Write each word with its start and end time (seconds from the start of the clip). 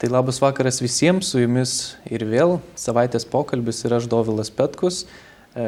Tai 0.00 0.08
labas 0.08 0.38
vakaras 0.40 0.78
visiems, 0.80 1.28
su 1.28 1.42
jumis 1.42 1.72
ir 2.08 2.22
vėl 2.24 2.54
savaitės 2.72 3.26
pokalbis 3.28 3.82
ir 3.84 3.92
aš 3.98 4.06
Dovilas 4.08 4.48
Petkus. 4.48 5.02
E, 5.52 5.64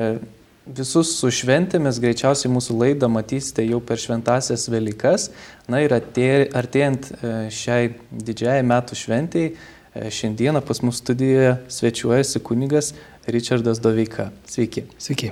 visus 0.64 1.10
su 1.18 1.28
šventėmis 1.28 1.98
greičiausiai 2.00 2.48
mūsų 2.54 2.78
laidą 2.78 3.10
matysite 3.12 3.66
jau 3.66 3.82
per 3.84 4.00
šventasias 4.00 4.64
Velykas. 4.72 5.26
Na 5.68 5.82
ir 5.84 5.92
artėjant 5.92 7.10
e, 7.12 7.34
šiai 7.52 7.90
didžiai 8.08 8.62
metų 8.64 8.96
šventijai, 9.02 9.50
e, 9.52 10.08
šiandieną 10.08 10.62
pas 10.64 10.80
mus 10.80 11.02
studijoje 11.04 11.58
svečiuojasi 11.76 12.40
kunigas 12.40 12.94
Richardas 13.28 13.84
Doveika. 13.84 14.30
Sveiki. 14.48 14.86
Sveiki. 14.96 15.28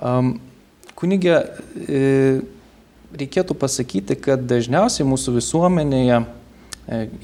Um, 0.00 0.38
kunigė, 0.96 1.42
reikėtų 3.20 3.58
pasakyti, 3.60 4.16
kad 4.16 4.48
dažniausiai 4.48 5.04
mūsų 5.12 5.36
visuomenėje 5.36 6.22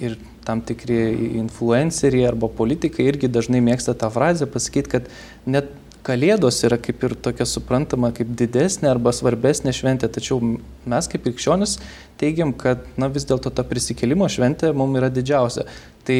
ir 0.04 0.20
tam 0.46 0.62
tikri 0.64 0.98
influenceriai 1.40 2.28
arba 2.30 2.48
politikai 2.48 3.06
irgi 3.10 3.30
dažnai 3.32 3.60
mėgsta 3.64 3.94
tą 3.98 4.10
frazę 4.12 4.48
pasakyti, 4.50 4.96
kad 4.96 5.12
net 5.46 5.70
Kalėdos 6.00 6.62
yra 6.64 6.78
kaip 6.80 7.02
ir 7.04 7.12
tokia 7.20 7.44
suprantama 7.44 8.08
kaip 8.16 8.30
didesnė 8.40 8.88
arba 8.88 9.12
svarbesnė 9.12 9.74
šventė, 9.76 10.08
tačiau 10.08 10.38
mes 10.40 11.08
kaip 11.12 11.26
krikščionis 11.26 11.76
teigiam, 12.20 12.54
kad 12.56 12.86
na, 12.96 13.10
vis 13.12 13.28
dėlto 13.28 13.52
ta 13.52 13.66
prisikėlimo 13.68 14.28
šventė 14.32 14.72
mums 14.72 14.96
yra 14.96 15.12
didžiausia. 15.12 15.66
Tai 16.08 16.18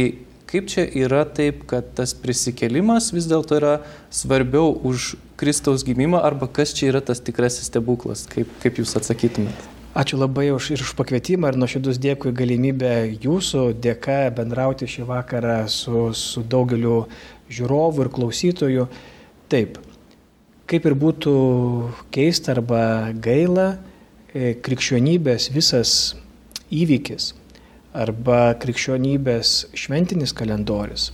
kaip 0.52 0.68
čia 0.68 0.84
yra 0.84 1.24
taip, 1.24 1.64
kad 1.70 1.94
tas 1.96 2.12
prisikėlimas 2.12 3.08
vis 3.16 3.28
dėlto 3.30 3.56
yra 3.56 3.74
svarbiau 4.12 4.74
už 4.92 5.14
Kristaus 5.40 5.86
gimimą 5.88 6.20
arba 6.28 6.50
kas 6.60 6.76
čia 6.76 6.90
yra 6.92 7.00
tas 7.00 7.24
tikrasis 7.24 7.72
stebuklas, 7.72 8.28
kaip, 8.28 8.52
kaip 8.60 8.82
jūs 8.82 8.98
atsakytumėte? 9.00 9.79
Ačiū 9.90 10.20
labai 10.22 10.52
už, 10.54 10.68
ir 10.70 10.82
už 10.86 10.92
pakvietimą 10.94 11.48
ir 11.50 11.56
nuoširdus 11.58 11.96
dėkui 11.98 12.30
galimybę 12.30 13.18
jūsų 13.24 13.72
dėka 13.82 14.28
bendrauti 14.36 14.86
šį 14.86 15.02
vakarą 15.08 15.64
su, 15.66 16.12
su 16.14 16.44
daugeliu 16.46 17.08
žiūrovų 17.50 18.04
ir 18.04 18.10
klausytojų. 18.14 18.84
Taip, 19.50 19.80
kaip 20.70 20.86
ir 20.86 20.94
būtų 20.94 21.34
keista 22.14 22.54
arba 22.54 23.10
gaila, 23.18 23.66
e, 24.30 24.54
krikščionybės 24.62 25.50
visas 25.50 26.14
įvykis 26.70 27.32
arba 27.90 28.54
krikščionybės 28.62 29.74
šventinis 29.74 30.30
kalendorius 30.30 31.10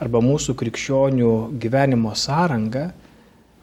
arba 0.00 0.24
mūsų 0.24 0.56
krikščionių 0.56 1.36
gyvenimo 1.60 2.16
sąranga 2.16 2.94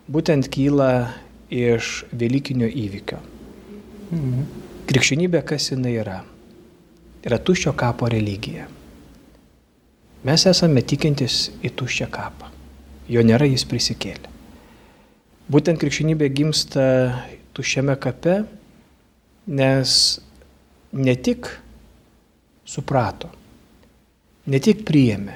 būtent 0.06 0.54
kyla 0.54 1.16
iš 1.50 2.04
Velykinio 2.14 2.70
įvykio. 2.70 3.33
Mhm. 4.12 4.46
Krikščionybė 4.90 5.44
kas 5.48 5.72
jinai 5.72 5.94
yra? 6.02 6.20
Yra 7.24 7.40
tuščio 7.40 7.72
kapo 7.80 8.10
religija. 8.12 8.68
Mes 10.24 10.46
esame 10.48 10.84
tikintis 10.88 11.50
į 11.64 11.72
tuščią 11.80 12.10
kapą. 12.12 12.50
Jo 13.12 13.24
nėra, 13.24 13.48
jis 13.48 13.66
prisikėlė. 13.68 14.32
Būtent 15.52 15.80
krikščionybė 15.80 16.30
gimsta 16.32 16.84
tuščiame 17.56 17.96
kape, 18.00 18.38
nes 19.52 19.96
ne 20.96 21.16
tik 21.20 21.50
suprato, 22.64 23.28
ne 24.48 24.60
tik 24.64 24.86
priėmė, 24.88 25.36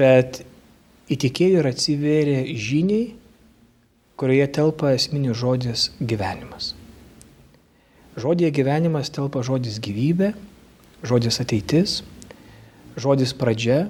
bet 0.00 0.40
įtikėjo 1.12 1.60
ir 1.60 1.68
atsivėrė 1.70 2.38
žiniai, 2.56 3.10
kurioje 4.20 4.50
telpa 4.52 4.92
esminis 4.92 5.38
žodis 5.40 5.86
gyvenimas. 5.96 6.74
Žodėje 8.20 8.52
gyvenimas 8.58 9.08
telpa 9.08 9.40
žodis 9.46 9.78
gyvybė, 9.80 10.34
žodis 11.06 11.40
ateitis, 11.40 12.00
žodis 13.00 13.32
pradžia. 13.32 13.86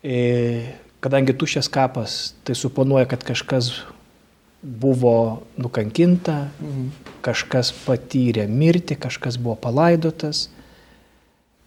E, 0.00 0.16
kadangi 1.04 1.36
tuščias 1.36 1.68
kapas, 1.68 2.32
tai 2.48 2.56
suponuoja, 2.56 3.04
kad 3.10 3.26
kažkas 3.28 3.84
buvo 4.64 5.44
nukankinta, 5.60 6.48
mhm. 6.56 6.88
kažkas 7.24 7.74
patyrė 7.84 8.48
mirtį, 8.48 8.96
kažkas 9.04 9.36
buvo 9.36 9.58
palaidotas, 9.60 10.48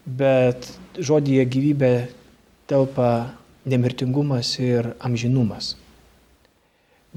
bet 0.07 0.71
žodėje 0.97 1.45
gyvybė 1.53 1.95
telpa 2.65 3.35
nemirtingumas 3.67 4.55
ir 4.63 4.95
amžinumas. 5.03 5.75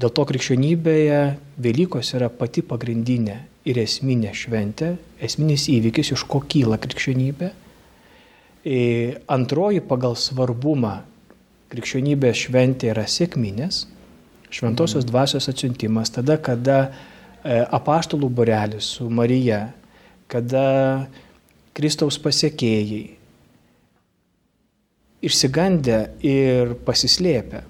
Dėl 0.01 0.09
to 0.17 0.23
krikščionybėje 0.25 1.21
Velykos 1.61 2.15
yra 2.17 2.31
pati 2.33 2.63
pagrindinė 2.65 3.35
ir 3.69 3.77
esminė 3.83 4.31
šventė, 4.33 4.95
esminis 5.21 5.67
įvykis, 5.69 6.15
iš 6.15 6.23
ko 6.31 6.41
kyla 6.49 6.79
krikščionybė. 6.81 7.51
E, 8.65 8.79
antroji 9.29 9.83
pagal 9.85 10.17
svarbumą 10.17 10.95
krikščionybės 11.69 12.45
šventė 12.47 12.89
yra 12.95 13.05
sėkminės, 13.05 13.83
šventosios 14.49 15.03
mhm. 15.03 15.11
dvasios 15.11 15.49
atsiuntimas, 15.53 16.13
tada, 16.17 16.39
kada 16.41 16.79
e, 16.89 17.61
apaštalų 17.61 18.31
borelis 18.41 18.95
su 18.97 19.09
Marija, 19.13 19.67
kada 20.31 20.65
Kristaus 21.77 22.17
pasiekėjai 22.21 23.03
išsigandę 25.29 25.99
ir 26.25 26.73
pasislėpę 26.87 27.67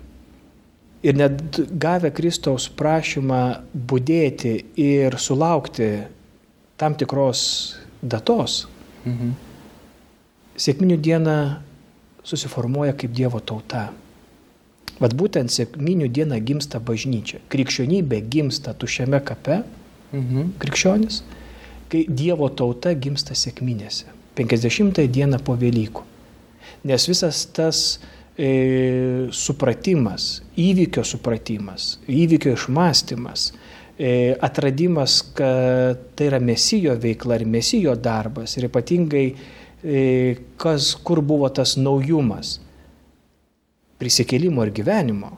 Ir 1.02 1.18
net 1.18 1.58
gavę 1.82 2.12
Kristaus 2.14 2.68
prašymą 2.78 3.42
būdėti 3.74 4.54
ir 4.78 5.18
sulaukti 5.18 5.90
tam 6.78 6.94
tikros 6.98 7.42
datos, 8.02 8.68
mhm. 9.06 9.34
sėkminių 10.62 10.98
diena 11.02 11.36
susiformuoja 12.26 12.94
kaip 12.98 13.14
Dievo 13.18 13.42
tauta. 13.42 13.90
Vat 15.02 15.14
būtent 15.18 15.50
sėkminių 15.50 16.12
diena 16.14 16.38
gimsta 16.38 16.78
bažnyčia. 16.78 17.42
Krikščionybė 17.50 18.22
gimsta 18.30 18.76
tušiame 18.78 19.22
kape, 19.26 19.64
mhm. 20.14 20.54
krikščionis, 20.62 21.24
kai 21.90 22.06
Dievo 22.08 22.50
tauta 22.54 22.94
gimsta 22.94 23.38
sėkminėse. 23.38 24.10
50 24.38 25.02
dieną 25.12 25.42
po 25.44 25.58
Velykų. 25.60 26.06
Nes 26.88 27.06
visas 27.10 27.44
tas 27.54 28.00
e, 28.42 29.30
supratimas, 29.32 30.42
įvykio 30.58 31.04
supratimas, 31.06 32.00
įvykio 32.10 32.56
išmastymas, 32.58 33.52
e, 34.00 34.34
atradimas, 34.42 35.20
kad 35.38 36.08
tai 36.18 36.32
yra 36.32 36.40
mesijo 36.42 36.96
veikla 36.98 37.38
ir 37.38 37.46
mesijo 37.46 37.94
darbas 37.96 38.58
ir 38.58 38.66
ypatingai 38.72 39.28
e, 39.30 40.02
kas, 40.62 40.96
kur 41.06 41.22
buvo 41.22 41.52
tas 41.54 41.76
naujumas 41.78 42.58
prisikėlimo 44.02 44.66
ir 44.66 44.74
gyvenimo 44.74 45.36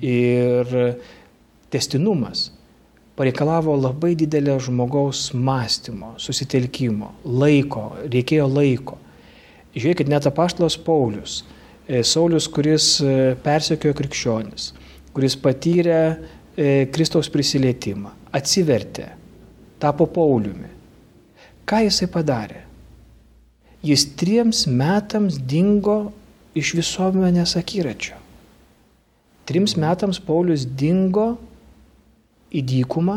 ir 0.00 0.72
testinumas 1.70 2.48
pareikalavo 3.20 3.74
labai 3.76 4.14
didelio 4.16 4.54
žmogaus 4.64 5.34
mąstymo, 5.36 6.14
susitelkimo, 6.16 7.10
laiko, 7.28 7.90
reikėjo 8.08 8.46
laiko. 8.48 8.96
Žiūrėkit, 9.76 10.08
net 10.08 10.24
apaštalas 10.30 10.78
Paulius 10.80 11.42
Saulis, 12.06 12.46
kuris 12.46 13.00
e, 13.02 13.34
persekiojo 13.42 13.96
krikščionis, 13.98 14.68
kuris 15.14 15.34
patyrė 15.42 16.00
e, 16.06 16.86
Kristaus 16.94 17.26
prisilietimą, 17.32 18.12
atsivertė, 18.36 19.08
tapo 19.82 20.06
Pauliumi. 20.06 20.70
Ką 21.66 21.80
jisai 21.82 22.06
padarė? 22.12 22.62
Jis 23.82 24.04
triems 24.20 24.66
metams 24.70 25.38
dingo 25.50 26.12
iš 26.54 26.74
visuomenės 26.78 27.56
akiračio. 27.58 28.18
Trims 29.48 29.74
metams 29.80 30.20
Paulius 30.22 30.62
dingo 30.62 31.32
į 32.54 32.62
dykumą, 32.70 33.16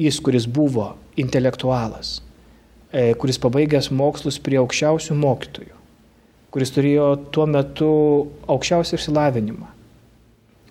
jis, 0.00 0.18
kuris 0.24 0.48
buvo 0.48 0.88
intelektualas, 1.20 2.16
kuris 3.20 3.38
pabaigęs 3.38 3.92
mokslus 3.94 4.40
prie 4.42 4.58
aukščiausių 4.62 5.18
mokytojų 5.22 5.81
kuris 6.52 6.72
turėjo 6.74 7.08
tuo 7.32 7.46
metu 7.48 7.92
aukščiausią 8.52 8.98
išsilavinimą, 8.98 9.68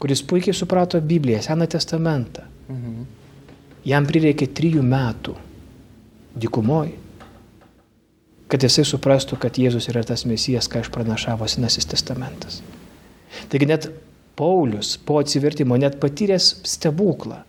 kuris 0.02 0.22
puikiai 0.30 0.56
suprato 0.58 1.02
Bibliją, 1.02 1.42
Seną 1.42 1.68
testamentą. 1.68 2.46
Mhm. 2.70 3.06
Jam 3.86 4.06
prireikė 4.06 4.46
trijų 4.54 4.84
metų 4.86 5.34
dykumoji, 6.38 6.94
kad 8.52 8.62
jisai 8.62 8.86
suprastų, 8.86 9.40
kad 9.42 9.58
Jėzus 9.58 9.88
yra 9.90 10.04
tas 10.06 10.26
mesijas, 10.30 10.68
ką 10.70 10.84
išpranašavo 10.84 11.48
Senasis 11.50 11.88
testamentas. 11.90 12.60
Taigi 13.50 13.70
net 13.70 13.88
Paulius 14.38 14.98
po 15.02 15.18
atsivertimo, 15.22 15.78
net 15.82 15.98
patyręs 16.04 16.60
stebuklą, 16.68 17.42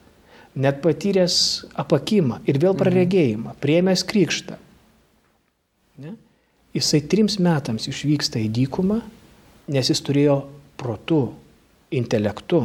net 0.55 0.81
patyręs 0.85 1.37
apakimą 1.85 2.41
ir 2.49 2.61
vėl 2.63 2.77
praregėjimą, 2.79 3.57
priemęs 3.63 4.07
krikštą. 4.09 4.59
Jisai 6.73 7.03
trims 7.05 7.37
metams 7.43 7.89
išvyksta 7.91 8.41
į 8.41 8.49
dykumą, 8.57 9.03
nes 9.73 9.91
jis 9.93 10.01
turėjo 10.05 10.39
protu, 10.81 11.27
intelektu, 11.93 12.65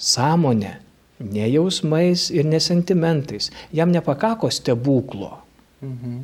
sąmonę, 0.00 0.72
ne 1.20 1.46
jausmais 1.52 2.30
ir 2.34 2.48
nesentimentais. 2.48 3.50
Jam 3.72 3.92
nepakako 3.92 4.50
stebuklo. 4.50 5.38
Mhm. 5.82 6.20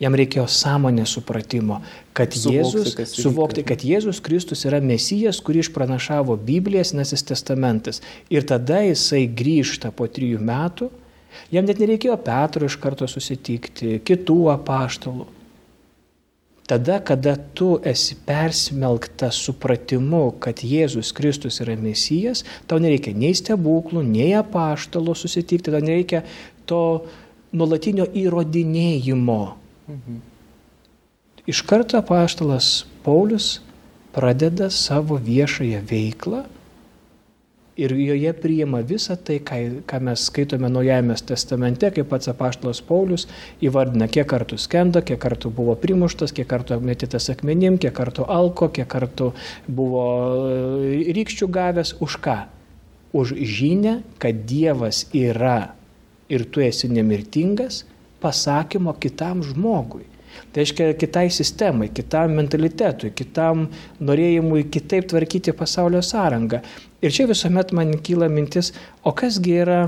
Jam 0.00 0.14
reikėjo 0.16 0.46
sąmonės 0.48 1.12
supratimo, 1.12 1.82
kad 2.16 2.32
Suvokti, 2.32 2.54
Jėzus, 2.56 3.10
suvokti, 3.20 3.64
kad 3.68 3.82
Jėzus 3.84 4.22
Kristus 4.24 4.64
yra 4.64 4.78
Mesijas, 4.80 5.42
kurį 5.44 5.60
išpranašavo 5.60 6.38
Biblija, 6.40 6.86
Senasis 6.88 7.20
testamentas. 7.28 8.00
Ir 8.32 8.46
tada 8.48 8.78
jisai 8.80 9.26
grįžta 9.28 9.92
po 9.92 10.08
trijų 10.08 10.40
metų. 10.40 10.88
Jam 11.52 11.68
net 11.68 11.82
nereikėjo 11.82 12.16
Petro 12.24 12.64
iš 12.64 12.78
karto 12.80 13.04
susitikti, 13.12 13.98
kitų 14.00 14.38
apaštalų. 14.54 15.28
Tada, 16.70 17.00
kada 17.02 17.34
tu 17.34 17.80
esi 17.82 18.14
persmelktas 18.26 19.40
supratimu, 19.42 20.36
kad 20.38 20.60
Jėzus 20.62 21.10
Kristus 21.10 21.58
yra 21.64 21.74
Mesijas, 21.74 22.44
tau 22.70 22.78
nereikia 22.78 23.10
nei 23.10 23.34
stebuklų, 23.34 24.04
nei 24.06 24.28
apaštalo 24.38 25.16
susitikti, 25.18 25.72
tau 25.74 25.82
nereikia 25.82 26.22
to 26.70 26.82
nuolatinio 27.50 28.06
įrodinėjimo. 28.22 29.40
Iš 31.50 31.64
karto 31.66 31.98
apaštalas 31.98 32.84
Paulius 33.02 33.56
pradeda 34.14 34.70
savo 34.70 35.18
viešąją 35.18 35.82
veiklą 35.90 36.44
ir 37.76 37.92
joje 37.94 38.32
priima 38.36 38.80
visą 38.86 39.16
tai, 39.16 39.38
ką, 39.46 39.58
ką 39.88 40.00
mes 40.04 40.24
skaitome 40.28 40.70
Naujajame 40.72 41.16
testamente, 41.26 41.90
kaip 41.94 42.08
pats 42.10 42.30
apaštalas 42.32 42.82
Paulius 42.86 43.26
įvardina, 43.64 44.08
kiek 44.10 44.28
kartų 44.30 44.58
skendo, 44.60 45.02
kiek 45.06 45.20
kartų 45.22 45.52
buvo 45.54 45.76
primuštas, 45.80 46.34
kiek 46.36 46.48
kartų 46.50 46.80
mėtytas 46.84 47.30
akmenim, 47.32 47.78
kiek 47.80 47.94
kartų 47.96 48.26
alko, 48.30 48.70
kiek 48.74 48.88
kartų 48.90 49.32
buvo 49.68 50.04
e, 50.50 51.04
rykščių 51.16 51.50
gavęs, 51.54 51.94
už 52.02 52.18
ką? 52.24 52.38
Už 53.16 53.34
žinę, 53.34 54.00
kad 54.22 54.44
Dievas 54.46 55.06
yra 55.16 55.74
ir 56.30 56.46
tu 56.46 56.62
esi 56.62 56.90
nemirtingas, 56.90 57.84
pasakymo 58.22 58.94
kitam 59.02 59.42
žmogui. 59.46 60.09
Tai 60.50 60.62
reiškia 60.64 60.94
kitai 60.98 61.28
sistemai, 61.30 61.90
kitam 61.94 62.34
mentalitetui, 62.38 63.12
kitam 63.14 63.68
norėjimui 64.02 64.64
kitaip 64.72 65.06
tvarkyti 65.12 65.54
pasaulio 65.54 66.02
sąrangą. 66.02 66.62
Ir 67.04 67.14
čia 67.14 67.28
visuomet 67.30 67.70
man 67.76 67.94
kyla 68.02 68.28
mintis, 68.32 68.72
o 69.06 69.12
kasgi 69.16 69.54
yra, 69.62 69.78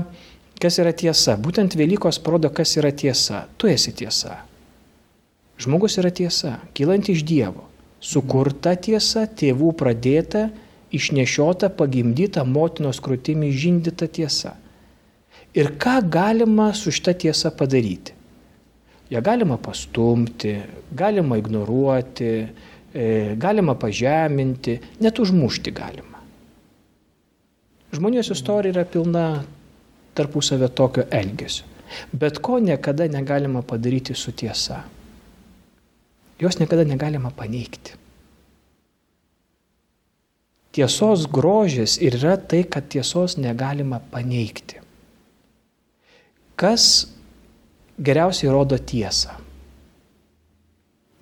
kas 0.61 0.79
yra 0.79 0.93
tiesa? 0.95 1.35
Būtent 1.35 1.75
Velykos 1.77 2.21
parodo, 2.23 2.53
kas 2.53 2.77
yra 2.79 2.93
tiesa. 2.95 3.43
Tu 3.57 3.73
esi 3.73 3.91
tiesa. 3.91 4.39
Žmogus 5.59 5.99
yra 6.01 6.09
tiesa, 6.15 6.57
kylanti 6.73 7.13
iš 7.13 7.25
Dievo. 7.27 7.67
Sukurta 8.03 8.73
tiesa, 8.75 9.27
tėvų 9.27 9.75
pradėta, 9.79 10.47
išnešiota, 10.93 11.69
pagimdyta, 11.77 12.43
motinos 12.47 12.99
krūtimi 13.03 13.51
žindyta 13.51 14.07
tiesa. 14.07 14.57
Ir 15.53 15.75
ką 15.77 15.99
galima 16.09 16.71
su 16.73 16.91
šita 16.91 17.13
tiesa 17.25 17.51
padaryti? 17.53 18.12
Ja 19.09 19.21
galima 19.21 19.57
pastumti, 19.57 20.55
galima 20.91 21.37
ignoruoti, 21.37 22.47
e, 22.93 23.35
galima 23.37 23.75
pažeminti, 23.75 24.79
net 24.99 25.19
užmušti 25.19 25.71
galima. 25.71 26.21
Žmonijos 27.93 28.29
istorija 28.33 28.73
yra 28.73 28.85
pilna 28.85 29.43
tarpusavio 30.13 30.67
tokio 30.67 31.03
elgesio. 31.11 31.65
Bet 32.11 32.37
ko 32.37 32.59
niekada 32.59 33.07
negalima 33.07 33.61
padaryti 33.61 34.15
su 34.15 34.31
tiesa. 34.31 34.81
Jos 36.39 36.59
niekada 36.59 36.83
negalima 36.83 37.29
paneigti. 37.29 37.93
Tiesos 40.73 41.27
grožis 41.29 41.99
ir 42.01 42.17
yra 42.17 42.37
tai, 42.37 42.63
kad 42.63 42.87
tiesos 42.89 43.37
negalima 43.37 43.99
paneigti. 44.11 44.81
Kas 46.55 47.12
geriausiai 47.97 48.51
rodo 48.51 48.77
tiesą? 48.77 49.35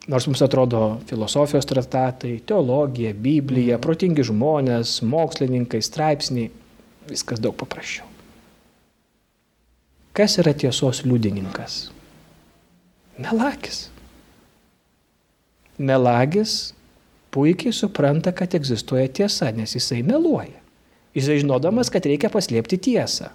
Nors 0.08 0.26
mums 0.28 0.42
atrodo 0.42 1.00
filosofijos 1.06 1.68
tratatai, 1.70 2.40
teologija, 2.46 3.14
Biblija, 3.14 3.78
protingi 3.80 4.26
žmonės, 4.26 4.98
mokslininkai, 5.06 5.82
straipsniai, 5.86 6.50
viskas 7.10 7.40
daug 7.44 7.56
paprasčiau. 7.60 8.08
Kas 10.18 10.36
yra 10.42 10.56
tiesos 10.58 11.04
liudininkas? 11.06 11.92
Melagis. 13.22 13.86
Melagis 15.78 16.74
puikiai 17.32 17.72
supranta, 17.72 18.34
kad 18.36 18.58
egzistuoja 18.58 19.08
tiesa, 19.08 19.54
nes 19.56 19.78
jisai 19.78 20.02
meluoja. 20.04 20.60
Jisai 21.16 21.40
žinodamas, 21.44 21.92
kad 21.94 22.04
reikia 22.08 22.32
paslėpti 22.34 22.82
tiesą. 22.90 23.30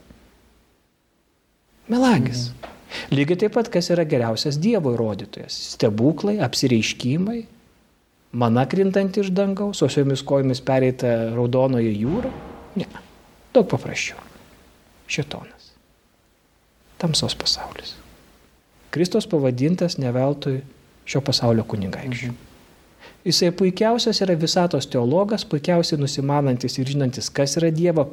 Melagis. 1.88 2.50
Mhm. 2.50 2.75
Lygiai 3.10 3.40
taip 3.42 3.54
pat, 3.56 3.68
kas 3.72 3.90
yra 3.94 4.06
geriausias 4.08 4.58
Dievo 4.62 4.92
įrodytojas. 4.94 5.56
Stebuklai, 5.74 6.38
apsireiškimai, 6.44 7.40
mana 8.36 8.66
krintant 8.70 9.18
iš 9.20 9.32
dangaus, 9.34 9.82
osiomis 9.86 10.24
kojomis 10.26 10.62
pereita 10.64 11.12
raudonoje 11.34 11.92
jūra. 11.92 12.32
Ne, 12.78 12.88
daug 13.54 13.68
paprasčiau. 13.70 14.22
Šetonas. 15.10 15.70
Tamsos 16.98 17.36
pasaulis. 17.38 17.94
Kristos 18.90 19.28
pavadintas 19.28 19.98
neveltui 20.00 20.60
šio 21.06 21.20
pasaulio 21.22 21.64
kunigaikščiu. 21.68 22.32
Mhm. 22.32 22.42
Jisai 23.26 23.50
puikiausias 23.50 24.20
yra 24.22 24.36
visatos 24.38 24.86
teologas, 24.86 25.44
puikiausiai 25.44 25.98
nusimanantis 25.98 26.78
ir 26.78 26.86
žinantis, 26.86 27.26
kas 27.34 27.56
yra 27.58 27.72
Dievo, 27.74 28.04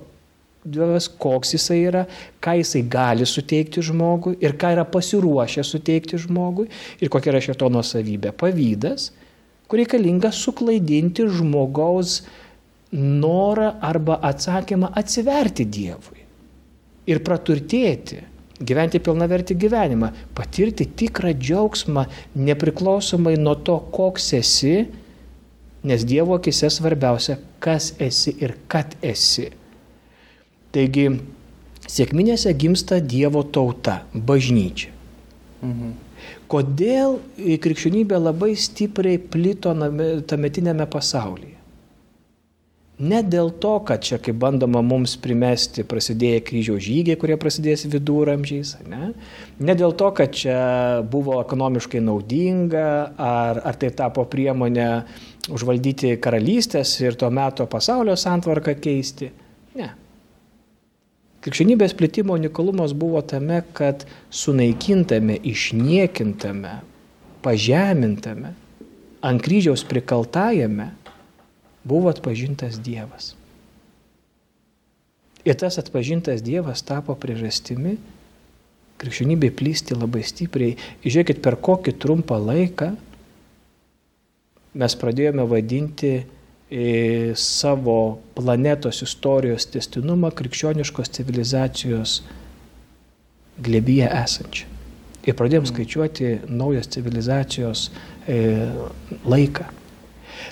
Dievas, 0.63 1.09
koks 1.19 1.53
jisai 1.57 1.81
yra, 1.89 2.05
ką 2.43 2.55
jisai 2.61 2.83
gali 2.87 3.27
suteikti 3.27 3.83
žmogui 3.83 4.37
ir 4.39 4.55
ką 4.59 4.71
yra 4.77 4.85
pasiruošę 4.87 5.65
suteikti 5.67 6.19
žmogui 6.23 6.69
ir 7.03 7.11
kokia 7.11 7.33
yra 7.33 7.41
šito 7.43 7.67
nuosavybė. 7.73 8.31
Pavydas, 8.39 9.09
kur 9.67 9.81
reikalinga 9.81 10.31
suklaidinti 10.31 11.27
žmogaus 11.27 12.21
norą 12.93 13.73
arba 13.83 14.19
atsakymą 14.29 14.93
atsiverti 14.99 15.65
Dievui 15.65 16.21
ir 17.09 17.19
praturtėti, 17.25 18.21
gyventi 18.63 19.01
pilnavertį 19.03 19.57
gyvenimą, 19.59 20.11
patirti 20.37 20.87
tikrą 20.99 21.33
džiaugsmą 21.35 22.05
nepriklausomai 22.39 23.35
nuo 23.41 23.57
to, 23.67 23.79
koks 23.91 24.29
esi, 24.39 24.77
nes 25.83 26.05
Dievo 26.07 26.37
akise 26.39 26.69
svarbiausia, 26.71 27.35
kas 27.59 27.91
esi 27.99 28.35
ir 28.39 28.55
kad 28.71 28.95
esi. 29.03 29.49
Taigi, 30.73 31.07
sėkminėse 31.85 32.53
gimsta 32.57 32.99
Dievo 32.99 33.43
tauta, 33.45 34.01
bažnyčia. 34.13 34.89
Mhm. 35.63 35.93
Kodėl 36.51 37.17
krikščionybė 37.37 38.19
labai 38.19 38.53
stipriai 38.59 39.17
plito 39.17 39.73
tametinėme 40.29 40.85
pasaulyje? 40.91 41.59
Ne 43.03 43.23
dėl 43.25 43.49
to, 43.57 43.71
kad 43.87 44.03
čia, 44.05 44.19
kaip 44.21 44.37
bandoma 44.37 44.83
mums 44.85 45.15
primesti, 45.19 45.81
prasidėjo 45.81 46.43
kryžiaus 46.45 46.83
žygiai, 46.85 47.17
kurie 47.19 47.39
prasidės 47.41 47.87
viduramžiais, 47.89 48.75
ne? 48.85 49.09
ne 49.57 49.75
dėl 49.75 49.95
to, 49.97 50.11
kad 50.13 50.35
čia 50.37 50.59
buvo 51.01 51.39
ekonomiškai 51.41 52.03
naudinga, 52.05 52.85
ar, 53.17 53.63
ar 53.65 53.79
tai 53.81 53.89
tapo 53.97 54.27
priemonė 54.29 54.87
užvaldyti 55.49 56.13
karalystės 56.21 56.93
ir 57.01 57.17
to 57.17 57.31
meto 57.33 57.65
pasaulio 57.65 58.13
santvarką 58.13 58.77
keisti. 58.77 59.31
Ne. 59.73 59.89
Krikščionybės 61.43 61.95
plėtimo 61.99 62.37
unikalumas 62.39 62.93
buvo 62.95 63.19
tame, 63.27 63.59
kad 63.75 64.05
sunaikintame, 64.31 65.35
išniekintame, 65.43 66.77
pažemintame, 67.43 68.53
ant 69.23 69.43
kryžiaus 69.43 69.83
prikaltajame 69.89 70.93
buvo 71.83 72.11
atpažintas 72.13 72.79
Dievas. 72.79 73.33
Ir 75.43 75.59
tas 75.59 75.75
atpažintas 75.81 76.39
Dievas 76.45 76.85
tapo 76.87 77.17
priežastimi 77.19 77.97
krikščionybė 79.03 79.51
plysti 79.57 79.97
labai 79.97 80.23
stipriai. 80.23 80.77
Žiūrėkit, 81.03 81.41
per 81.43 81.57
kokį 81.59 81.95
trumpą 81.99 82.39
laiką 82.39 82.93
mes 84.79 84.95
pradėjome 84.97 85.45
vadinti 85.49 86.13
savo 87.37 88.19
planetos 88.33 89.03
istorijos 89.05 89.67
testinumą 89.69 90.31
krikščioniškos 90.33 91.11
civilizacijos 91.13 92.21
glebyje 93.63 94.07
esančią. 94.23 94.69
Ir 95.23 95.37
pradėjom 95.39 95.67
skaičiuoti 95.69 96.31
naujos 96.51 96.89
civilizacijos 96.91 97.85
e, 98.27 98.39
laiką. 99.29 99.67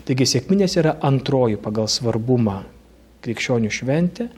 Taigi 0.08 0.28
sėkminės 0.30 0.78
yra 0.80 0.94
antroji 1.04 1.58
pagal 1.60 1.90
svarbumą 1.92 2.62
krikščionių 3.26 3.72
šventė, 3.74 4.30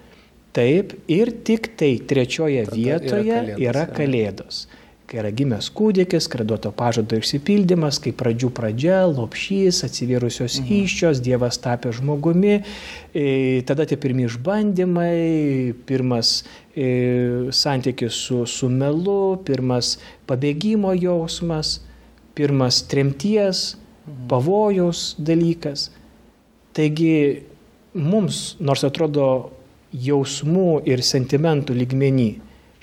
taip 0.55 0.95
ir 1.11 1.33
tik 1.45 1.73
tai 1.77 1.97
trečioje 2.09 2.63
Tada 2.65 2.79
vietoje 2.79 3.35
yra 3.35 3.43
kalėdos. 3.43 3.67
Yra 3.67 3.85
kalėdos 3.97 4.63
kai 5.09 5.19
yra 5.21 5.31
gimęs 5.35 5.69
kūdikis, 5.75 6.27
kai 6.31 6.45
duoto 6.47 6.71
pažado 6.75 7.17
išsipildymas, 7.19 7.99
kai 8.03 8.13
pradžių 8.17 8.49
pradžia, 8.55 9.03
lopšys, 9.11 9.83
atsivirusios 9.87 10.59
mhm. 10.61 10.83
iščios, 10.83 11.21
Dievas 11.23 11.59
tapė 11.61 11.93
žmogumi, 11.95 12.59
e, 13.13 13.25
tada 13.67 13.85
tie 13.89 13.99
pirmie 13.99 14.27
išbandymai, 14.29 15.75
pirmas 15.89 16.41
e, 16.73 17.51
santykis 17.53 18.19
su, 18.27 18.43
su 18.49 18.71
melu, 18.71 19.37
pirmas 19.45 19.97
pabėgimo 20.29 20.95
jausmas. 20.97 21.81
pirmas 22.33 22.81
tremties, 22.89 23.75
pavojaus 24.29 25.15
dalykas. 25.21 25.91
Taigi 26.73 27.43
mums, 27.93 28.55
nors 28.57 28.81
atrodo 28.87 29.27
jausmų 29.93 30.81
ir 30.89 31.03
sentimentų 31.05 31.75
lygmenį, 31.77 32.31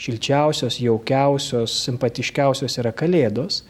šilčiausios, 0.00 0.78
jaukiausios, 0.80 1.75
simpatiškiausios 1.85 2.78
yra 2.80 2.92
Kalėdos, 2.97 3.62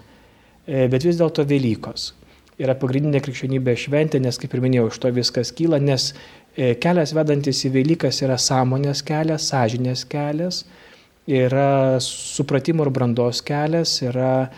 e, 0.66 0.86
bet 0.92 1.06
vis 1.06 1.18
dėlto 1.18 1.42
Velykos 1.48 2.12
yra 2.60 2.74
pagrindinė 2.76 3.22
krikščionybė 3.24 3.72
šventė, 3.78 4.18
nes, 4.22 4.38
kaip 4.40 4.54
ir 4.54 4.60
minėjau, 4.64 4.88
iš 4.90 4.98
to 5.00 5.08
viskas 5.16 5.48
kyla, 5.56 5.78
nes 5.82 6.02
e, 6.12 6.14
kelias 6.82 7.10
vedantis 7.16 7.64
į 7.64 7.68
Velykas 7.78 8.16
yra 8.26 8.36
sąmonės 8.40 8.98
kelias, 9.06 9.42
sąžinės 9.48 10.00
kelias, 10.10 10.56
yra 11.30 11.98
supratimo 12.04 12.84
ir 12.84 12.90
brandos 12.92 13.38
kelias, 13.46 13.90
yra 14.04 14.50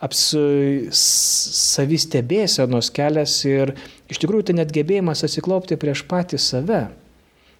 savistebėsenos 0.00 2.90
kelias 2.96 3.44
ir 3.44 3.74
iš 4.08 4.18
tikrųjų 4.22 4.44
tai 4.48 4.54
net 4.62 4.70
gebėjimas 4.72 5.24
atsiklaupti 5.26 5.76
prieš 5.80 6.00
patį 6.08 6.38
save, 6.40 6.82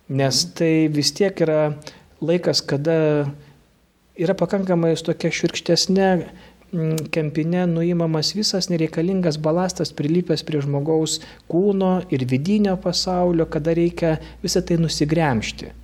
nes 0.09 0.45
tai 0.57 0.88
vis 0.93 1.11
tiek 1.12 1.40
yra 1.45 1.76
laikas, 2.25 2.62
kada 2.64 2.97
yra 4.19 4.35
pakankamai 4.35 4.95
tokia 5.05 5.31
širkštesnė 5.35 6.09
kempinė 7.11 7.64
nuimamas 7.67 8.31
visas 8.37 8.69
nereikalingas 8.71 9.40
balastas 9.43 9.90
prilipęs 9.90 10.45
prie 10.47 10.62
žmogaus 10.62 11.19
kūno 11.50 12.00
ir 12.14 12.25
vidinio 12.31 12.76
pasaulio, 12.79 13.47
kada 13.50 13.75
reikia 13.75 14.19
visą 14.43 14.62
tai 14.62 14.79
nusigremžti. 14.79 15.75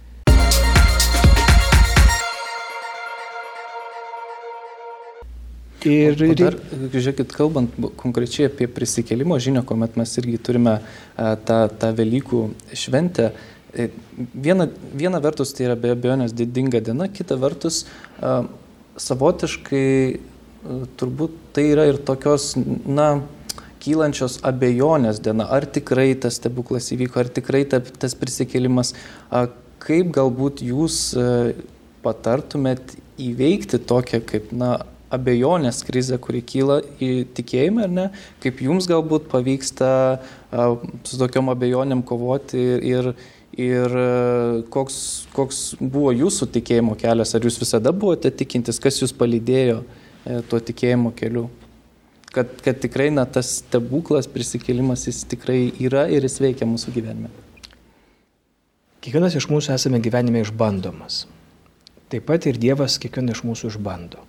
Ir, 5.87 6.17
ir 6.19 6.39
dar, 6.39 6.57
žiūrėkit, 6.91 7.31
kalbant 7.31 7.75
konkrečiai 8.01 8.49
apie 8.49 8.67
prisikėlimo 8.67 9.37
žinią, 9.39 9.63
kuomet 9.67 9.95
mes 9.99 10.17
irgi 10.19 10.41
turime 10.43 10.81
tą, 11.15 11.59
tą 11.79 11.93
Velykų 11.95 12.41
šventę, 12.75 13.29
e, 13.71 13.87
viena, 14.35 14.67
viena 14.99 15.21
vertus 15.23 15.55
tai 15.55 15.69
yra 15.69 15.77
be 15.79 15.93
abejonės 15.95 16.35
didinga 16.35 16.81
diena, 16.83 17.07
kita 17.07 17.39
vertus 17.39 17.85
savotiškai 18.97 19.87
turbūt 20.99 21.35
tai 21.57 21.69
yra 21.73 21.87
ir 21.91 22.01
tokios, 22.03 22.55
na, 22.57 23.21
kylančios 23.87 24.41
abejonės 24.47 25.21
diena, 25.23 25.47
ar 25.47 25.67
tikrai 25.71 26.11
tas 26.19 26.41
stebuklas 26.41 26.91
įvyko, 26.95 27.21
ar 27.23 27.31
tikrai 27.31 27.63
ta, 27.71 27.79
tas 27.81 28.17
prisikėlimas, 28.19 28.95
kaip 29.85 30.11
galbūt 30.17 30.65
jūs 30.67 30.99
patartumėt 32.03 32.97
įveikti 33.23 33.81
tokią 33.87 34.23
kaip, 34.27 34.51
na, 34.57 34.75
abejonės 35.17 35.85
krizę, 35.87 36.19
kuri 36.19 36.41
kyla 36.43 36.81
į 37.03 37.11
tikėjimą, 37.37 37.85
ar 37.87 37.93
ne, 37.95 38.07
kaip 38.43 38.59
jums 38.65 38.89
galbūt 38.91 39.29
pavyksta 39.31 39.91
su 41.07 41.21
tokiom 41.21 41.53
abejonėm 41.53 42.03
kovoti 42.07 42.59
ir, 42.59 42.83
ir 42.91 43.13
koks, 44.73 44.97
koks 45.33 45.61
buvo 45.81 46.11
jūsų 46.13 46.51
tikėjimo 46.59 46.97
kelias, 47.01 47.33
ar 47.35 47.47
jūs 47.47 47.57
visada 47.61 47.93
buvote 47.93 48.31
tikintis, 48.31 48.81
kas 48.83 49.01
jūs 49.01 49.15
palydėjo 49.17 49.79
e, 49.81 50.43
tuo 50.51 50.61
tikėjimo 50.61 51.15
keliu. 51.17 51.47
Kad, 52.37 52.53
kad 52.61 52.83
tikrai 52.83 53.09
na, 53.15 53.25
tas 53.25 53.63
stebuklas, 53.63 54.29
prisikėlimas, 54.29 55.07
jis 55.09 55.23
tikrai 55.25 55.71
yra 55.81 56.05
ir 56.13 56.27
jis 56.29 56.37
veikia 56.43 56.69
mūsų 56.69 56.93
gyvenime. 56.99 57.33
Kiekvienas 59.01 59.39
iš 59.39 59.49
mūsų 59.49 59.73
esame 59.73 60.03
gyvenime 60.05 60.43
išbandomas. 60.45 61.25
Taip 62.13 62.27
pat 62.29 62.45
ir 62.47 62.59
Dievas 62.61 62.99
kiekvieną 63.01 63.33
iš 63.33 63.41
mūsų 63.47 63.71
išbando. 63.73 64.21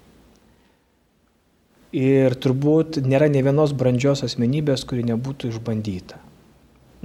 Ir 1.98 2.36
turbūt 2.40 3.02
nėra 3.04 3.28
ne 3.32 3.44
vienos 3.44 3.74
brandžios 3.76 4.24
asmenybės, 4.24 4.86
kuri 4.88 5.04
nebūtų 5.08 5.52
išbandyta. 5.52 6.22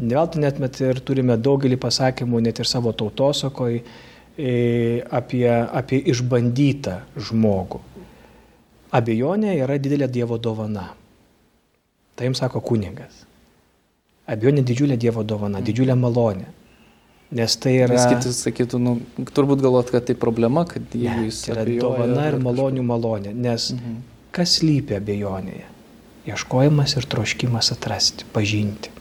Neveltui 0.01 0.41
net 0.41 0.59
met 0.63 0.79
ir 0.81 1.01
turime 1.05 1.37
daugelį 1.37 1.77
pasakymų, 1.81 2.41
net 2.47 2.63
ir 2.63 2.69
savo 2.69 2.95
tautosakoj, 2.97 3.81
e, 4.39 4.53
apie, 5.13 5.45
apie 5.51 6.01
išbandytą 6.13 6.97
žmogų. 7.29 7.83
Abejonė 8.93 9.57
yra 9.61 9.77
didelė 9.81 10.09
Dievo 10.13 10.39
dovana. 10.41 10.91
Tai 12.17 12.29
jums 12.29 12.41
sako 12.41 12.61
kuningas. 12.65 13.25
Abejonė 14.29 14.65
didžiulė 14.69 14.99
Dievo 15.01 15.25
dovana, 15.25 15.61
didžiulė 15.65 15.97
malonė. 15.97 16.49
Nes 17.33 17.57
tai 17.57 17.79
yra... 17.81 17.97
Vis 17.97 18.09
kiti 18.13 18.33
sakytų, 18.37 18.81
nu, 18.81 18.95
turbūt 19.33 19.65
galvot, 19.65 19.89
kad 19.93 20.05
tai 20.09 20.17
problema, 20.21 20.67
kad 20.69 20.93
jeigu 20.93 21.29
jis... 21.31 21.47
Tai 21.47 21.57
yra 21.57 21.65
dovana 21.81 22.27
ir 22.29 22.37
malonių 22.45 22.85
malonė. 22.85 23.33
Nes 23.33 23.71
mhm. 23.73 24.01
Kas 24.33 24.63
lypia 24.65 24.97
abejonėje? 24.97 25.67
Ieškojimas 26.25 26.95
ir 26.97 27.07
troškimas 27.13 27.69
atrasti, 27.75 28.25
pažinti. 28.33 28.92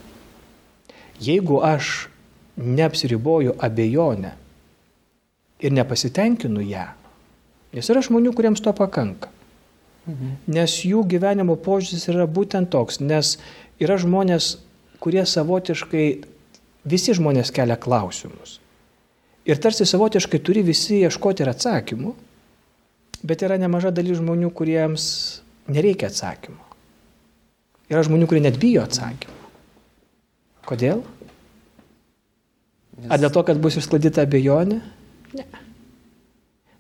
Jeigu 1.22 1.60
aš 1.66 2.08
neapsiriboju 2.58 3.56
abejonę 3.60 4.32
ir 5.62 5.76
nepasitenkinu 5.78 6.64
ją, 6.66 6.88
nes 7.76 7.92
yra 7.94 8.02
žmonių, 8.06 8.34
kuriems 8.36 8.64
to 8.66 8.74
pakanka. 8.74 9.30
Mhm. 10.10 10.34
Nes 10.50 10.80
jų 10.86 11.04
gyvenimo 11.06 11.56
požiūris 11.62 12.08
yra 12.10 12.26
būtent 12.26 12.72
toks, 12.74 13.00
nes 13.00 13.36
yra 13.82 14.00
žmonės, 14.02 14.56
kurie 15.02 15.22
savotiškai, 15.26 16.08
visi 16.90 17.14
žmonės 17.14 17.54
kelia 17.54 17.78
klausimus. 17.78 18.58
Ir 19.46 19.62
tarsi 19.62 19.86
savotiškai 19.86 20.42
turi 20.42 20.66
visi 20.66 21.04
ieškoti 21.06 21.46
ir 21.46 21.54
atsakymų, 21.54 22.16
Bet 23.22 23.44
yra 23.46 23.58
nemaža 23.62 23.92
dalis 23.94 24.18
žmonių, 24.18 24.50
kuriems 24.58 25.04
nereikia 25.70 26.10
atsakymo. 26.10 26.64
Yra 27.92 28.02
žmonių, 28.08 28.28
kurie 28.30 28.42
net 28.42 28.58
bijo 28.62 28.82
atsakymą. 28.88 29.41
Kodėl? 30.72 31.02
Ar 33.12 33.20
dėl 33.20 33.32
to, 33.34 33.42
kad 33.44 33.60
bus 33.60 33.76
išsklaidyta 33.82 34.24
abejonė? 34.24 34.78
Ne. 35.36 35.46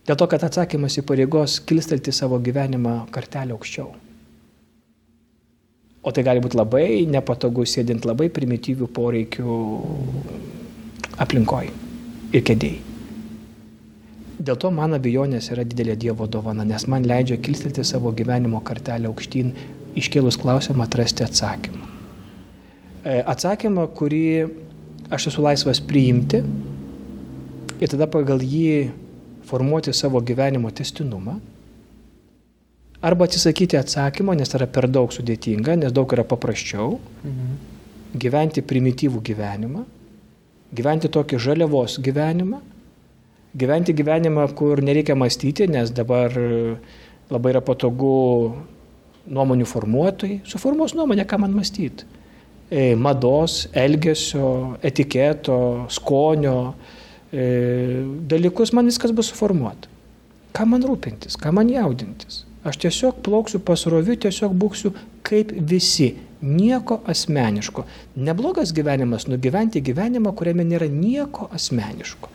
Dėl 0.07 0.17
to, 0.17 0.27
kad 0.31 0.45
atsakymas 0.47 0.95
įpareigos 1.01 1.57
kilstelti 1.67 2.13
savo 2.15 2.39
gyvenimą 2.39 2.95
kartelę 3.11 3.57
aukščiau. 3.57 3.89
O 6.01 6.13
tai 6.15 6.23
gali 6.25 6.41
būti 6.41 6.57
labai 6.57 6.85
nepatogu 7.11 7.67
sėdint 7.67 8.07
labai 8.07 8.31
primityvių 8.33 8.87
poreikių 8.95 9.57
aplinkoj 11.21 11.69
ir 12.31 12.47
kėdėjai. 12.47 12.87
Dėl 14.41 14.57
to 14.57 14.71
man 14.73 14.97
abejonės 14.97 15.51
yra 15.53 15.67
didelė 15.67 15.93
Dievo 16.01 16.25
dovana, 16.25 16.63
nes 16.65 16.87
man 16.89 17.05
leidžia 17.05 17.37
kilstelti 17.45 17.83
savo 17.85 18.09
gyvenimo 18.17 18.63
kartelę 18.65 19.11
aukštyn, 19.11 19.51
iškėlus 20.01 20.39
klausimą 20.41 20.87
atrasti 20.87 21.27
atsakymą. 21.27 21.90
E, 23.01 23.21
atsakymą, 23.33 23.87
kurį 23.97 24.25
aš 25.11 25.31
esu 25.31 25.43
laisvas 25.43 25.81
priimti 25.83 26.41
ir 27.81 27.89
tada 27.91 28.07
pagal 28.11 28.43
jį 28.45 28.91
formuoti 29.49 29.93
savo 29.93 30.21
gyvenimo 30.21 30.71
testinumą. 30.71 31.39
Arba 33.01 33.25
atsisakyti 33.25 33.79
atsakymo, 33.79 34.35
nes 34.37 34.53
yra 34.53 34.67
per 34.69 34.85
daug 34.87 35.09
sudėtinga, 35.13 35.79
nes 35.81 35.93
daug 35.93 36.11
yra 36.13 36.25
paprasčiau. 36.27 36.99
Mhm. 37.25 37.55
Gyventi 38.21 38.61
primityvų 38.61 39.21
gyvenimą, 39.23 39.85
gyventi 40.75 41.09
tokį 41.09 41.39
žaliavos 41.39 41.97
gyvenimą 42.03 42.59
gyventi 43.55 43.93
gyvenimą, 43.93 44.47
kur 44.55 44.81
nereikia 44.83 45.15
mąstyti, 45.15 45.67
nes 45.67 45.91
dabar 45.91 46.31
labai 47.31 47.53
yra 47.53 47.61
patogu 47.63 48.13
nuomonių 49.31 49.67
formuotojai, 49.67 50.41
suformuos 50.47 50.95
nuomonę, 50.95 51.25
ką 51.27 51.39
man 51.41 51.55
mąstyti. 51.55 52.07
E, 52.71 52.95
mados, 52.95 53.65
elgesio, 53.75 54.77
etiketo, 54.81 55.87
skonio 55.91 56.73
e, 57.27 57.43
dalykus 58.31 58.71
man 58.71 58.87
viskas 58.87 59.11
bus 59.11 59.27
suformuota. 59.33 59.89
Ką 60.55 60.67
man 60.71 60.85
rūpintis, 60.87 61.35
ką 61.39 61.51
man 61.55 61.67
jaudintis. 61.71 62.45
Aš 62.63 62.77
tiesiog 62.83 63.19
plauksiu 63.25 63.59
pasroviu, 63.65 64.15
tiesiog 64.15 64.55
būksiu 64.55 64.93
kaip 65.27 65.51
visi. 65.67 66.13
Nieko 66.41 67.01
asmeniško. 67.11 67.83
Neblogas 68.25 68.71
gyvenimas 68.73 69.27
nugyventi 69.29 69.83
gyvenimą, 69.85 70.31
kuriame 70.33 70.63
nėra 70.65 70.87
nieko 70.89 71.45
asmeniško. 71.53 72.31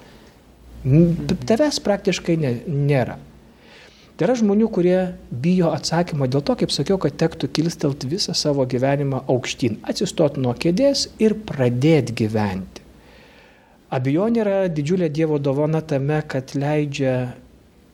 Tavęs 1.48 1.80
praktiškai 1.82 2.36
nėra. 2.38 3.16
Tai 4.16 4.25
yra 4.25 4.35
žmonių, 4.40 4.70
kurie 4.73 4.96
bijo 5.28 5.68
atsakymą 5.76 6.25
dėl 6.32 6.40
to, 6.49 6.54
kaip 6.56 6.70
sakiau, 6.73 6.96
kad 6.96 7.18
tektų 7.20 7.50
kilstelt 7.52 8.06
visą 8.08 8.32
savo 8.32 8.64
gyvenimą 8.64 9.26
aukštyn, 9.28 9.76
atsistot 9.85 10.38
nuo 10.40 10.54
kėdės 10.56 11.11
ir 11.20 11.35
pradėti 11.49 12.14
gyventi. 12.25 12.85
Abijonė 13.92 14.40
yra 14.42 14.56
didžiulė 14.73 15.11
Dievo 15.12 15.37
dovana 15.38 15.82
tame, 15.85 16.23
kad 16.25 16.56
leidžia 16.56 17.37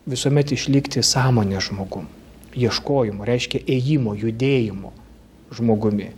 visuomet 0.09 0.55
išlikti 0.55 1.03
sąmonė 1.03 1.59
žmogum. 1.67 2.07
Ieškojimo, 2.55 3.27
reiškia 3.27 3.59
ėjimo, 3.75 4.15
judėjimo 4.15 4.93
žmogumi, 5.53 6.09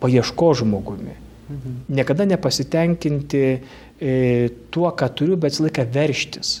paieško 0.00 0.54
žmogumi. 0.62 1.18
Mhm. 1.50 1.78
Niekada 1.98 2.24
nepasitenkinti 2.30 3.42
e, 3.50 4.12
tuo, 4.70 4.90
ką 4.94 5.08
turiu, 5.18 5.36
bet 5.36 5.52
visą 5.56 5.66
laiką 5.66 5.90
verštis. 5.98 6.60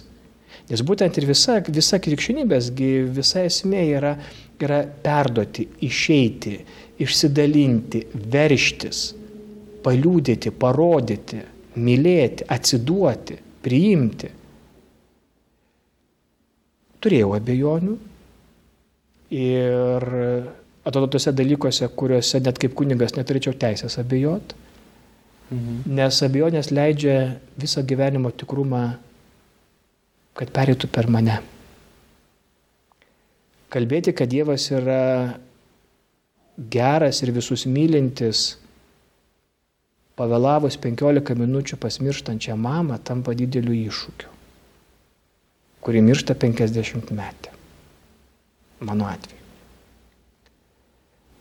Nes 0.72 0.80
būtent 0.88 1.18
ir 1.20 1.26
visa, 1.28 1.58
visa 1.68 1.98
krikščionybės, 2.00 2.70
visa 3.12 3.42
esmė 3.44 3.82
yra, 3.92 4.12
yra 4.56 4.78
perduoti, 5.04 5.66
išeiti, 5.84 6.54
išsidalinti, 7.04 8.06
verštis, 8.32 9.02
paliūdėti, 9.84 10.54
parodyti, 10.56 11.42
mylėti, 11.76 12.48
atsiduoti, 12.56 13.36
priimti. 13.62 14.32
Turėjau 17.02 17.36
abejonių 17.36 17.98
ir 19.36 20.10
atrodo 20.88 21.12
tose 21.18 21.36
dalykuose, 21.36 21.88
kuriuose 21.98 22.40
net 22.46 22.58
kaip 22.62 22.74
kunigas 22.78 23.12
neturėčiau 23.18 23.60
teisės 23.60 23.98
abejoti, 24.00 24.56
mhm. 25.50 25.80
nes 26.00 26.24
abejonės 26.24 26.72
leidžia 26.72 27.16
visą 27.60 27.84
gyvenimo 27.84 28.32
tikrumą, 28.32 28.86
kad 30.38 30.52
perėtų 30.54 30.88
per 30.92 31.08
mane. 31.12 31.40
Kalbėti, 33.72 34.12
kad 34.12 34.28
Dievas 34.28 34.68
yra 34.72 35.38
geras 36.56 37.22
ir 37.24 37.32
visus 37.32 37.64
mylintis, 37.64 38.58
pavėlavus 40.18 40.76
15 40.80 41.36
minučių 41.40 41.78
pasmirštančią 41.80 42.56
mamą 42.60 42.98
tampa 43.00 43.32
dideliu 43.36 43.74
iššūkiu, 43.88 44.28
kuri 45.80 46.02
miršta 46.04 46.36
50 46.36 47.14
metę. 47.16 47.54
Mano 48.82 49.06
atveju. 49.08 49.40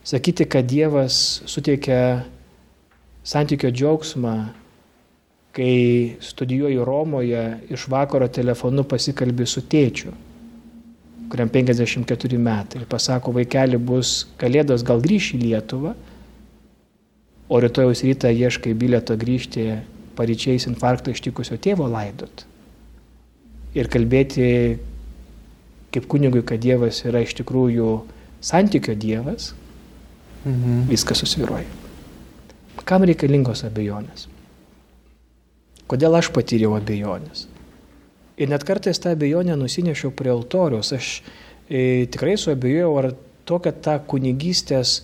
Sakyti, 0.07 0.47
kad 0.49 0.65
Dievas 0.65 1.41
suteikia 1.45 2.23
santykio 3.23 3.69
džiaugsmą, 3.69 4.33
kai 5.55 6.15
studijuoju 6.23 6.85
Romoje, 6.87 7.41
iš 7.69 7.87
vakaro 7.91 8.27
telefonu 8.31 8.85
pasikalbi 8.87 9.45
su 9.45 9.65
tėčiu, 9.67 10.13
kuriam 11.31 11.49
54 11.51 12.39
metai 12.39 12.81
ir 12.81 12.87
pasako, 12.91 13.33
vaikeli 13.35 13.79
bus 13.79 14.25
kalėdos, 14.39 14.85
gal 14.87 15.03
grįš 15.03 15.33
į 15.35 15.43
Lietuvą 15.45 15.95
o 17.51 17.59
rytojaus 17.59 17.99
rytą 18.07 18.29
ieškai 18.31 18.71
bileto 18.79 19.17
grįžti 19.19 19.65
paryčiais 20.15 20.69
infarktą 20.69 21.11
ištikusio 21.11 21.57
tėvo 21.59 21.83
laidot. 21.91 22.45
Ir 23.75 23.89
kalbėti 23.91 24.45
kaip 25.91 26.07
kunigui, 26.07 26.45
kad 26.47 26.63
Dievas 26.63 27.01
yra 27.03 27.19
iš 27.25 27.35
tikrųjų 27.41 27.89
santykio 28.39 28.95
Dievas, 28.95 29.51
mhm. 30.45 30.85
viskas 30.87 31.19
susviruoja. 31.25 31.67
Kam 32.87 33.03
reikalingos 33.07 33.65
abejonės? 33.67 34.29
Kodėl 35.91 36.15
aš 36.15 36.31
patyriau 36.31 36.77
abejonės? 36.77 37.47
Ir 38.39 38.49
net 38.49 38.63
kartais 38.65 38.99
tą 39.01 39.11
abejonę 39.13 39.57
nusinešiau 39.59 40.13
prie 40.15 40.31
altorius. 40.31 40.93
Aš 40.95 41.09
e, 41.67 42.07
tikrai 42.11 42.37
suabejojau, 42.39 42.93
ar 43.01 43.11
tokia 43.49 43.73
ta 43.75 43.97
kunigystės 43.99 45.01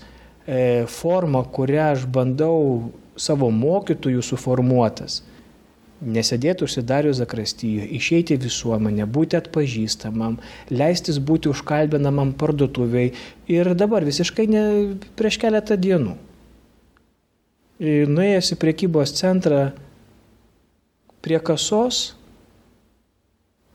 E, 0.48 0.86
forma, 0.88 1.44
kurią 1.44 1.90
aš 1.92 2.06
bandau 2.08 2.92
savo 3.20 3.50
mokytojų 3.52 4.22
suformuotas. 4.24 5.20
Nesėdėti 6.00 6.64
užsidarius 6.64 7.18
zakrastyje, 7.20 7.84
išeiti 7.98 8.38
visuomenę, 8.40 9.10
būti 9.12 9.36
atpažįstamam, 9.42 10.38
leistis 10.72 11.18
būti 11.20 11.52
užkalbinamam 11.52 12.32
parduotuviai 12.40 13.12
ir 13.52 13.72
dabar 13.76 14.06
visiškai 14.08 14.46
ne 14.54 14.64
prieš 15.20 15.40
keletą 15.42 15.76
dienų. 15.76 16.16
E, 17.82 18.06
nuėjęs 18.08 18.54
į 18.56 18.60
priekybos 18.62 19.18
centrą 19.20 19.66
prie 21.28 21.40
kasos, 21.44 22.14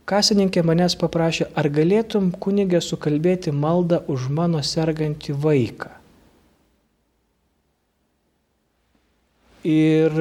kasininkė 0.09 0.63
manęs 0.65 0.95
paprašė, 0.97 1.51
ar 1.53 1.69
galėtum 1.69 2.31
kunigė 2.41 2.81
sukalbėti 2.81 3.53
maldą 3.53 4.01
už 4.09 4.25
mano 4.33 4.63
sergantį 4.65 5.37
vaiką. 5.45 5.91
Ir 9.69 10.17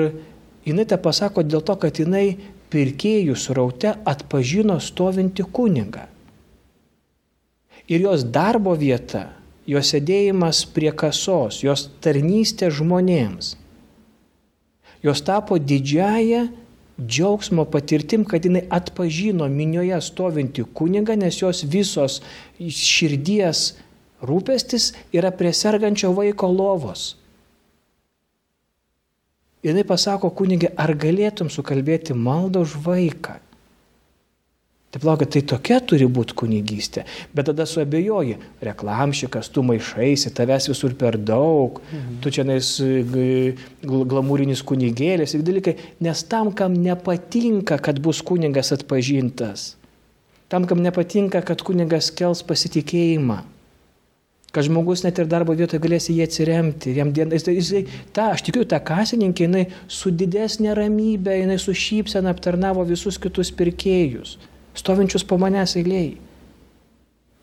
jinai 0.68 0.86
tą 0.86 1.00
pasako 1.02 1.42
dėl 1.42 1.64
to, 1.66 1.78
kad 1.80 1.98
jinai 1.98 2.36
pirkėjų 2.72 3.34
sraute 3.40 3.96
atpažino 4.12 4.76
stovinti 4.80 5.42
kunigą. 5.42 6.04
Ir 7.88 8.04
jos 8.04 8.22
darbo 8.28 8.76
vieta, 8.78 9.30
jos 9.66 9.88
sėdėjimas 9.90 10.66
prie 10.76 10.92
kasos, 10.92 11.64
jos 11.64 11.88
tarnystė 12.04 12.68
žmonėms, 12.70 13.56
jos 15.02 15.24
tapo 15.26 15.58
didžiaja 15.58 16.46
džiaugsmo 17.06 17.64
patirtim, 17.70 18.24
kad 18.24 18.44
jinai 18.44 18.64
atpažino 18.70 19.48
minioje 19.48 20.00
stovinti 20.00 20.64
kunigą, 20.74 21.16
nes 21.18 21.40
jos 21.42 21.64
visos 21.64 22.20
širdies 22.58 23.72
rūpestis 24.22 24.92
yra 25.14 25.32
prie 25.34 25.52
sergančio 25.56 26.12
vaiko 26.16 26.50
lovos. 26.50 27.16
Ir 29.62 29.70
jinai 29.70 29.86
pasako 29.86 30.32
kunigė, 30.34 30.72
ar 30.74 30.94
galėtum 30.98 31.50
sukalbėti 31.50 32.16
maldą 32.18 32.64
už 32.66 32.78
vaiką? 32.82 33.38
Tai 34.92 35.00
plaukia, 35.00 35.24
tai 35.24 35.40
tokia 35.48 35.78
turi 35.80 36.04
būti 36.04 36.34
kunigystė. 36.36 37.06
Bet 37.32 37.46
tada 37.48 37.64
suabejoji, 37.64 38.34
reklamšikas, 38.60 39.48
tu 39.48 39.62
maišaisi, 39.64 40.34
tavęs 40.36 40.68
visur 40.68 40.92
per 41.00 41.16
daug, 41.16 41.78
mhm. 41.86 42.18
tu 42.20 42.32
čia 42.36 42.44
nais 42.44 42.74
glamūrinis 43.88 44.60
kunigėlės 44.68 45.32
ir 45.32 45.46
dalykai, 45.46 45.74
nes 46.04 46.24
tam, 46.28 46.52
kam 46.52 46.76
nepatinka, 46.76 47.80
kad 47.80 48.02
bus 48.04 48.20
kunigas 48.20 48.74
atpažintas, 48.76 49.78
tam, 50.52 50.68
kam 50.68 50.84
nepatinka, 50.84 51.40
kad 51.40 51.64
kunigas 51.64 52.12
kels 52.12 52.44
pasitikėjimą, 52.44 53.40
kad 54.52 54.68
žmogus 54.68 55.06
net 55.08 55.16
ir 55.16 55.32
darbo 55.32 55.56
vietoje 55.56 55.80
galės 55.80 56.12
į 56.12 56.18
jį 56.18 56.28
atsiremti. 56.28 56.92
Jam 57.00 57.16
dieną, 57.16 57.40
jis, 57.40 57.48
jis, 57.48 57.98
ta, 58.12 58.34
aš 58.36 58.44
tikiu, 58.44 58.68
ta 58.68 58.84
kasininkė, 58.84 59.48
jinai 59.48 59.66
su 59.88 60.12
didesnė 60.12 60.76
ramybė, 60.76 61.40
jinai 61.46 61.56
su 61.56 61.72
šypsena 61.72 62.36
aptarnavo 62.36 62.84
visus 62.84 63.16
kitus 63.16 63.48
pirkėjus, 63.56 64.36
stovinčius 64.78 65.24
po 65.28 65.38
manęs 65.40 65.76
eiliai. 65.80 66.12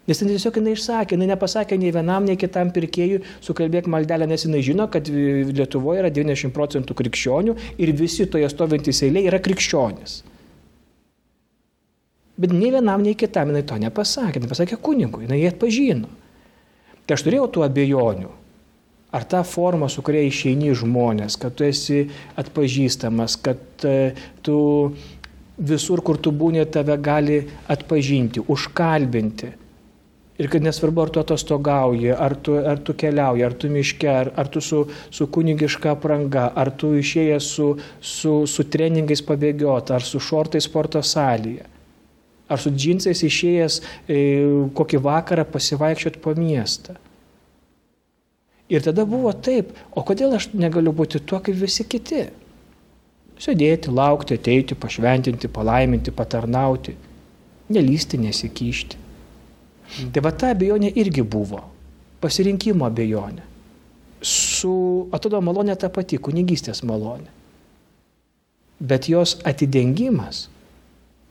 Nes 0.09 0.17
ten 0.17 0.29
tiesiog 0.31 0.55
jinai 0.57 0.73
išsakė, 0.73 1.13
jinai 1.13 1.27
nepasakė 1.29 1.77
nei 1.77 1.91
vienam, 1.93 2.25
nei 2.25 2.39
kitam 2.39 2.71
pirkėjui, 2.73 3.19
sukalbėk 3.45 3.85
maldelę, 3.93 4.25
nes 4.29 4.47
jinai 4.47 4.63
žino, 4.65 4.87
kad 4.89 5.05
Lietuvoje 5.05 6.01
yra 6.01 6.09
90 6.09 6.49
procentų 6.55 6.97
krikščionių 6.97 7.53
ir 7.77 7.93
visi 7.93 8.25
toje 8.25 8.49
stovintys 8.49 9.03
eiliai 9.05 9.29
yra 9.29 9.41
krikščionis. 9.45 10.23
Bet 12.39 12.55
nei 12.55 12.71
vienam, 12.73 13.03
nei 13.05 13.13
kitam 13.19 13.51
jinai 13.51 13.61
to 13.67 13.77
nepasakė, 13.83 14.41
nepasakė 14.41 14.79
kunigui, 14.81 15.27
jinai 15.27 15.43
jį 15.43 15.51
atpažino. 15.51 16.09
Tai 17.05 17.17
aš 17.17 17.25
turėjau 17.27 17.49
tų 17.53 17.65
abejonių. 17.67 18.33
Ar 19.13 19.25
ta 19.25 19.41
forma, 19.45 19.89
su 19.89 20.01
kuria 20.05 20.21
išeini 20.25 20.73
žmonės, 20.77 21.37
kad 21.41 21.55
tu 21.57 21.65
esi 21.65 22.03
atpažįstamas, 22.37 23.39
kad 23.41 23.85
e, 23.85 24.13
tu 24.45 24.57
visur, 25.59 26.01
kur 26.05 26.17
tu 26.17 26.31
būni, 26.31 26.65
tave 26.71 26.97
gali 26.97 27.41
atpažinti, 27.67 28.43
užkalbinti. 28.47 29.51
Ir 30.39 30.47
kad 30.47 30.63
nesvarbu, 30.63 31.01
ar 31.03 31.09
tu 31.11 31.19
atostogauji, 31.19 32.13
ar 32.15 32.35
tu, 32.39 32.53
ar 32.55 32.79
tu 32.79 32.95
keliauji, 32.95 33.43
ar 33.43 33.55
tu 33.59 33.71
miške, 33.71 34.07
ar, 34.07 34.31
ar 34.39 34.47
tu 34.47 34.61
su, 34.63 34.85
su 35.11 35.27
kunigiška 35.27 35.91
apranga, 35.97 36.45
ar 36.55 36.71
tu 36.71 36.93
išėjęs 36.95 37.49
su, 37.57 37.73
su, 37.99 38.37
su 38.47 38.65
treningais 38.71 39.25
pabėgioti, 39.27 39.97
ar 39.97 40.07
su 40.07 40.23
šortais 40.23 40.69
sporto 40.69 41.03
salėje 41.03 41.67
ar 42.49 42.57
su 42.57 42.71
džinsais 42.73 43.21
išėjęs 43.25 43.77
e, 43.79 44.17
kokį 44.75 45.01
vakarą 45.05 45.45
pasivaikščioti 45.53 46.21
po 46.23 46.33
miestą. 46.37 46.97
Ir 48.69 48.83
tada 48.85 49.05
buvo 49.09 49.31
taip, 49.33 49.71
o 49.97 50.03
kodėl 50.05 50.35
aš 50.37 50.51
negaliu 50.53 50.93
būti 50.93 51.21
tuo 51.25 51.39
kaip 51.45 51.57
visi 51.57 51.85
kiti? 51.89 52.27
Sėdėti, 53.39 53.91
laukti, 53.95 54.35
ateiti, 54.39 54.75
pašventinti, 54.75 55.47
palaiminti, 55.55 56.11
patarnauti, 56.11 56.95
nelysti, 57.71 58.19
nesikišti. 58.19 58.99
Tai 60.13 60.23
va 60.25 60.33
ta 60.35 60.51
abejonė 60.53 60.91
irgi 60.99 61.23
buvo, 61.23 61.63
pasirinkimo 62.21 62.85
abejonė. 62.85 63.45
Su, 64.19 64.73
atrodo, 65.15 65.39
malonė 65.41 65.77
ta 65.79 65.87
pati, 65.93 66.19
kunigystės 66.19 66.83
malonė. 66.83 67.29
Bet 68.79 69.07
jos 69.11 69.37
atidengimas 69.47 70.47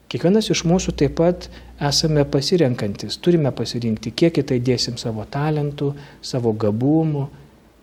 Kiekvienas 0.08 0.46
iš 0.48 0.62
mūsų 0.64 0.94
taip 0.96 1.18
pat 1.18 1.46
esame 1.84 2.22
pasirenkantis, 2.32 3.18
turime 3.20 3.50
pasirinkti, 3.52 4.14
kiek 4.16 4.38
į 4.40 4.44
tai 4.48 4.56
dėsim 4.64 4.96
savo 4.96 5.26
talentų, 5.28 5.90
savo 6.24 6.54
gabumų, 6.56 7.26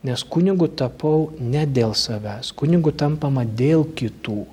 nes 0.06 0.24
kunigu 0.24 0.68
tapau 0.70 1.32
ne 1.40 1.66
dėl 1.66 1.96
savęs, 1.98 2.52
kunigu 2.60 2.94
tampama 2.94 3.46
dėl 3.46 3.86
kitų. 3.98 4.44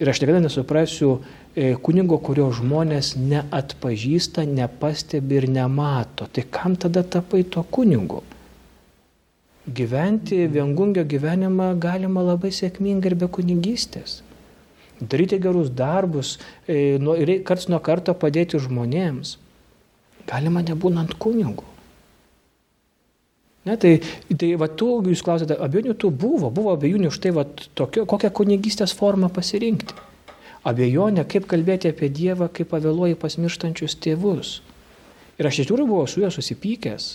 Ir 0.00 0.08
aš 0.12 0.20
niekada 0.22 0.40
nesuprasiu 0.44 1.10
e, 1.52 1.74
kunigo, 1.84 2.18
kurio 2.24 2.48
žmonės 2.56 3.14
neatpažįsta, 3.20 4.46
nepastebi 4.48 5.40
ir 5.40 5.48
nemato. 5.52 6.28
Tai 6.28 6.44
kam 6.52 6.76
tada 6.80 7.04
tapai 7.04 7.42
to 7.44 7.64
kunigu? 7.76 8.22
Gyventi 9.68 10.46
viengungio 10.50 11.04
gyvenimą 11.04 11.74
galima 11.80 12.24
labai 12.24 12.52
sėkmingai 12.52 13.12
ir 13.12 13.20
be 13.22 13.28
kunigystės. 13.28 14.22
daryti 15.00 15.38
gerus 15.40 15.70
darbus, 15.70 16.38
e, 16.68 16.98
karts 17.44 17.68
nuo 17.72 17.80
karto 17.80 18.12
padėti 18.14 18.60
žmonėms. 18.60 19.38
Galima 20.28 20.60
nebūnant 20.60 21.16
kunigų. 21.16 21.64
Ne, 23.68 23.76
tai, 23.76 23.98
tai 24.40 24.54
va, 24.56 24.70
tu, 24.72 24.88
jūs 25.04 25.20
klausėte, 25.24 25.58
abejonių 25.60 25.94
tų 26.00 26.10
buvo, 26.16 26.48
buvo 26.54 26.72
abejonių 26.72 27.10
už 27.12 27.18
tai, 27.20 27.34
va, 27.36 27.44
tokio, 27.76 28.06
kokią 28.08 28.30
kunigystės 28.32 28.94
formą 28.96 29.28
pasirinkti. 29.32 29.96
Abejonė, 30.64 31.26
kaip 31.28 31.46
kalbėti 31.48 31.90
apie 31.92 32.08
Dievą, 32.12 32.48
kaip 32.52 32.70
pavėluoji 32.72 33.18
pasmirštančius 33.20 33.96
tėvus. 34.00 34.60
Ir 35.40 35.48
aš 35.48 35.62
iš 35.62 35.70
tikrųjų 35.70 35.88
buvau 35.88 36.08
su 36.08 36.20
juo 36.20 36.30
susipykęs. 36.32 37.10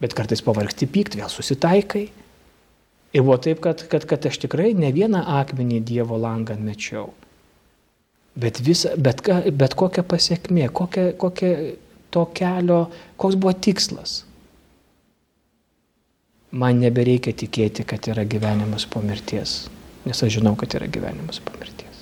Bet 0.00 0.16
kartais 0.16 0.40
pavargti 0.44 0.88
pykti, 0.88 1.20
vėl 1.20 1.28
susitaikai. 1.32 2.06
Ir 3.12 3.24
buvo 3.24 3.36
taip, 3.42 3.60
kad, 3.64 3.84
kad, 3.92 4.04
kad 4.08 4.28
aš 4.28 4.40
tikrai 4.44 4.72
ne 4.76 4.92
vieną 4.94 5.20
akmenį 5.40 5.82
Dievo 5.84 6.16
langą 6.20 6.56
mečiau. 6.60 7.10
Bet, 8.40 8.60
visa, 8.64 8.94
bet, 8.96 9.24
bet 9.52 9.76
kokia 9.76 10.04
pasiekmė, 10.06 10.68
kokia, 10.72 11.10
kokia 11.20 11.52
to 12.14 12.24
kelio, 12.36 12.84
koks 13.20 13.36
buvo 13.40 13.52
tikslas. 13.56 14.20
Man 16.50 16.80
nebereikia 16.82 17.30
tikėti, 17.36 17.84
kad 17.86 18.08
yra 18.10 18.24
gyvenimas 18.26 18.82
po 18.90 19.02
mirties, 19.04 19.68
nes 20.02 20.22
aš 20.26 20.40
žinau, 20.40 20.56
kad 20.58 20.74
yra 20.74 20.88
gyvenimas 20.90 21.38
po 21.44 21.54
mirties. 21.60 22.00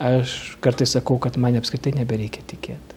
Aš 0.00 0.56
kartais 0.64 0.94
sakau, 0.96 1.18
kad 1.20 1.36
man 1.36 1.60
apskritai 1.60 1.92
nebereikia 1.98 2.40
tikėti. 2.48 2.96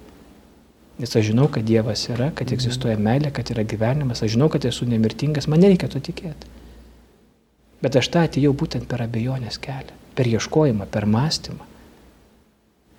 Nes 1.03 1.11
aš 1.11 1.27
žinau, 1.33 1.49
kad 1.51 1.67
Dievas 1.67 2.05
yra, 2.07 2.29
kad 2.31 2.47
mhm. 2.47 2.55
egzistuoja 2.55 2.95
meilė, 2.95 3.33
kad 3.35 3.51
yra 3.51 3.67
gyvenimas, 3.67 4.23
aš 4.23 4.37
žinau, 4.37 4.47
kad 4.53 4.63
esu 4.65 4.87
nemirtingas, 4.87 5.49
man 5.51 5.59
nereikia 5.65 5.91
to 5.91 5.99
tikėti. 5.99 6.51
Bet 7.83 7.99
aš 7.99 8.07
tą 8.13 8.23
atėjau 8.29 8.53
būtent 8.55 8.87
per 8.87 9.03
abejonės 9.03 9.59
kelią, 9.61 9.99
per 10.15 10.31
ieškojimą, 10.31 10.87
per 10.93 11.05
mąstymą. 11.11 11.67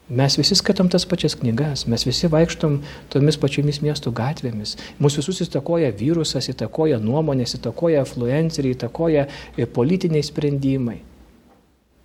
Mes 0.07 0.37
visi 0.39 0.55
skaitom 0.55 0.87
tas 0.93 1.03
pačias 1.09 1.35
knygas, 1.35 1.83
mes 1.91 2.05
visi 2.07 2.29
vaikštom 2.31 2.79
tomis 3.11 3.39
pačiomis 3.43 3.81
miestų 3.83 4.13
gatvėmis. 4.15 4.77
Mūsų 5.03 5.25
visus 5.25 5.43
įtakoja 5.49 5.91
virusas, 5.99 6.47
įtakoja 6.53 7.01
nuomonės, 7.03 7.57
įtakoja 7.59 8.05
influenceriai, 8.07 8.77
įtakoja 8.77 9.27
e, 9.57 9.67
politiniai 9.67 10.23
sprendimai. 10.23 11.01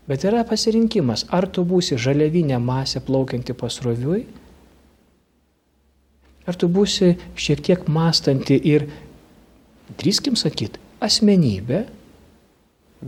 Bet 0.10 0.26
yra 0.26 0.42
pasirinkimas, 0.50 1.28
ar 1.30 1.46
tu 1.46 1.62
būsi 1.62 2.00
žaliavinė 2.02 2.58
masė 2.58 3.04
plaukianti 3.06 3.54
pasroviui, 3.54 4.24
Ar 6.50 6.58
tu 6.58 6.68
būsi 6.72 7.16
šiek 7.38 7.62
tiek 7.66 7.88
mąstanti 7.92 8.58
ir, 8.72 8.88
drįskim 10.02 10.38
sakyti, 10.40 10.82
asmenybė? 11.04 11.84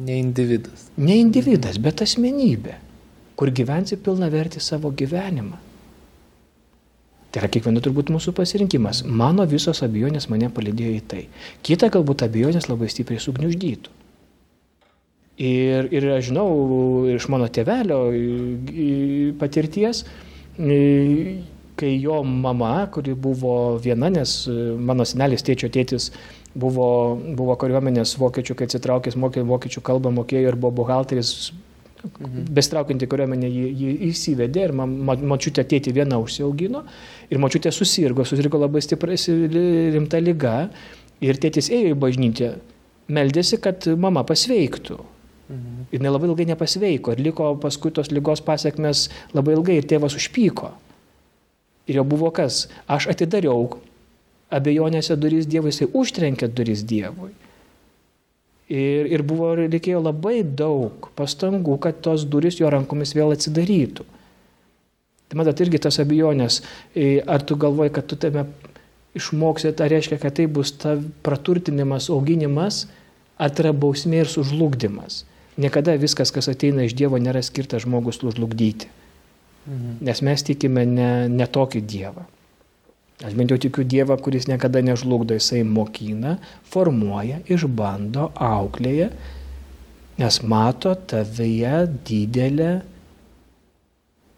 Ne 0.06 0.18
individas. 0.22 0.88
Ne 0.98 1.18
individas, 1.22 1.80
bet 1.82 2.02
asmenybė, 2.06 2.78
kur 3.36 3.52
gyvensi 3.52 3.98
pilna 3.98 4.30
verti 4.34 4.62
savo 4.62 4.92
gyvenimą. 4.92 5.60
Tai 7.34 7.42
yra 7.42 7.50
kiekvieno 7.50 7.82
turbūt 7.82 8.12
mūsų 8.14 8.36
pasirinkimas. 8.38 9.02
Mano 9.10 9.48
visos 9.50 9.82
abejonės 9.82 10.30
mane 10.30 10.52
palidėjo 10.54 10.92
į 10.94 11.04
tai. 11.10 11.24
Kita 11.66 11.90
galbūt 11.94 12.28
abejonės 12.28 12.70
labai 12.70 12.92
stipriai 12.94 13.22
sugniuždytų. 13.24 13.96
Ir, 15.42 15.88
ir 15.90 16.06
aš 16.14 16.28
žinau 16.30 16.46
iš 17.10 17.26
mano 17.34 17.48
tėvelio 17.50 18.04
patirties, 19.42 20.04
kai 21.74 21.90
jo 21.98 22.20
mama, 22.22 22.76
kuri 22.94 23.16
buvo 23.18 23.80
viena, 23.82 24.12
nes 24.14 24.36
mano 24.78 25.08
senelis 25.10 25.42
tėčio 25.42 25.72
tėtis 25.74 26.12
buvo, 26.54 27.18
buvo 27.34 27.58
kariuomenės 27.58 28.14
vokiečių, 28.22 28.60
kai 28.60 28.70
atsitraukęs 28.70 29.18
mokė 29.18 29.42
vokiečių 29.50 29.82
kalbą, 29.90 30.14
mokėjo 30.14 30.54
ir 30.54 30.60
buvo 30.60 30.84
buhalteris, 30.84 31.50
mhm. 32.04 32.50
bestraukianti 32.56 33.08
kariuomenė 33.10 33.50
jį, 33.50 33.64
jį 33.82 33.94
įsivedė 34.10 34.68
ir 34.68 34.76
mačiutė 34.76 35.66
tėti 35.68 35.94
viena 35.96 36.20
užsiaugino 36.22 36.84
ir 37.30 37.42
mačiutė 37.42 37.72
susirgo, 37.76 38.26
susirgo 38.28 38.62
labai 38.62 38.84
stipriai 38.84 39.40
rimta 39.96 40.22
lyga 40.22 40.70
ir 41.24 41.40
tėtis 41.40 41.72
ėjo 41.72 41.94
į 41.94 42.00
bažnyčią, 42.00 42.54
meldėsi, 43.14 43.60
kad 43.64 43.88
mama 43.98 44.26
pasveiktų. 44.28 45.00
Mhm. 45.54 45.88
Ir 45.92 46.02
nelabai 46.02 46.30
ilgai 46.32 46.48
nepasveiko 46.50 47.14
ir 47.14 47.22
liko 47.24 47.54
paskui 47.62 47.92
tos 47.92 48.12
lygos 48.16 48.42
pasiekmes 48.42 49.10
labai 49.36 49.58
ilgai 49.58 49.80
ir 49.82 49.88
tėvas 49.90 50.16
užpyko. 50.18 50.72
Ir 51.88 52.00
jau 52.00 52.06
buvo 52.08 52.32
kas? 52.32 52.68
Aš 52.88 53.10
atidariau 53.12 53.68
abejonėse 54.54 55.18
duris 55.20 55.48
Dievui, 55.50 55.74
jisai 55.74 55.90
užtrenkė 55.92 56.48
duris 56.48 56.86
Dievui. 56.88 57.34
Ir, 58.74 59.06
ir 59.12 59.22
buvo, 59.28 59.52
reikėjo 59.60 60.00
labai 60.02 60.40
daug 60.42 61.12
pastangų, 61.18 61.76
kad 61.84 62.00
tos 62.02 62.24
duris 62.26 62.58
jo 62.58 62.72
rankomis 62.74 63.14
vėl 63.14 63.36
atsidarytų. 63.36 64.06
Tai 65.30 65.38
matot, 65.38 65.62
irgi 65.66 65.82
tas 65.84 66.00
abejonės, 66.02 66.62
e, 66.98 67.20
ar 67.22 67.46
tu 67.46 67.58
galvoji, 67.60 67.94
kad 67.94 68.08
tu 68.10 68.18
tame 68.18 68.48
išmoksi, 69.18 69.76
tai 69.78 69.92
reiškia, 69.94 70.18
kad 70.22 70.36
tai 70.40 70.48
bus 70.50 70.74
ta 70.82 70.96
praturtinimas, 71.26 72.10
auginimas, 72.14 72.88
ar 73.38 73.54
tai 73.54 73.68
yra 73.68 73.76
bausmė 73.78 74.24
ir 74.24 74.32
sužlugdymas. 74.32 75.22
Niekada 75.58 75.94
viskas, 76.02 76.34
kas 76.34 76.50
ateina 76.50 76.88
iš 76.88 76.96
Dievo, 76.98 77.20
nėra 77.22 77.44
skirta 77.46 77.78
žmogus 77.82 78.24
sužlugdyti. 78.24 78.90
Mhm. 79.68 80.00
Nes 80.04 80.22
mes 80.26 80.44
tikime 80.50 80.86
ne, 80.90 81.12
ne 81.30 81.46
tokį 81.48 81.84
Dievą. 81.86 82.26
Aš 83.22 83.36
bent 83.38 83.54
jau 83.54 83.60
tikiu 83.62 83.86
Dievą, 83.86 84.18
kuris 84.18 84.48
niekada 84.50 84.82
nežlugdo, 84.84 85.36
jisai 85.38 85.62
mokina, 85.68 86.38
formuoja, 86.74 87.44
išbando, 87.46 88.32
auklėja, 88.42 89.12
nes 90.20 90.40
mato 90.50 90.96
tavyje 90.96 91.86
didelę 92.08 92.72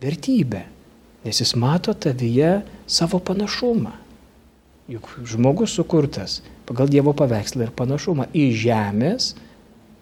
vertybę, 0.03 0.65
nes 1.23 1.41
jis 1.41 1.55
mato 1.59 1.95
tavyje 1.95 2.59
savo 2.85 3.21
panašumą. 3.23 3.95
Juk 4.91 5.09
žmogus 5.25 5.73
sukurtas 5.73 6.43
pagal 6.67 6.91
Dievo 6.91 7.15
paveikslą 7.17 7.65
ir 7.65 7.73
panašumą 7.77 8.27
į 8.37 8.49
žemės, 8.65 9.33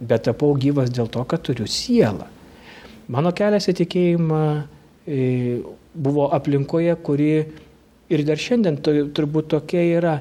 bet 0.04 0.26
tapau 0.28 0.52
gyvas 0.60 0.92
dėl 0.92 1.08
to, 1.12 1.24
kad 1.24 1.46
turiu 1.46 1.70
sielą. 1.70 2.28
Mano 3.08 3.32
kelias 3.36 3.70
į 3.72 3.78
tikėjimą 3.84 4.44
E, 5.08 5.60
buvo 5.94 6.30
aplinkoje, 6.32 6.96
kuri 7.04 7.46
ir 8.14 8.24
dar 8.28 8.40
šiandien 8.40 8.80
turbūt 8.84 9.52
tokia 9.54 9.84
yra 9.98 10.16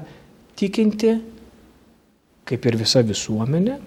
tikinti, 0.59 1.15
kaip 2.49 2.67
ir 2.69 2.77
visa 2.79 3.03
visuomenė, 3.05 3.79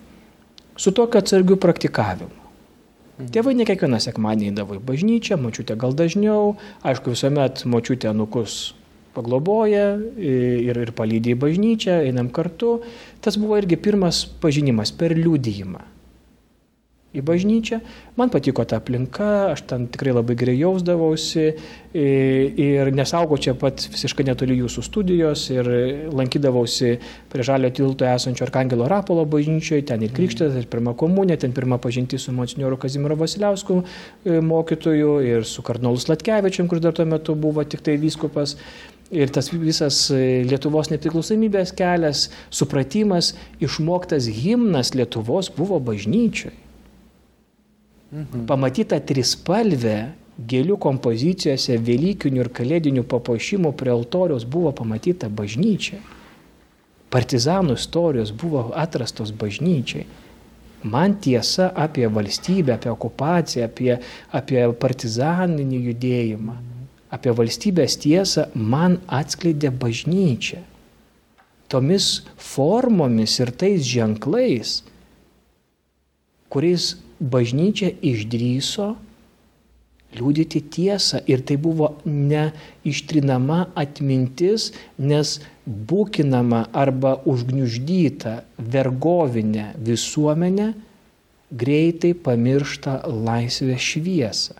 su 0.77 0.93
tokiu 0.97 1.21
atsargiu 1.21 1.59
praktikavimu. 1.61 2.43
Mhm. 3.17 3.31
Tėvai 3.33 3.55
ne 3.57 3.65
kiekvieną 3.69 4.01
sekmadienį 4.05 4.53
eidavo 4.53 4.77
į 4.77 4.83
bažnyčią, 4.91 5.39
močiutė 5.41 5.77
gal 5.81 5.97
dažniau, 5.97 6.57
aišku, 6.85 7.15
visuomet 7.17 7.65
močiutė 7.65 8.13
nukus 8.17 8.75
pagloboja 9.17 9.95
ir, 10.21 10.77
ir 10.77 10.93
palydė 10.93 11.33
į 11.33 11.41
bažnyčią, 11.41 12.03
einam 12.11 12.29
kartu. 12.29 12.83
Tas 13.25 13.41
buvo 13.41 13.57
irgi 13.57 13.81
pirmas 13.81 14.27
pažinimas 14.43 14.93
per 14.93 15.17
liūdėjimą 15.17 15.96
į 17.17 17.25
bažnyčią. 17.27 17.81
Man 18.21 18.31
patiko 18.33 18.65
ta 18.69 18.79
aplinka, 18.81 19.51
aš 19.53 19.65
ten 19.71 19.87
tikrai 19.93 20.15
labai 20.17 20.37
gerai 20.39 20.57
jausdavausi 20.61 21.47
ir 21.97 22.91
nesaugau 22.93 23.39
čia 23.41 23.55
pat 23.57 23.87
visiškai 23.93 24.27
netoli 24.29 24.59
jūsų 24.61 24.85
studijos 24.85 25.47
ir 25.55 25.69
lankydavausi 26.13 26.97
prie 27.33 27.47
žalio 27.47 27.71
tilto 27.73 28.05
esančio 28.09 28.45
Arkangelo 28.47 28.89
Rapolo 28.91 29.25
bažnyčioje, 29.29 29.87
ten 29.89 30.05
ir 30.05 30.13
krikštas, 30.17 30.57
ir 30.61 30.69
pirma 30.73 30.93
komunė, 30.99 31.39
ten 31.41 31.57
pirma 31.57 31.81
pažinti 31.83 32.21
su 32.21 32.35
monsinjoru 32.37 32.77
Kazimiru 32.81 33.17
Vasiliausku 33.21 33.81
mokytoju 34.25 35.17
ir 35.25 35.49
su 35.49 35.65
kardinolu 35.65 36.01
Slatkevičiam, 36.03 36.69
kuris 36.69 36.85
dar 36.85 36.97
tuo 36.97 37.09
metu 37.09 37.35
buvo 37.35 37.65
tik 37.65 37.85
tai 37.87 37.97
vyskupas. 38.01 38.57
Ir 39.15 39.31
tas 39.31 39.53
visas 39.55 40.09
Lietuvos 40.11 40.91
nepriklausomybės 40.91 41.71
kelias, 41.79 42.25
supratimas, 42.51 43.37
išmoktas 43.63 44.27
himnas 44.27 44.97
Lietuvos 44.99 45.53
buvo 45.55 45.79
bažnyčioje. 45.79 46.66
Mhm. 48.13 48.47
Pamatyta 48.47 49.01
trispalvė 49.03 49.97
gėlių 50.37 50.77
kompozicijose 50.79 51.79
Velykinių 51.81 52.45
ir 52.45 52.53
Kalėdinių 52.55 53.03
papuošimų 53.09 53.73
prie 53.79 53.91
altoriaus 53.95 54.45
buvo 54.45 54.73
pamatyta 54.77 55.31
bažnyčia. 55.33 55.99
Partizanų 57.11 57.77
istorijos 57.79 58.33
buvo 58.35 58.69
atrastos 58.77 59.33
bažnyčiai. 59.33 60.07
Man 60.87 61.17
tiesa 61.23 61.71
apie 61.75 62.07
valstybę, 62.07 62.77
apie 62.77 62.91
okupaciją, 62.93 63.67
apie, 63.67 63.97
apie 64.31 64.61
partizaninį 64.83 65.81
judėjimą, 65.89 66.57
apie 67.11 67.33
valstybės 67.35 67.97
tiesą 68.05 68.47
man 68.55 69.01
atskleidė 69.09 69.73
bažnyčia. 69.73 70.61
Tomis 71.67 72.21
formomis 72.39 73.41
ir 73.43 73.51
tais 73.51 73.83
ženklais, 73.83 74.83
kuriais 76.53 76.93
bažnyčia 77.21 77.93
išdryso 78.03 78.95
liūdyti 80.17 80.63
tiesą 80.73 81.21
ir 81.29 81.43
tai 81.47 81.57
buvo 81.61 81.91
neištrinama 82.05 83.67
atmintis, 83.77 84.71
nes 84.99 85.39
būkinama 85.67 86.67
arba 86.73 87.17
užgniuždyta 87.29 88.39
vergovinė 88.57 89.73
visuomenė 89.89 90.71
greitai 91.51 92.15
pamiršta 92.15 93.03
laisvės 93.07 93.91
šviesą. 93.93 94.57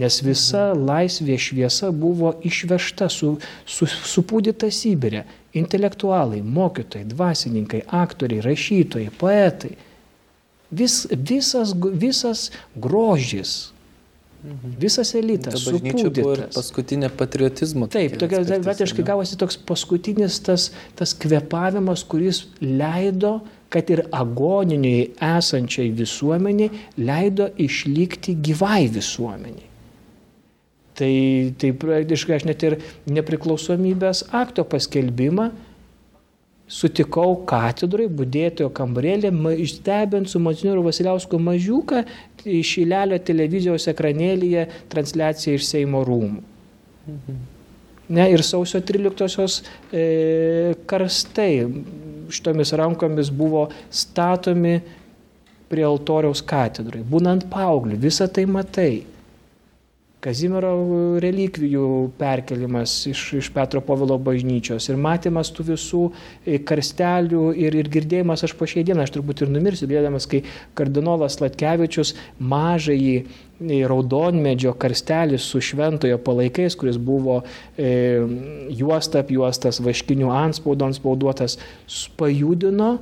Nes 0.00 0.20
visa 0.22 0.70
laisvė 0.70 1.34
šviesa 1.34 1.90
buvo 1.90 2.36
išvežta, 2.46 3.08
su, 3.10 3.34
su, 3.66 3.88
supūdyta 3.90 4.70
Sibirė. 4.70 5.24
Intelektualai, 5.58 6.44
mokytojai, 6.46 7.08
dvasininkai, 7.10 7.82
aktoriai, 7.90 8.44
rašytojai, 8.44 9.10
poetai. 9.18 9.72
Vis, 10.70 11.02
visas, 11.10 11.74
visas 11.74 12.48
grožis, 12.78 13.72
mhm. 14.44 14.74
visas 14.78 15.14
elitas. 15.18 15.56
Ta 15.58 15.72
bažnyčia 15.72 16.10
buvo 16.14 16.34
ir 16.36 16.44
paskutinė 16.54 17.10
patriotizmo. 17.18 17.88
Taip, 17.90 18.18
tokia 18.22 18.42
vetiškai 18.62 19.06
gavosi 19.06 19.38
toks 19.40 19.58
paskutinis 19.58 20.38
tas, 20.46 20.70
tas 20.98 21.16
kvepavimas, 21.18 22.06
kuris 22.06 22.44
leido 22.62 23.40
kad 23.70 23.90
ir 23.90 24.02
agoniniai 24.10 25.10
esančiai 25.38 25.92
visuomeniai 25.94 26.86
leido 26.98 27.48
išlikti 27.62 28.34
gyvai 28.42 28.88
visuomeniai. 28.90 29.68
Tai, 31.00 31.14
tai 31.56 31.70
praktiškai 31.80 32.36
aš 32.36 32.46
net 32.48 32.64
ir 32.66 32.76
nepriklausomybės 33.08 34.26
akto 34.36 34.66
paskelbimą 34.68 35.48
sutikau 36.70 37.34
katedrai, 37.50 38.06
būdėtojo 38.06 38.70
kambarėlė, 38.74 39.32
stebint 39.68 40.30
su 40.30 40.40
Monsignoriu 40.42 40.84
Vasiliausku 40.86 41.40
mažiuką 41.42 42.04
iš 42.46 42.76
Ilelio 42.84 43.18
televizijos 43.26 43.88
ekranėlyje 43.90 44.66
transliaciją 44.92 45.58
iš 45.58 45.66
Seimo 45.72 46.04
rūmų. 46.06 46.44
Mhm. 47.10 47.40
Ne, 48.10 48.24
ir 48.34 48.42
sausio 48.42 48.80
13-osios 48.82 49.60
e, 49.94 50.74
karstai 50.90 51.52
šitomis 52.34 52.72
rankomis 52.78 53.30
buvo 53.30 53.68
statomi 53.90 54.80
prie 55.70 55.84
altoriaus 55.86 56.42
katedrai. 56.42 57.04
Būnant 57.06 57.46
paaugliu, 57.52 57.98
visą 58.02 58.26
tai 58.26 58.48
matai. 58.50 59.04
Kazimiero 60.20 60.70
relikvijų 61.22 62.10
perkelimas 62.20 62.92
iš, 63.08 63.20
iš 63.38 63.46
Petro 63.54 63.80
Povilo 63.80 64.18
bažnyčios 64.20 64.90
ir 64.90 64.98
matymas 65.00 65.48
tų 65.56 65.64
visų 65.70 66.00
e, 66.44 66.58
karstelių 66.68 67.46
ir, 67.56 67.78
ir 67.80 67.88
girdėjimas 67.88 68.44
aš 68.44 68.52
po 68.58 68.68
šiai 68.68 68.84
dieną, 68.84 69.06
aš 69.06 69.14
turbūt 69.14 69.40
ir 69.40 69.52
numirsiu, 69.54 69.88
girdėdamas, 69.88 70.26
kai 70.28 70.42
kardinolas 70.76 71.38
Latkevičius 71.40 72.12
mažąjį 72.36 73.14
e, 73.16 73.78
raudonmedžio 73.88 74.74
karstelį 74.82 75.40
su 75.40 75.62
šventojo 75.64 76.20
palaikais, 76.26 76.76
kuris 76.76 77.00
buvo 77.00 77.38
e, 77.80 78.20
juosta 78.76 79.24
apjuostas, 79.24 79.80
vaškinių 79.80 80.28
anspaudo 80.36 80.90
anspauduotas, 80.90 81.56
pajudino 82.20 82.98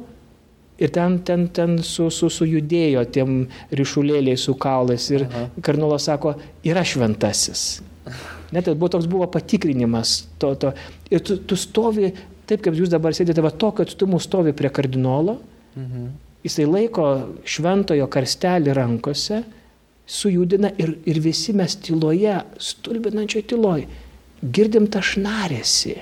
Ir 0.78 0.92
ten, 0.94 1.18
ten, 1.26 1.48
ten 1.50 1.74
su, 1.82 2.06
su, 2.14 2.28
sujudėjo 2.30 3.02
tiem 3.10 3.40
ryšulėliai 3.74 4.38
su 4.38 4.54
kaulais. 4.62 5.08
Ir 5.10 5.26
Aha. 5.26 5.48
kardinolas 5.66 6.06
sako, 6.06 6.36
yra 6.66 6.84
šventasis. 6.86 7.64
Net 8.54 8.64
tai 8.68 8.76
buvo 8.78 8.92
toks 8.94 9.08
buvo 9.10 9.26
patikrinimas. 9.32 10.22
To, 10.38 10.52
to. 10.54 10.72
Ir 11.10 11.24
tu, 11.26 11.40
tu 11.42 11.58
stovi, 11.58 12.12
taip 12.48 12.62
kaip 12.62 12.78
jūs 12.78 12.92
dabar 12.94 13.16
sėdite, 13.16 13.42
va 13.42 13.50
to, 13.50 13.72
kad 13.74 13.90
tu 13.90 14.06
mūsų 14.08 14.30
stovi 14.30 14.54
prie 14.56 14.70
kardinolo, 14.70 15.40
mhm. 15.74 16.08
jisai 16.46 16.68
laiko 16.70 17.10
šventojo 17.42 18.06
karstelį 18.14 18.78
rankose, 18.78 19.42
sujudina 20.08 20.70
ir, 20.80 20.94
ir 21.10 21.18
visi 21.20 21.52
mes 21.58 21.74
tyloje, 21.84 22.38
stulbinančioje 22.70 23.50
tyloje, 23.50 23.88
girdim 24.46 24.86
tą 24.88 25.02
šnarėsi. 25.04 25.98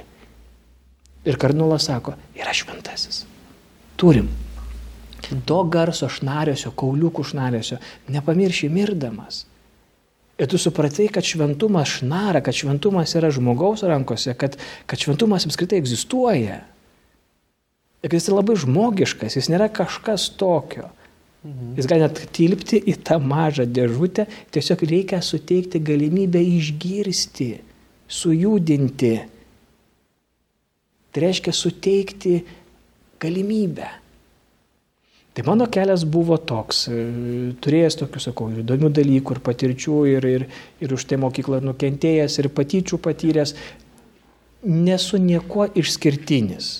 Ir 1.26 1.40
kardinolas 1.42 1.88
sako, 1.88 2.12
yra 2.36 2.52
šventasis. 2.54 3.24
Turim 3.98 4.28
to 5.48 5.58
garso 5.72 6.08
šnaresio, 6.12 6.72
kauliukų 6.76 7.24
šnaresio, 7.26 7.78
nepamirši 8.12 8.70
mirdamas. 8.72 9.44
Ir 10.36 10.50
tu 10.52 10.58
supratai, 10.60 11.08
kad 11.08 11.24
šventumas 11.24 11.94
šnara, 11.96 12.42
kad 12.44 12.54
šventumas 12.54 13.14
yra 13.16 13.30
žmogaus 13.32 13.86
rankose, 13.88 14.34
kad, 14.36 14.58
kad 14.84 15.00
šventumas 15.00 15.46
apskritai 15.48 15.80
egzistuoja. 15.80 16.60
Ir 18.04 18.12
jis 18.12 18.28
yra 18.28 18.42
labai 18.42 18.58
žmogiškas, 18.60 19.38
jis 19.38 19.48
nėra 19.48 19.70
kažkas 19.72 20.28
tokio. 20.36 20.90
Mhm. 21.46 21.72
Jis 21.78 21.88
gali 21.88 22.04
net 22.04 22.20
tilpti 22.36 22.82
į 22.84 22.98
tą 23.06 23.16
mažą 23.22 23.64
dėžutę, 23.70 24.26
tiesiog 24.52 24.84
reikia 24.90 25.22
suteikti 25.24 25.80
galimybę 25.80 26.42
išgirsti, 26.42 27.50
sujudinti. 28.08 29.14
Tai 31.12 31.22
reiškia 31.24 31.54
suteikti 31.56 32.40
galimybę. 33.22 33.88
Tai 35.36 35.44
mano 35.44 35.66
kelias 35.68 36.06
buvo 36.08 36.38
toks, 36.40 36.86
e, 36.88 37.00
turėjęs 37.60 37.98
tokių, 38.00 38.20
sakau, 38.24 38.46
įdomių 38.56 38.88
dalykų 38.96 39.34
ir 39.34 39.40
patirčių 39.44 39.96
ir, 40.08 40.26
ir, 40.30 40.44
ir 40.80 40.94
už 40.96 41.04
tai 41.10 41.18
mokyklą 41.20 41.58
nukentėjęs 41.60 42.38
ir 42.40 42.48
patyčių 42.56 42.96
patyręs, 43.04 43.52
nesu 44.64 45.20
niekuo 45.20 45.66
išskirtinis. 45.76 46.70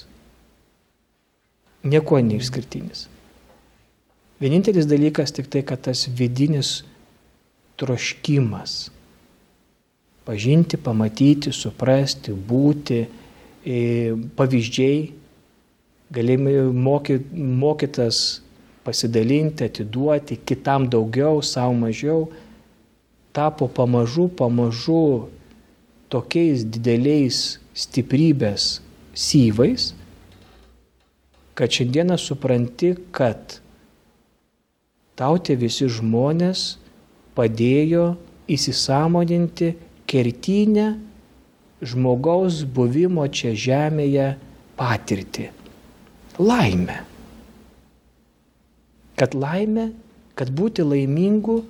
Niekuo 1.85 2.23
neišskirtinis. 2.25 3.11
Vienintelis 4.41 4.89
dalykas 4.89 5.37
tik 5.37 5.53
tai, 5.53 5.61
kad 5.61 5.85
tas 5.85 6.07
vidinis 6.09 6.79
troškimas 7.77 8.87
pažinti, 10.25 10.81
pamatyti, 10.81 11.53
suprasti, 11.53 12.33
būti, 12.33 13.05
e, 13.69 14.17
pavyzdžiai, 14.41 15.13
galėjai 16.17 16.67
moky, 16.73 17.21
mokytas 17.37 18.41
pasidalinti, 18.87 19.67
atiduoti 19.67 20.39
kitam 20.47 20.87
daugiau, 20.91 21.43
savo 21.43 21.75
mažiau, 21.75 22.29
tapo 23.35 23.67
pamažu, 23.69 24.29
pamažu 24.31 25.27
tokiais 26.09 26.63
dideliais 26.63 27.59
stiprybės 27.75 28.79
syvais, 29.17 29.91
kad 31.59 31.73
šiandieną 31.73 32.17
supranti, 32.21 32.95
kad 33.11 33.59
tau 35.19 35.41
tie 35.41 35.57
visi 35.59 35.89
žmonės 35.91 36.77
padėjo 37.37 38.15
įsisamoninti 38.53 39.73
kertinę 40.07 40.87
žmogaus 41.83 42.63
buvimo 42.77 43.27
čia 43.29 43.53
žemėje 43.57 44.31
patirtį- 44.79 45.51
laimę 46.49 47.16
kad 49.17 49.35
laimė, 49.35 49.91
kad 50.37 50.53
būti 50.53 50.85
laimingu 50.87 51.63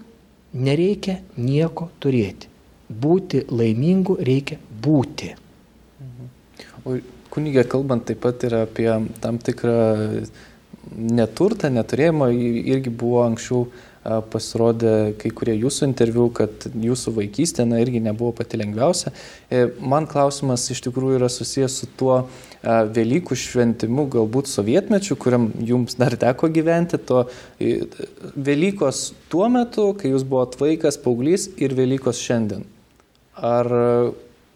nereikia 0.57 1.21
nieko 1.39 1.91
turėti. 2.03 2.51
Būti 2.87 3.43
laimingu 3.51 4.19
reikia 4.23 4.59
būti. 4.83 5.33
O 6.87 6.99
kunigė 7.35 7.67
kalbant 7.69 8.07
taip 8.07 8.23
pat 8.23 8.45
ir 8.47 8.55
apie 8.63 8.89
tam 9.21 9.41
tikrą 9.43 10.27
neturtą, 10.97 11.71
neturėjimą, 11.75 12.31
irgi 12.75 12.93
buvo 12.95 13.25
anksčiau 13.27 13.67
pasirodė 14.31 15.15
kai 15.21 15.31
kurie 15.35 15.57
jūsų 15.57 15.89
interviu, 15.89 16.27
kad 16.35 16.67
jūsų 16.71 17.15
vaikystė 17.17 17.67
na, 17.69 17.81
irgi 17.83 18.03
nebuvo 18.05 18.33
pati 18.39 18.61
lengviausia. 18.61 19.13
E, 19.51 19.67
man 19.81 20.07
klausimas 20.11 20.69
iš 20.73 20.85
tikrųjų 20.87 21.21
yra 21.21 21.31
susijęs 21.33 21.81
su 21.83 21.91
tuo 21.99 22.21
Velykų 22.67 23.37
šventimu, 23.39 24.09
galbūt 24.11 24.49
sovietmečiu, 24.51 25.15
kuriam 25.23 25.51
jums 25.63 25.95
dar 26.01 26.17
teko 26.19 26.49
gyventi, 26.51 26.99
to 26.99 27.27
Velykos 28.35 29.13
tuo 29.31 29.47
metu, 29.53 29.93
kai 29.99 30.11
jūs 30.11 30.25
buvote 30.27 30.59
vaikas, 30.59 30.99
paauglys 30.99 31.47
ir 31.63 31.77
Velykos 31.79 32.19
šiandien. 32.25 32.65
Ar 33.39 33.71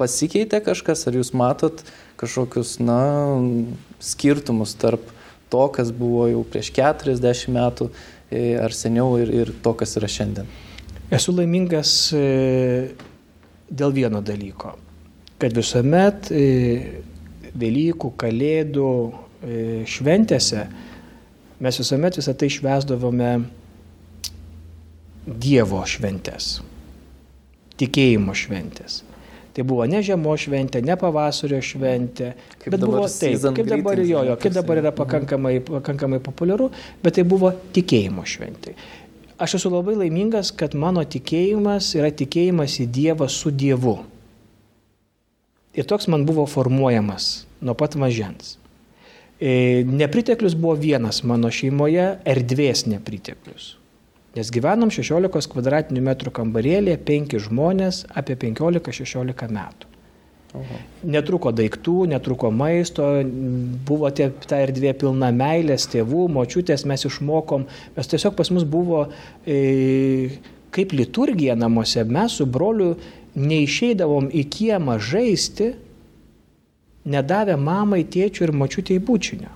pasikeitė 0.01 0.63
kažkas, 0.65 1.05
ar 1.07 1.21
jūs 1.21 1.31
matot 1.37 1.85
kažkokius, 2.21 2.79
na, 2.83 3.01
skirtumus 4.03 4.75
tarp 4.81 5.05
to, 5.51 5.67
kas 5.75 5.93
buvo 5.95 6.27
jau 6.31 6.43
prieš 6.47 6.73
40 6.77 7.55
metų 7.55 7.91
ar 8.31 8.75
seniau 8.77 9.17
ir, 9.21 9.33
ir 9.35 9.53
to, 9.63 9.75
kas 9.79 9.97
yra 9.99 10.11
šiandien? 10.11 10.49
Esu 11.11 11.35
laimingas 11.35 11.93
e, 12.15 12.25
dėl 13.67 13.95
vieno 13.97 14.23
dalyko, 14.23 14.77
kad 15.43 15.57
visuomet 15.57 16.31
e, 16.31 16.45
Velykų, 17.51 18.13
Kalėdų 18.15 18.91
šventėse 19.91 20.61
mes 21.65 21.79
visuomet 21.81 22.21
visą 22.21 22.35
tai 22.39 22.51
švesdavome 22.53 23.31
Dievo 25.27 25.81
šventės, 25.89 26.61
tikėjimo 27.81 28.37
šventės. 28.37 29.01
Tai 29.55 29.65
buvo 29.67 29.87
ne 29.91 29.99
žiemos 30.07 30.45
šventė, 30.45 30.83
ne 30.87 30.95
pavasario 30.99 31.59
šventė, 31.65 32.35
kaip 32.61 32.75
bet 32.77 32.85
buvo 32.85 33.03
taip, 33.11 33.49
kaip 33.57 33.67
dabar, 33.67 34.03
jo, 34.07 34.23
jo, 34.29 34.37
kaip 34.39 34.55
dabar 34.55 34.79
yra 34.85 34.93
pakankamai, 34.95 35.57
pakankamai 35.67 36.21
populiaru, 36.23 36.69
bet 37.03 37.19
tai 37.19 37.25
buvo 37.27 37.51
tikėjimo 37.75 38.23
šventė. 38.23 38.77
Aš 39.41 39.57
esu 39.59 39.73
labai 39.73 39.97
laimingas, 39.97 40.53
kad 40.55 40.77
mano 40.79 41.03
tikėjimas 41.03 41.91
yra 41.97 42.13
tikėjimas 42.15 42.77
į 42.85 42.87
Dievą 42.95 43.27
su 43.33 43.51
Dievu. 43.51 43.97
Ir 45.75 45.87
toks 45.89 46.07
man 46.13 46.27
buvo 46.29 46.45
formuojamas 46.51 47.47
nuo 47.65 47.75
pat 47.79 47.97
mažens. 47.99 48.59
E, 49.41 49.83
nepriteklius 49.89 50.55
buvo 50.55 50.77
vienas 50.77 51.23
mano 51.25 51.51
šeimoje, 51.51 52.21
erdvės 52.29 52.85
nepriteklius. 52.91 53.80
Nes 54.37 54.51
gyvenom 54.55 54.93
16 54.95 55.51
kvadratinių 55.51 56.03
metrų 56.07 56.33
kambarėlėje, 56.39 57.01
5 57.09 57.39
žmonės 57.49 58.05
apie 58.15 58.37
15-16 58.39 59.51
metų. 59.51 59.89
Aha. 60.51 60.79
Netruko 61.07 61.53
daiktų, 61.55 62.09
netruko 62.11 62.51
maisto, 62.51 63.07
buvo 63.87 64.11
tie, 64.15 64.31
ta 64.51 64.59
erdvė 64.65 64.97
pilna 64.99 65.31
meilės, 65.35 65.87
tėvų, 65.93 66.27
močiutės, 66.35 66.83
mes 66.91 67.07
išmokom, 67.07 67.69
mes 67.95 68.11
tiesiog 68.11 68.35
pas 68.39 68.51
mus 68.51 68.67
buvo 68.67 69.05
e, 69.47 70.41
kaip 70.75 70.95
liturgija 70.95 71.55
namuose, 71.59 72.03
mes 72.03 72.35
su 72.41 72.49
broliu 72.51 72.97
neišeidavom 73.39 74.27
į 74.35 74.45
kiemą 74.51 74.99
žaisti, 74.99 75.73
nedavę 77.11 77.55
mamai, 77.59 78.03
tėčiui 78.11 78.49
ir 78.49 78.55
močiutėjai 78.59 79.07
bučinio. 79.07 79.55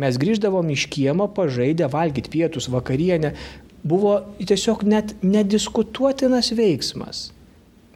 Mes 0.00 0.16
grįždavom 0.16 0.70
iš 0.72 0.86
kiemo, 0.88 1.26
pažaidę, 1.34 1.88
valgyti 1.92 2.32
pietus, 2.32 2.70
vakarienę. 2.72 3.34
Buvo 3.82 4.18
tiesiog 4.38 4.84
net 4.84 5.14
nediskutuotinas 5.24 6.52
veiksmas. 6.56 7.30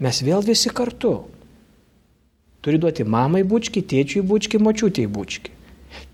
Mes 0.00 0.20
vėl 0.24 0.44
visi 0.44 0.72
kartu. 0.72 1.18
Turi 2.64 2.80
duoti 2.80 3.04
mamai 3.04 3.42
bučki, 3.44 3.82
tėčiui 3.84 4.24
bučki, 4.24 4.58
močiutėjai 4.58 5.10
bučki. 5.12 5.52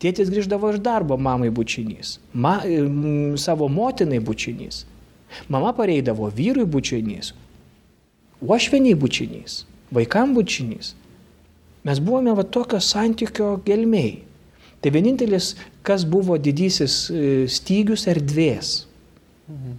Tėtis 0.02 0.28
grįždavo 0.32 0.72
iš 0.74 0.80
darbo, 0.84 1.16
mamai 1.16 1.48
bučinys. 1.54 2.18
Ma, 2.34 2.58
m, 2.66 3.36
savo 3.40 3.68
motinai 3.70 4.18
bučinys. 4.20 4.82
Mama 5.48 5.70
pareidavo 5.76 6.28
vyrui 6.34 6.66
bučinys. 6.66 7.30
Uošveniai 8.42 8.98
bučinys. 8.98 9.62
Vaikam 9.94 10.34
bučinys. 10.34 10.94
Mes 11.86 12.02
buvome 12.02 12.34
va 12.36 12.44
tokio 12.44 12.80
santykio 12.82 13.54
gelmiai. 13.64 14.18
Tai 14.80 14.92
vienintelis, 14.92 15.54
kas 15.86 16.04
buvo 16.08 16.36
didysis 16.40 16.94
e, 17.12 17.24
stygius 17.48 18.06
erdvės 18.10 18.89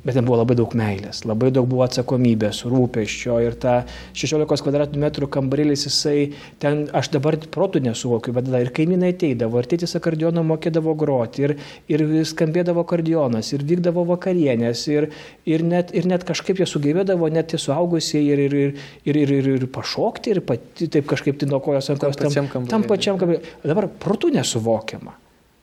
Bet 0.02 0.16
ten 0.18 0.26
buvo 0.26 0.40
labai 0.40 0.56
daug 0.58 0.72
meilės, 0.76 1.22
labai 1.30 1.52
daug 1.54 1.68
buvo 1.70 1.84
atsakomybės, 1.86 2.64
rūpeščio 2.68 3.36
ir 3.46 3.54
ta 3.62 3.74
16 4.18 4.66
km2 4.66 5.30
kambarėlis 5.32 5.86
jisai, 5.86 6.32
ten 6.64 6.88
aš 6.98 7.12
dabar 7.14 7.38
protų 7.54 7.84
nesuvokiu, 7.86 8.34
bet 8.36 8.48
tada 8.50 8.64
ir 8.64 8.72
kaimynai 8.76 9.12
ateidavo, 9.14 9.62
ir 9.62 9.70
tėtis 9.72 9.94
akordioną 10.00 10.44
mokėdavo 10.50 10.96
groti, 10.98 11.46
ir, 11.46 11.56
ir 11.94 12.04
skambėdavo 12.28 12.84
akordionas, 12.84 13.54
ir 13.54 13.64
vykdavo 13.70 14.08
vakarienės, 14.10 14.84
ir, 14.92 15.12
ir, 15.46 15.66
net, 15.70 15.96
ir 15.96 16.10
net 16.10 16.26
kažkaip 16.28 16.60
jie 16.60 16.68
sugebėdavo, 16.68 17.30
net 17.32 17.54
tie 17.54 17.62
suaugusieji, 17.62 18.34
ir, 18.34 18.44
ir, 18.48 18.60
ir, 18.66 18.76
ir, 19.06 19.22
ir, 19.22 19.36
ir, 19.38 19.52
ir 19.62 19.70
pašokti, 19.72 20.36
ir 20.36 20.44
pati, 20.50 20.90
taip 20.92 21.08
kažkaip 21.14 21.40
tai 21.40 21.52
nuo 21.54 21.62
kojos 21.64 21.94
ant 21.94 22.02
kojos 22.02 22.20
tam, 22.20 22.34
pačiam 22.34 22.52
tam, 22.52 22.70
tam 22.74 22.90
pačiam 22.90 23.22
kambarėliui. 23.22 23.58
Dabar 23.64 23.92
protų 24.02 24.34
nesuvokiama. 24.36 25.16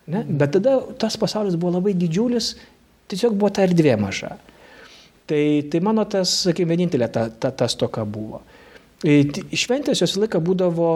Ne? 0.08 0.24
Bet 0.24 0.54
tada 0.56 0.78
tas 0.96 1.18
pasaulis 1.20 1.58
buvo 1.60 1.74
labai 1.74 1.92
didžiulis 1.98 2.54
Tiesiog 3.08 3.36
buvo 3.38 3.50
ta 3.54 3.64
erdvė 3.64 3.96
maža. 4.00 4.36
Tai, 5.28 5.42
tai 5.68 5.80
mano 5.84 6.04
tas, 6.08 6.32
sakykime, 6.46 6.72
vienintelė 6.72 7.08
ta, 7.12 7.26
ta, 7.28 7.50
ta 7.52 7.68
stoka 7.68 8.04
buvo. 8.08 8.42
E, 9.04 9.22
šventės 9.52 10.00
jos 10.02 10.16
laiką 10.16 10.40
būdavo 10.44 10.92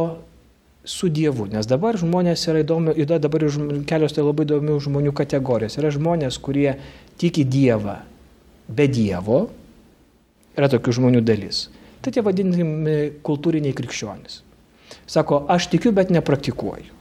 su 0.89 1.11
Dievu, 1.13 1.47
nes 1.53 1.69
dabar 1.69 1.99
žmonės 2.01 2.47
yra 2.51 2.63
įdomi, 2.65 2.95
yra 3.05 3.21
dabar 3.23 3.45
kelios 3.87 4.17
tai 4.17 4.25
labai 4.25 4.47
įdomių 4.49 4.79
žmonių 4.83 5.13
kategorijos. 5.15 5.77
Yra 5.79 5.93
žmonės, 5.95 6.41
kurie 6.43 6.73
tiki 7.21 7.45
Dievą 7.47 8.01
be 8.73 8.89
Dievo, 8.91 9.45
yra 10.57 10.71
tokių 10.73 10.97
žmonių 10.99 11.23
dalis. 11.25 11.67
Tai 12.03 12.11
tie 12.11 12.25
vadinami 12.25 12.97
kultūriniai 13.23 13.77
krikščionys. 13.79 14.41
Sako, 15.07 15.45
aš 15.51 15.69
tikiu, 15.73 15.93
bet 15.95 16.11
nepraktikuoju. 16.11 16.92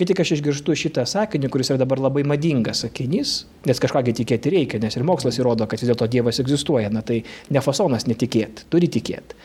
Kai 0.00 0.06
tik 0.08 0.20
aš 0.22 0.30
išgirstu 0.38 0.72
šitą 0.80 1.02
sakinį, 1.04 1.50
kuris 1.52 1.68
yra 1.68 1.82
dabar 1.82 2.00
labai 2.00 2.22
madingas 2.24 2.78
sakinys, 2.86 3.34
nes 3.68 3.80
kažkągi 3.84 4.14
tikėti 4.22 4.48
reikia, 4.54 4.78
nes 4.80 4.94
ir 4.96 5.04
mokslas 5.04 5.36
įrodo, 5.36 5.66
kad 5.68 5.82
vis 5.82 5.90
dėlto 5.90 6.08
Dievas 6.08 6.40
egzistuoja, 6.40 6.88
na 6.88 7.02
tai 7.04 7.18
ne 7.52 7.60
fasonas 7.60 8.08
netikėti, 8.08 8.64
turi 8.72 8.88
tikėti. 8.88 9.36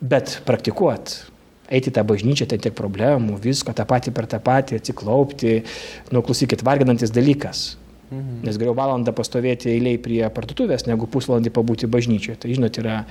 Bet 0.00 0.38
praktikuoti, 0.48 1.18
eiti 1.68 1.92
tą 1.92 2.06
bažnyčią, 2.08 2.48
ten 2.48 2.64
tiek 2.64 2.72
problemų, 2.78 3.36
visko, 3.44 3.76
tą 3.76 3.84
patį 3.84 4.14
per 4.16 4.30
tą 4.32 4.40
patį, 4.48 4.80
atsiklaupti, 4.80 5.52
nu, 6.16 6.24
klausykit, 6.24 6.64
varginantis 6.64 7.12
dalykas. 7.12 7.66
Mhm. 8.08 8.40
Nes 8.48 8.56
geriau 8.56 8.72
valandą 8.72 9.12
pastovėti 9.12 9.68
eiliai 9.74 10.00
prie 10.00 10.22
parduotuvės, 10.32 10.86
negu 10.88 11.04
pusvalandį 11.12 11.52
pabūti 11.52 11.92
bažnyčioje. 11.92 12.40
Tai, 12.40 12.56
žinot, 12.56 12.80
yra, 12.80 13.02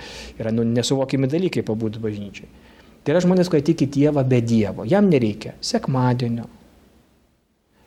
yra 0.42 0.54
nu, 0.56 0.66
nesuvokimi 0.66 1.30
dalykai 1.30 1.62
pabūti 1.68 2.02
bažnyčioje. 2.02 2.50
Tai 3.06 3.14
yra 3.14 3.22
žmonės, 3.22 3.54
kurie 3.54 3.62
tiki 3.70 3.86
Dievą 3.86 4.26
be 4.26 4.42
Dievo. 4.42 4.88
Jam 4.90 5.06
nereikia 5.14 5.54
sekmadienio, 5.62 6.50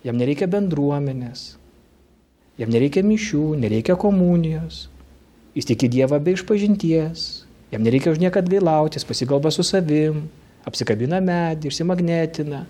jam 0.06 0.16
nereikia 0.20 0.48
bendruomenės, 0.50 1.54
jam 2.60 2.72
nereikia 2.72 3.02
mišių, 3.06 3.44
nereikia 3.60 3.96
komunijos, 4.00 4.88
jis 5.56 5.68
tiki 5.68 5.90
Dievą 5.92 6.20
be 6.22 6.34
išpažinties, 6.36 7.26
jam 7.72 7.84
nereikia 7.86 8.12
už 8.14 8.20
nieką 8.22 8.42
atgailautis, 8.42 9.06
pasigalba 9.06 9.52
su 9.54 9.64
savim, 9.66 10.28
apsikabina 10.66 11.20
medį, 11.24 11.70
išsimagnetina. 11.70 12.64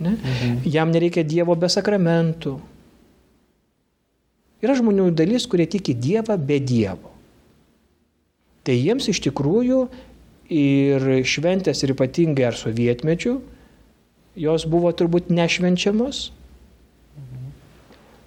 Ne? 0.00 0.16
Mhm. 0.16 0.60
Jam 0.64 0.92
nereikia 0.94 1.24
Dievo 1.26 1.56
be 1.56 1.68
sakramentų. 1.68 2.56
Yra 4.60 4.76
žmonių 4.76 5.10
dalis, 5.16 5.46
kurie 5.48 5.66
tiki 5.68 5.94
Dievą 5.96 6.36
be 6.36 6.60
Dievo. 6.60 7.12
Tai 8.64 8.76
jiems 8.76 9.08
iš 9.08 9.22
tikrųjų 9.24 9.86
ir 10.52 11.06
šventės 11.24 11.80
ir 11.84 11.94
ypatingai 11.94 12.48
ar 12.48 12.58
sovietmečių 12.58 13.38
jos 14.38 14.66
buvo 14.70 14.92
turbūt 14.94 15.30
nešvenčiamos, 15.34 16.30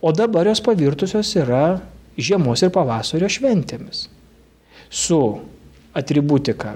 o 0.03 0.11
dabar 0.11 0.49
jos 0.49 0.61
pavirtusios 0.63 1.31
yra 1.39 1.79
žiemos 2.19 2.63
ir 2.65 2.73
pavasario 2.75 3.29
šventėmis. 3.31 4.07
Su 4.91 5.19
atributika, 5.95 6.75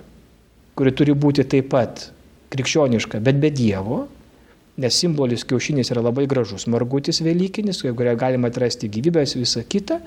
kuri 0.78 0.94
turi 0.96 1.14
būti 1.18 1.46
taip 1.50 1.70
pat 1.74 2.08
krikščioniška, 2.54 3.20
bet 3.24 3.42
be 3.42 3.52
Dievo, 3.52 4.06
nes 4.78 4.98
simbolis 5.02 5.44
kiaušinis 5.48 5.92
yra 5.92 6.04
labai 6.06 6.28
gražus, 6.30 6.68
margutis 6.70 7.20
Velykinis, 7.26 7.82
kurioje 7.84 8.18
galima 8.20 8.52
atrasti 8.52 8.90
gyvybės 8.94 9.36
visą 9.38 9.66
kitą, 9.68 10.00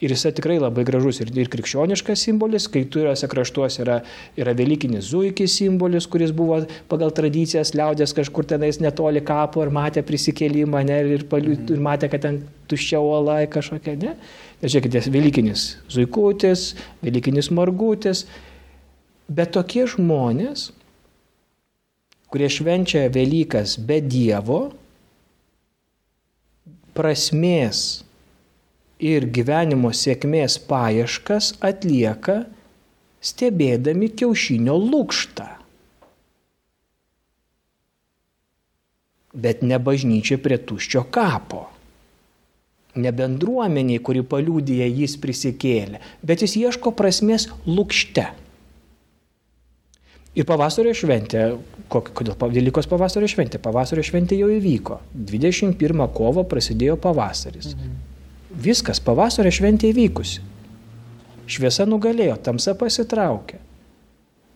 Ir 0.00 0.14
jis 0.14 0.22
tikrai 0.32 0.56
labai 0.56 0.80
gražus 0.88 1.18
ir, 1.20 1.28
ir 1.36 1.48
krikščioniškas 1.52 2.22
simbolis, 2.24 2.64
kai 2.72 2.86
turiuose 2.88 3.28
kraštuose 3.28 3.82
yra, 3.82 3.98
yra 4.40 4.54
Velykinis 4.56 5.10
zuikis 5.12 5.58
simbolis, 5.60 6.06
kuris 6.08 6.32
buvo 6.32 6.62
pagal 6.88 7.12
tradicijas 7.12 7.74
liaudės 7.76 8.16
kažkur 8.16 8.48
tenais 8.48 8.80
netoli 8.80 9.20
kapo 9.20 9.60
ir 9.60 9.72
matė 9.76 10.00
prisikėlimą, 10.08 10.80
ne, 10.88 10.98
ir, 11.18 11.26
paliu, 11.28 11.52
mhm. 11.52 11.68
ir 11.76 11.84
matė, 11.84 12.08
kad 12.12 12.24
ten 12.24 12.40
tuščia 12.72 13.02
uola 13.04 13.42
kažkokia, 13.52 13.98
ne. 14.00 14.16
Ir 14.64 14.72
žiūrėkite, 14.72 15.04
Velykinis 15.12 15.68
zuikutis, 15.92 16.70
Velykinis 17.04 17.52
margutis. 17.52 18.24
Bet 19.28 19.52
tokie 19.54 19.84
žmonės, 19.86 20.70
kurie 22.32 22.48
švenčia 22.48 23.04
Velykas 23.12 23.76
be 23.76 24.00
Dievo, 24.00 24.70
prasmės 26.96 28.00
ir 29.00 29.26
gyvenimo 29.32 29.90
sėkmės 29.96 30.58
paieškas 30.68 31.54
atlieka 31.64 32.44
stebėdami 33.24 34.10
kiaušinio 34.16 34.76
lūkštą. 34.80 35.48
Bet 39.40 39.62
ne 39.62 39.78
bažnyčia 39.78 40.40
prie 40.42 40.58
tuščio 40.58 41.04
kapo. 41.14 41.68
Ne 42.98 43.12
bendruomeniai, 43.14 44.00
kuri 44.02 44.24
paliūdėja 44.26 44.88
jis 44.90 45.14
prisikėlė, 45.22 46.00
bet 46.26 46.42
jis 46.42 46.56
ieško 46.58 46.90
prasmės 46.98 47.46
lūkšte. 47.68 48.26
Ir 50.34 50.46
pavasario 50.46 50.92
šventė, 50.94 51.44
kodėl 51.90 52.34
Velykos 52.54 52.86
pavasario 52.90 53.30
šventė? 53.30 53.58
Pavasario 53.62 54.02
šventė 54.06 54.38
jau 54.38 54.50
įvyko. 54.50 55.00
21 55.14 56.06
kovo 56.14 56.46
prasidėjo 56.50 56.98
pavasaris. 57.02 57.74
Mhm. 57.74 58.09
Viskas, 58.60 59.00
pavasario 59.00 59.52
šventė 59.54 59.88
įvykusi. 59.94 60.42
Šviesa 61.50 61.86
nugalėjo, 61.88 62.36
tamsa 62.44 62.74
pasitraukė. 62.78 63.58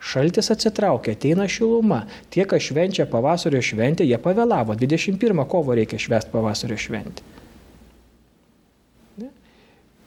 Šaltis 0.04 0.50
atsitraukė, 0.52 1.14
ateina 1.16 1.46
šiluma. 1.48 2.02
Tie, 2.32 2.44
kas 2.48 2.66
švenčia 2.66 3.06
pavasario 3.08 3.62
šventę, 3.64 4.04
jie 4.04 4.18
pavėlavo. 4.20 4.76
21 4.76 5.46
kovo 5.48 5.76
reikia 5.78 5.98
švęsti 6.00 6.34
pavasario 6.34 6.76
šventę. 6.76 7.24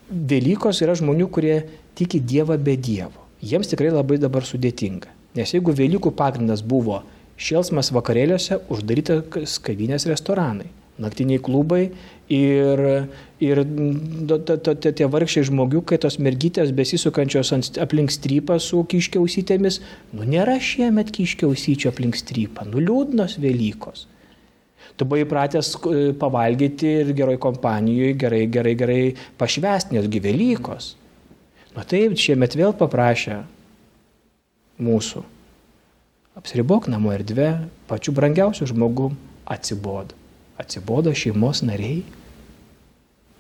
Velykos 0.08 0.84
yra 0.86 0.94
žmonių, 0.96 1.28
kurie 1.34 1.56
tiki 1.98 2.22
Dievą 2.22 2.56
be 2.62 2.78
Dievo. 2.78 3.26
Jiems 3.42 3.74
tikrai 3.74 3.90
labai 3.92 4.22
dabar 4.22 4.46
sudėtinga. 4.46 5.10
Nes 5.38 5.52
jeigu 5.54 5.74
Velykų 5.76 6.14
pagrindas 6.18 6.62
buvo 6.62 7.02
šėlsmas 7.42 7.90
vakarėliuose, 7.98 8.62
uždarytas 8.72 9.58
kavinės 9.66 10.08
restoranai 10.10 10.70
naktiniai 11.02 11.42
klubai 11.44 11.84
ir, 12.34 12.84
ir 13.44 13.62
tie 14.84 15.08
vargšiai 15.14 15.48
žmogiukai, 15.48 16.00
tos 16.02 16.20
mergytės 16.24 16.74
besisukančios 16.76 17.54
aplink 17.84 18.14
strypą 18.14 18.60
su 18.64 18.84
kiškiausytėmis, 18.90 19.80
nu 20.18 20.28
nėra 20.28 20.58
šiemet 20.64 21.14
kiškiausyčio 21.16 21.94
aplink 21.94 22.18
strypą, 22.20 22.68
nu 22.70 22.84
liūdnos 22.84 23.38
Velykos. 23.42 24.08
Tu 24.98 25.06
buvai 25.06 25.26
įpratęs 25.28 25.76
e, 25.78 25.98
pavalgyti 26.18 26.90
ir 27.04 27.12
geroj 27.18 27.38
kompanijoje, 27.42 28.16
gerai, 28.18 28.46
gerai, 28.50 28.74
gerai 28.80 29.02
pašvesti, 29.38 29.98
nesgi 29.98 30.22
Velykos. 30.24 30.96
Na 31.78 31.84
taip, 31.86 32.16
šiemet 32.18 32.56
vėl 32.58 32.74
paprašė 32.78 33.44
mūsų. 34.82 35.22
Apsiribok 36.38 36.88
namų 36.90 37.14
erdvę, 37.18 37.50
pačiu 37.90 38.14
brangiausiu 38.18 38.66
žmogu 38.70 39.12
atsibodo. 39.46 40.18
Atsibodo 40.58 41.14
šeimos 41.14 41.62
nariai. 41.62 42.02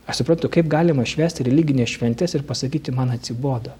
Aš 0.07 0.21
suprantu, 0.21 0.49
kaip 0.53 0.69
galima 0.71 1.03
švesti 1.05 1.43
religinės 1.43 1.97
šventės 1.97 2.37
ir 2.37 2.45
pasakyti, 2.47 2.93
man 2.95 3.11
atsibodo. 3.11 3.73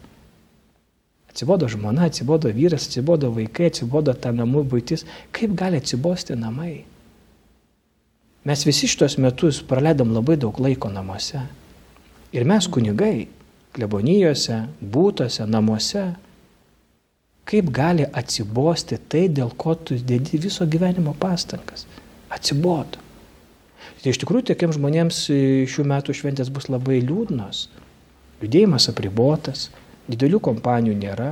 Atsibodo 1.32 1.70
žmona, 1.72 2.10
atsibodo 2.10 2.50
vyras, 2.52 2.90
atsibodo 2.90 3.30
vaikai, 3.32 3.70
atsibodo 3.72 4.16
ta 4.18 4.34
namų 4.36 4.66
būtis. 4.74 5.06
Kaip 5.32 5.54
gali 5.56 5.80
atsibosti 5.80 6.36
namai? 6.36 6.82
Mes 8.48 8.64
visi 8.66 8.90
šitos 8.90 9.20
metus 9.22 9.62
praleidom 9.70 10.12
labai 10.16 10.38
daug 10.42 10.60
laiko 10.64 10.90
namuose. 10.92 11.46
Ir 12.36 12.48
mes 12.48 12.68
kunigai, 12.68 13.28
klebonijose, 13.76 14.62
būtose, 14.82 15.46
namuose, 15.48 16.06
kaip 17.48 17.72
gali 17.72 18.08
atsibosti 18.08 19.00
tai, 19.08 19.28
dėl 19.32 19.54
ko 19.56 19.76
tu 19.80 19.96
dėdi 19.96 20.42
viso 20.44 20.68
gyvenimo 20.68 21.16
pastangas. 21.20 21.86
Atsibodo. 22.34 23.07
Tai 23.98 24.14
iš 24.14 24.20
tikrųjų 24.22 24.52
tokiems 24.52 24.78
žmonėms 24.78 25.20
šių 25.74 25.86
metų 25.89 26.16
šventės 26.18 26.52
bus 26.54 26.70
labai 26.70 27.00
liūdnos. 27.02 27.68
Judėjimas 28.43 28.89
apribotas, 28.91 29.70
Didelių 30.08 30.39
kompanijų 30.39 30.93
nėra, 30.95 31.32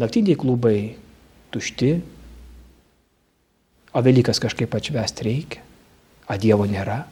naktiniai 0.00 0.38
klubai 0.40 0.94
tušti, 1.52 1.90
o 3.92 4.02
Velykas 4.06 4.40
kažkaip 4.40 4.72
atšvesti 4.78 5.26
reikia, 5.26 5.64
o 6.30 6.38
Dievo 6.40 6.64
nėra. 6.70 7.02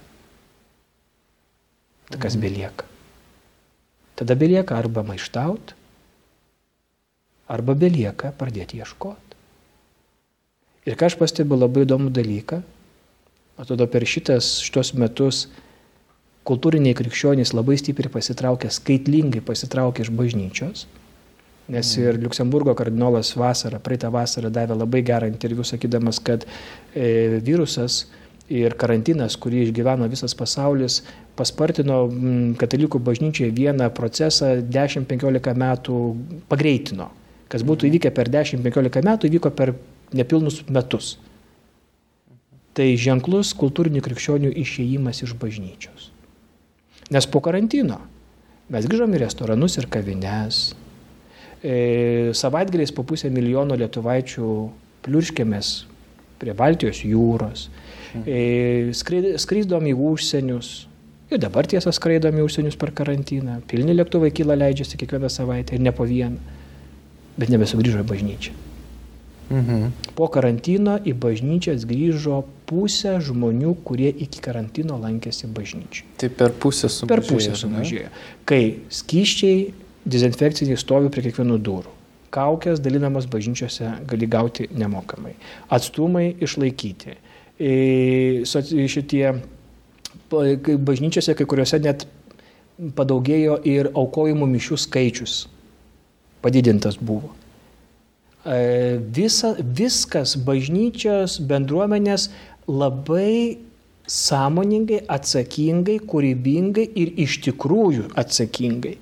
Tai 2.09 2.20
kas 2.22 2.39
mhm. 2.39 2.45
belieka? 2.47 2.86
Tada 4.18 4.39
belieka 4.39 4.78
arba 4.78 5.05
maištaut, 5.07 5.74
arba 7.49 7.74
belieka 7.78 8.32
pradėti 8.39 8.80
ieškoti. 8.80 9.36
Ir 10.89 10.97
ką 10.97 11.11
aš 11.11 11.18
pastebiu 11.20 11.59
labai 11.59 11.84
įdomų 11.84 12.11
dalyką, 12.16 12.62
atrodo 13.59 13.86
per 13.90 14.06
šitas, 14.06 14.59
šitos 14.64 14.94
metus 14.98 15.46
kultūriniai 16.48 16.96
krikščionys 16.96 17.52
labai 17.56 17.76
stipriai 17.80 18.12
pasitraukė, 18.14 18.70
skaitlingai 18.72 19.42
pasitraukė 19.44 20.06
iš 20.06 20.12
bažnyčios. 20.14 20.86
Nes 21.68 21.90
ir 22.00 22.16
Luksemburgo 22.22 22.72
kardinolas 22.72 23.34
vasarą, 23.36 23.82
praeitą 23.84 24.09
vasarą 24.12 24.48
davė 24.48 24.78
labai 24.78 25.02
gerą 25.04 25.28
interviu, 25.28 25.66
sakydamas, 25.68 26.16
kad 26.24 26.46
e, 26.96 27.42
virusas 27.44 28.06
ir 28.48 28.72
karantinas, 28.80 29.36
kurį 29.36 29.66
išgyveno 29.66 30.09
visas 30.09 30.32
pasaulis, 30.38 31.02
paspartino 31.36 32.06
m, 32.09 32.54
katalikų 32.59 33.02
bažnyčiai 33.04 33.52
vieną 33.52 33.90
procesą 33.92 34.54
10-15 34.64 35.61
metų 35.61 36.00
pagreitino. 36.48 37.11
Kas 37.52 37.64
būtų 37.68 37.90
įvykę 37.90 38.14
per 38.16 38.32
10-15 38.32 39.04
metų, 39.04 39.28
įvyko 39.28 39.52
per 39.52 39.76
nepilnus 40.16 40.62
metus. 40.72 41.18
Tai 42.79 42.87
ženklus 42.95 43.57
kultūrinių 43.59 44.05
krikščionių 44.07 44.53
išėjimas 44.62 45.24
iš 45.26 45.35
bažnyčios. 45.41 46.12
Nes 47.11 47.26
po 47.26 47.41
karantino 47.43 47.99
mes 48.70 48.87
grįžom 48.87 49.16
į 49.16 49.22
restoranus 49.24 49.74
ir 49.81 49.89
kavines. 49.91 50.61
E, 51.59 52.31
savaitgaliais 52.39 52.93
po 52.95 53.03
pusę 53.03 53.33
milijono 53.35 53.74
lietuvaičių 53.81 54.51
pliurškėmės 55.03 55.72
prie 56.39 56.55
Baltijos 56.55 57.01
jūros. 57.03 57.66
E, 58.22 58.93
skrydom 58.95 59.89
į 59.91 59.97
užsienius. 60.12 60.70
Ir 61.35 61.43
dabar 61.43 61.66
tiesą 61.68 61.91
skraidom 61.93 62.39
į 62.39 62.45
užsienius 62.47 62.79
per 62.79 62.93
karantiną. 62.97 63.59
Pilni 63.68 63.97
lėktuvai 63.97 64.31
kyla 64.33 64.55
leidžiasi 64.61 65.01
kiekvieną 65.01 65.33
savaitę 65.33 65.74
ir 65.74 65.83
ne 65.83 65.93
po 65.93 66.07
vieną. 66.09 66.39
Bet 67.39 67.51
nebesugrįžo 67.51 68.05
į 68.05 68.09
bažnyčią. 68.12 68.55
Mhm. 69.49 69.91
Po 70.14 70.29
karantino 70.31 70.97
į 71.03 71.16
bažnyčias 71.18 71.89
grįžo 71.89 72.45
pusė 72.69 73.16
žmonių, 73.25 73.75
kurie 73.87 74.11
iki 74.12 74.43
karantino 74.45 74.99
lankėsi 75.01 75.49
bažnyčiai. 75.55 76.07
Tai 76.21 76.29
per 76.39 76.55
pusę 76.61 76.91
sumažėjo. 76.93 77.12
Per 77.14 77.25
pusę 77.29 77.55
sumažėjo. 77.57 78.11
Kai 78.49 78.62
skyščiai 78.93 79.62
dezinfekciniai 80.09 80.81
stovi 80.81 81.12
prie 81.12 81.25
kiekvienų 81.29 81.59
durų. 81.64 81.95
Kaukės 82.35 82.83
dalinamos 82.85 83.27
bažnyčiose 83.31 83.95
gali 84.09 84.29
gauti 84.29 84.69
nemokamai. 84.77 85.33
Atstumai 85.73 86.35
išlaikyti. 86.45 87.16
Šitie 88.49 89.25
bažnyčiose 90.29 91.35
kai 91.35 91.49
kuriuose 91.49 91.81
net 91.83 92.05
padaugėjo 92.99 93.59
ir 93.66 93.91
aukojimų 93.97 94.47
mišių 94.53 94.79
skaičius. 94.85 95.41
Padidintas 96.45 97.01
buvo. 97.01 97.33
E, 98.47 99.01
visa, 99.11 99.57
viskas 99.59 100.37
bažnyčios 100.47 101.41
bendruomenės 101.49 102.29
labai 102.69 103.59
sąmoningai, 104.09 105.03
atsakingai, 105.09 105.99
kūrybingai 106.09 106.87
ir 106.97 107.12
iš 107.25 107.41
tikrųjų 107.49 108.09
atsakingai 108.16 108.97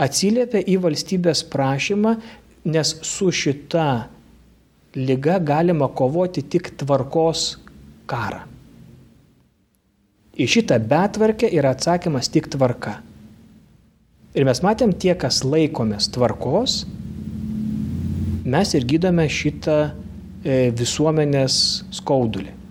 atsiliepia 0.00 0.62
į 0.68 0.78
valstybės 0.82 1.44
prašymą, 1.52 2.16
nes 2.64 2.94
su 3.06 3.30
šita 3.34 4.08
lyga 4.96 5.38
galima 5.42 5.88
kovoti 5.88 6.44
tik 6.44 6.72
tvarkos 6.80 7.56
karą. 8.10 8.44
Į 10.32 10.48
šitą 10.48 10.78
betvarkę 10.88 11.50
yra 11.52 11.74
atsakymas 11.76 12.30
tik 12.32 12.48
tvarka. 12.52 13.00
Ir 14.32 14.46
mes 14.48 14.62
matėm 14.64 14.94
tie, 14.96 15.12
kas 15.18 15.42
laikomės 15.44 16.08
tvarkos, 16.14 16.86
mes 18.48 18.72
ir 18.72 18.86
gydome 18.88 19.26
šitą 19.28 19.76
e, 19.90 20.70
visuomenės 20.72 21.56
skaudulį. 21.92 22.61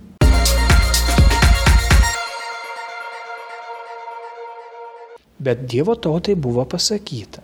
Bet 5.41 5.65
Dievo 5.69 5.95
tautai 5.97 6.35
buvo 6.37 6.65
pasakyta. 6.69 7.41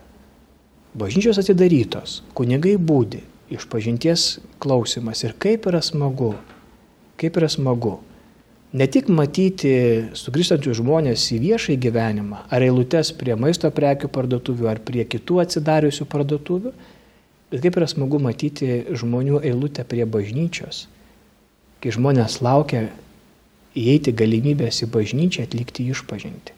Bažnyčios 0.98 1.40
atidarytos, 1.42 2.22
kunigai 2.34 2.76
būdi, 2.78 3.24
išpažinties 3.54 4.26
klausimas 4.62 5.24
ir 5.26 5.34
kaip 5.38 5.66
yra 5.70 5.82
smagu, 5.84 6.32
kaip 7.18 7.38
yra 7.40 7.48
smagu. 7.50 7.98
Ne 8.78 8.86
tik 8.86 9.08
matyti 9.08 9.72
sugrįžtančius 10.18 10.78
žmonės 10.78 11.24
į 11.34 11.40
viešąjį 11.46 11.78
gyvenimą, 11.86 12.44
ar 12.52 12.64
eilutes 12.64 13.14
prie 13.16 13.36
maisto 13.40 13.70
prekių 13.72 14.10
parduotuvių, 14.12 14.68
ar 14.70 14.80
prie 14.84 15.06
kitų 15.08 15.42
atsidariusių 15.44 16.06
parduotuvių, 16.12 16.74
Bet 17.48 17.62
kaip 17.64 17.78
yra 17.80 17.86
smagu 17.88 18.18
matyti 18.20 18.82
žmonių 19.00 19.38
eilutę 19.48 19.80
prie 19.88 20.04
bažnyčios, 20.04 20.82
kai 21.80 21.94
žmonės 21.96 22.42
laukia 22.44 22.90
įeiti 23.72 24.12
galimybės 24.12 24.82
į 24.84 24.90
bažnyčią 24.92 25.46
atlikti 25.48 25.86
išpažinti. 25.88 26.57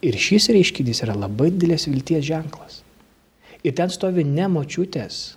Ir 0.00 0.16
šis 0.16 0.48
reiškinys 0.54 1.02
yra 1.04 1.16
labai 1.18 1.50
didelės 1.52 1.84
vilties 1.90 2.24
ženklas. 2.24 2.80
Ir 3.60 3.74
ten 3.76 3.92
stovi 3.92 4.24
ne 4.24 4.46
močiutės, 4.48 5.36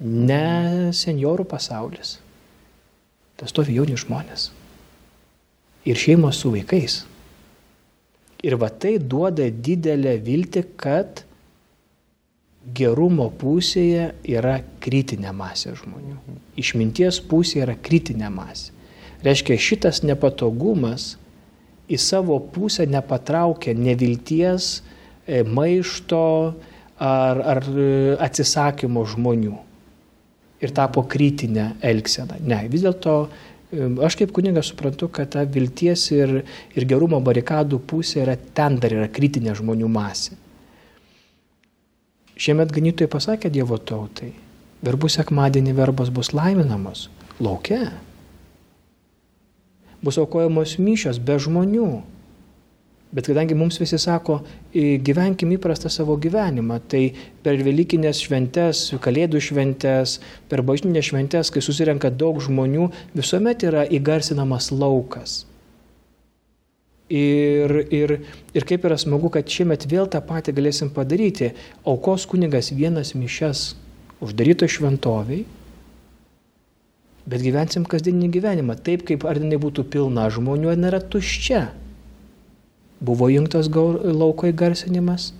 ne 0.00 0.92
seniorų 0.94 1.46
pasaulis. 1.50 2.18
Ten 3.40 3.50
stovi 3.50 3.74
jauni 3.74 3.98
žmonės. 3.98 4.50
Ir 5.88 5.98
šeimos 5.98 6.38
su 6.38 6.52
vaikais. 6.54 7.00
Ir 8.46 8.56
va 8.60 8.70
tai 8.70 8.98
duoda 9.02 9.48
didelę 9.50 10.14
viltį, 10.22 10.62
kad 10.80 11.24
gerumo 12.76 13.30
pusėje 13.40 14.10
yra 14.28 14.60
kritinė 14.84 15.32
masė 15.36 15.74
žmonių. 15.80 16.18
Išminties 16.60 17.20
pusėje 17.26 17.64
yra 17.66 17.74
kritinė 17.76 18.30
masė. 18.32 18.76
Reiškia, 19.24 19.58
šitas 19.60 20.00
nepatogumas 20.04 21.16
į 21.90 21.98
savo 21.98 22.38
pusę 22.54 22.86
nepatraukia 22.86 23.74
nevilties, 23.74 24.80
e, 25.26 25.42
maišto 25.42 26.24
ar, 27.00 27.40
ar 27.54 27.62
e, 27.66 28.16
atsisakymo 28.22 29.04
žmonių. 29.14 29.54
Ir 30.60 30.74
tapo 30.76 31.06
kritinę 31.08 31.74
elgseną. 31.80 32.36
Ne, 32.44 32.60
vis 32.70 32.84
dėlto 32.84 33.14
e, 33.26 33.88
aš 34.06 34.18
kaip 34.20 34.34
kunigas 34.36 34.70
suprantu, 34.70 35.08
kad 35.08 35.32
ta 35.34 35.46
vilties 35.48 36.06
ir, 36.14 36.36
ir 36.76 36.86
gerumo 36.88 37.20
barikadų 37.24 37.80
pusė 37.90 38.22
yra 38.26 38.36
ten 38.36 38.78
dar 38.82 38.94
yra 38.98 39.08
kritinė 39.10 39.56
žmonių 39.58 39.88
masė. 39.90 40.36
Šiemet 42.40 42.70
ganytojai 42.72 43.10
pasakė 43.12 43.50
Dievo 43.52 43.76
tautai, 43.76 44.30
verbų 44.86 45.10
sekmadienį 45.12 45.74
verbos 45.76 46.08
bus 46.14 46.30
laiminamos 46.32 47.08
laukia. 47.40 47.90
Bus 50.00 50.18
aukojamos 50.20 50.78
mišios 50.80 51.20
be 51.20 51.36
žmonių. 51.40 51.90
Bet 53.10 53.26
kadangi 53.26 53.56
mums 53.58 53.80
visi 53.80 53.98
sako, 53.98 54.36
gyvenkim 54.72 55.50
įprastą 55.56 55.90
savo 55.90 56.14
gyvenimą, 56.14 56.76
tai 56.86 57.08
per 57.42 57.58
Velykinės 57.66 58.20
šventes, 58.22 58.84
Kalėdų 59.02 59.40
šventes, 59.42 60.20
per 60.46 60.62
bažnytinės 60.62 61.08
šventes, 61.10 61.50
kai 61.50 61.62
susirenka 61.64 62.12
daug 62.14 62.38
žmonių, 62.38 62.86
visuomet 63.18 63.66
yra 63.66 63.82
įgarsinamas 63.90 64.70
laukas. 64.70 65.40
Ir, 67.10 67.74
ir, 67.90 68.14
ir 68.54 68.68
kaip 68.70 68.86
yra 68.86 68.94
smagu, 68.94 69.32
kad 69.34 69.50
šiemet 69.50 69.88
vėl 69.90 70.06
tą 70.06 70.22
patį 70.22 70.54
galėsim 70.54 70.92
padaryti. 70.94 71.50
Aukos 71.82 72.28
kunigas 72.30 72.70
vienas 72.70 73.16
mišes 73.18 73.72
uždaryto 74.22 74.68
šventoviai, 74.70 75.42
bet 77.28 77.44
gyvensim 77.44 77.84
kasdieninį 77.88 78.30
gyvenimą, 78.38 78.78
taip 78.84 79.04
kaip 79.08 79.26
ar 79.28 79.40
jinai 79.40 79.60
būtų 79.60 79.86
pilna 79.92 80.28
žmonių, 80.32 80.72
ar 80.72 80.80
nėra 80.80 81.02
tuščia 81.02 81.68
buvo 83.00 83.28
jungtas 83.32 83.68
lauko 83.72 84.50
įgarsinimas. 84.50 85.32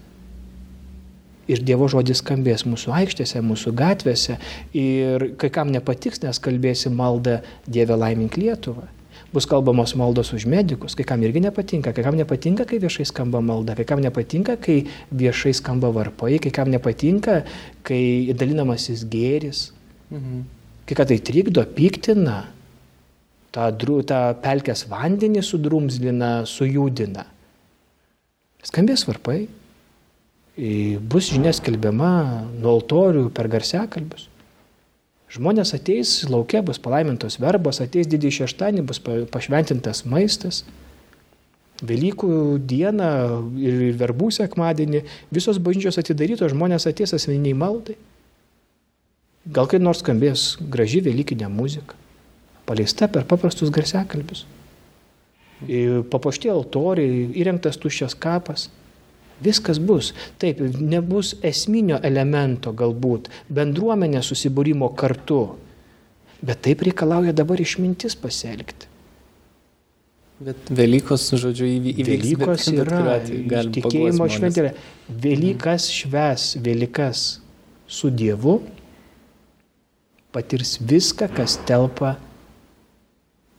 Ir 1.51 1.65
Dievo 1.67 1.89
žodis 1.91 2.21
skambės 2.23 2.63
mūsų 2.63 2.93
aikštėse, 2.95 3.41
mūsų 3.43 3.73
gatvėse. 3.75 4.37
Ir 4.77 5.33
kai 5.41 5.51
kam 5.51 5.73
nepatiks, 5.75 6.23
nes 6.23 6.39
kalbėsim 6.39 6.95
maldą 6.95 7.41
Dieve 7.67 7.97
laimink 7.99 8.39
Lietuvą. 8.39 8.87
Bus 9.35 9.47
kalbamos 9.51 9.95
maldos 9.99 10.33
už 10.35 10.47
medikus, 10.51 10.95
kai 10.99 11.05
kam 11.07 11.23
irgi 11.23 11.43
nepatinka, 11.43 11.93
kai 11.95 12.05
kam 12.07 12.17
nepatinka, 12.19 12.67
kai 12.67 12.79
viešai 12.83 13.07
skamba 13.07 13.43
malda, 13.43 13.77
kai 13.79 13.87
kam 13.87 14.03
nepatinka, 14.03 14.57
kai 14.63 14.85
viešai 15.11 15.53
skamba 15.59 15.91
varpai, 15.95 16.39
kai 16.43 16.51
kam 16.55 16.71
nepatinka, 16.71 17.43
kai 17.87 18.31
dalinamasis 18.35 19.05
gėris. 19.11 19.69
Mhm. 20.11 20.60
Kai 20.91 20.97
ką 20.99 21.05
tai 21.07 21.21
trikdo, 21.23 21.63
piktina, 21.71 22.41
tą, 23.55 23.69
tą 23.79 24.21
pelkės 24.43 24.89
vandenį 24.91 25.45
sudrumzlina, 25.47 26.31
sujudina. 26.51 27.29
Skambės 28.67 29.07
varpai, 29.07 29.45
bus 31.07 31.31
žinia 31.31 31.53
skelbiama 31.55 32.11
nuo 32.57 32.75
altorių 32.81 33.29
per 33.31 33.47
garsiakalbius. 33.53 34.27
Žmonės 35.31 35.77
ateis, 35.79 36.17
laukia 36.27 36.59
bus 36.67 36.83
palaimintos 36.83 37.39
verbos, 37.39 37.79
ateis 37.79 38.11
didį 38.11 38.35
šeštąjį, 38.41 38.83
bus 38.83 38.99
pašventintas 39.31 40.03
maistas. 40.11 40.65
Velykų 41.87 42.59
dieną 42.67 43.13
ir 43.63 43.95
verbų 43.95 44.35
sekmadienį 44.35 45.05
visos 45.31 45.63
bažnyčios 45.63 46.03
atidarytos, 46.03 46.51
žmonės 46.51 46.91
ateis 46.91 47.15
asmeniniai 47.15 47.55
maldai. 47.55 47.95
Gal 49.49 49.69
kai 49.71 49.81
nors 49.81 50.03
skambės 50.05 50.59
graži 50.61 51.01
Velykinė 51.05 51.49
muzika, 51.49 51.97
paleista 52.69 53.09
per 53.09 53.25
paprastus 53.25 53.73
garsiakalbius 53.73 54.45
papuošti 56.11 56.51
altoriai, 56.51 57.31
įrengtas 57.37 57.79
tuščias 57.81 58.17
kapas. 58.19 58.69
Viskas 59.41 59.79
bus. 59.81 60.13
Taip, 60.39 60.61
nebus 60.61 61.35
esminio 61.43 61.99
elemento 62.05 62.73
galbūt, 62.77 63.31
bendruomenė 63.49 64.21
susibūrimo 64.23 64.91
kartu. 64.97 65.57
Bet 66.45 66.63
taip 66.65 66.83
reikalauja 66.85 67.33
dabar 67.37 67.61
išmintis 67.61 68.17
pasielgti. 68.17 68.89
Bet 70.41 70.71
Velykos, 70.73 71.27
žodžiu, 71.37 71.67
įvyks. 71.69 72.07
Velykos 72.09 72.69
yra 72.73 73.19
tikėjimo 73.73 74.29
šventė. 74.29 74.71
Velykas 75.09 75.89
šves, 75.93 76.55
Velykas 76.65 77.25
su 77.89 78.09
Dievu 78.09 78.63
patirs 80.35 80.79
viską, 80.81 81.31
kas 81.35 81.59
telpa 81.69 82.17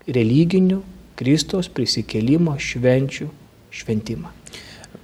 religinių, 0.08 0.82
Kristaus 1.22 1.68
prisikėlimo 1.70 2.56
švenčių 2.58 3.28
šventimą. 3.72 4.32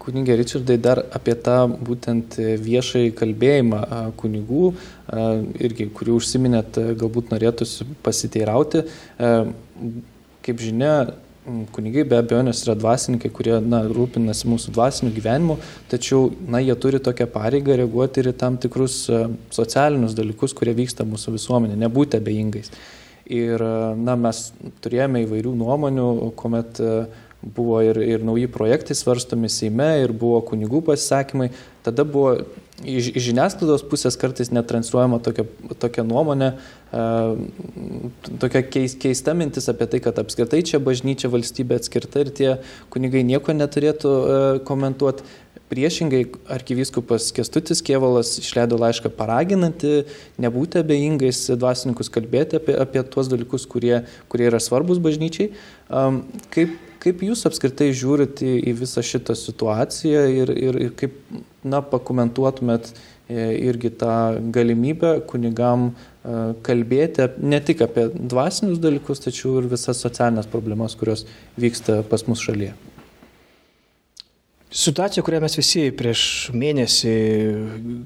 Kunigė 0.01 0.37
Richardai, 0.39 0.77
dar 0.79 1.01
apie 1.13 1.35
tą 1.35 1.57
būtent 1.67 2.37
viešai 2.63 3.11
kalbėjimą 3.15 3.81
kunigų, 4.17 4.71
irgi, 5.67 5.89
kurį 5.93 6.15
užsiminėt, 6.15 6.79
galbūt 6.97 7.33
norėtųsi 7.35 7.85
pasiteirauti. 8.05 8.85
Kaip 10.47 10.63
žinia, 10.63 10.93
kunigai 11.75 12.03
be 12.07 12.19
abejonės 12.19 12.63
yra 12.65 12.75
dvasininkai, 12.77 13.31
kurie 13.33 13.55
na, 13.63 13.83
rūpinasi 13.87 14.49
mūsų 14.51 14.73
dvasiniu 14.75 15.13
gyvenimu, 15.15 15.57
tačiau 15.91 16.31
na, 16.47 16.61
jie 16.63 16.75
turi 16.79 17.01
tokią 17.03 17.29
pareigą 17.33 17.77
reaguoti 17.79 18.23
ir 18.23 18.31
į 18.33 18.37
tam 18.41 18.59
tikrus 18.61 19.05
socialinius 19.55 20.15
dalykus, 20.17 20.55
kurie 20.57 20.75
vyksta 20.77 21.07
mūsų 21.07 21.37
visuomenė, 21.37 21.79
nebūti 21.85 22.19
abejingais. 22.19 22.71
Ir 23.27 23.61
na, 23.99 24.15
mes 24.19 24.45
turėjome 24.83 25.25
įvairių 25.25 25.51
nuomonių, 25.59 26.07
kuomet 26.39 26.79
e, 26.79 26.91
buvo 27.41 27.81
ir, 27.85 27.97
ir 28.01 28.23
nauji 28.25 28.47
projektai 28.51 28.95
svarstomi 28.97 29.49
Seime, 29.51 29.89
ir 30.03 30.13
buvo 30.13 30.39
kunigų 30.45 30.81
pasisakymai. 30.89 31.51
Tada 31.85 32.03
buvo 32.07 32.33
iš, 32.83 33.11
iš 33.13 33.29
žiniasklaidos 33.29 33.85
pusės 33.87 34.17
kartais 34.19 34.51
netransliuojama 34.53 35.19
tokia, 35.23 35.45
tokia 35.79 36.05
nuomonė, 36.07 36.51
e, 36.91 37.03
tokia 38.41 38.63
keis, 38.67 38.97
keista 38.99 39.35
mintis 39.37 39.69
apie 39.71 39.87
tai, 39.91 40.01
kad 40.03 40.19
apskritai 40.21 40.63
čia 40.67 40.81
bažnyčia 40.83 41.31
valstybė 41.33 41.79
atskirta 41.79 42.25
ir 42.25 42.33
tie 42.35 42.53
kunigai 42.93 43.23
nieko 43.27 43.55
neturėtų 43.55 44.13
e, 44.13 44.39
komentuoti. 44.67 45.27
Priešingai, 45.67 46.21
arkivyskupas 46.55 47.25
Kestutis 47.35 47.81
Kievalas 47.83 48.29
išleido 48.39 48.77
laišką 48.79 49.09
paraginantį 49.17 50.05
nebūti 50.39 50.79
abejingais 50.79 51.41
dvasininkus 51.59 52.07
kalbėti 52.13 52.55
apie, 52.61 52.77
apie 52.79 53.03
tuos 53.03 53.27
dalykus, 53.27 53.65
kurie, 53.67 54.05
kurie 54.31 54.45
yra 54.47 54.61
svarbus 54.63 55.01
bažnyčiai. 55.03 55.49
Kaip, 56.55 56.77
kaip 57.07 57.23
jūs 57.23 57.45
apskritai 57.47 57.91
žiūrite 57.95 58.45
į, 58.45 58.57
į 58.71 58.73
visą 58.81 59.03
šitą 59.05 59.35
situaciją 59.37 60.25
ir, 60.43 60.51
ir, 60.51 60.81
ir 60.87 60.95
kaip 60.99 61.15
na, 61.63 61.79
pakomentuotumėt 61.81 62.91
e, 62.91 62.97
irgi 63.69 63.93
tą 64.01 64.17
galimybę 64.55 65.13
kunigam 65.29 65.89
e, 65.91 66.35
kalbėti 66.67 67.31
ne 67.43 67.61
tik 67.63 67.85
apie 67.87 68.09
dvasinius 68.13 68.83
dalykus, 68.83 69.23
tačiau 69.23 69.61
ir 69.61 69.71
visas 69.71 70.03
socialinės 70.03 70.51
problemas, 70.51 70.97
kurios 70.99 71.25
vyksta 71.59 72.01
pas 72.11 72.27
mus 72.27 72.43
šalyje. 72.43 72.75
Situacija, 74.67 75.23
kurioje 75.23 75.41
mes 75.45 75.53
visi 75.55 75.81
prieš 75.95 76.21
mėnesį, 76.51 77.11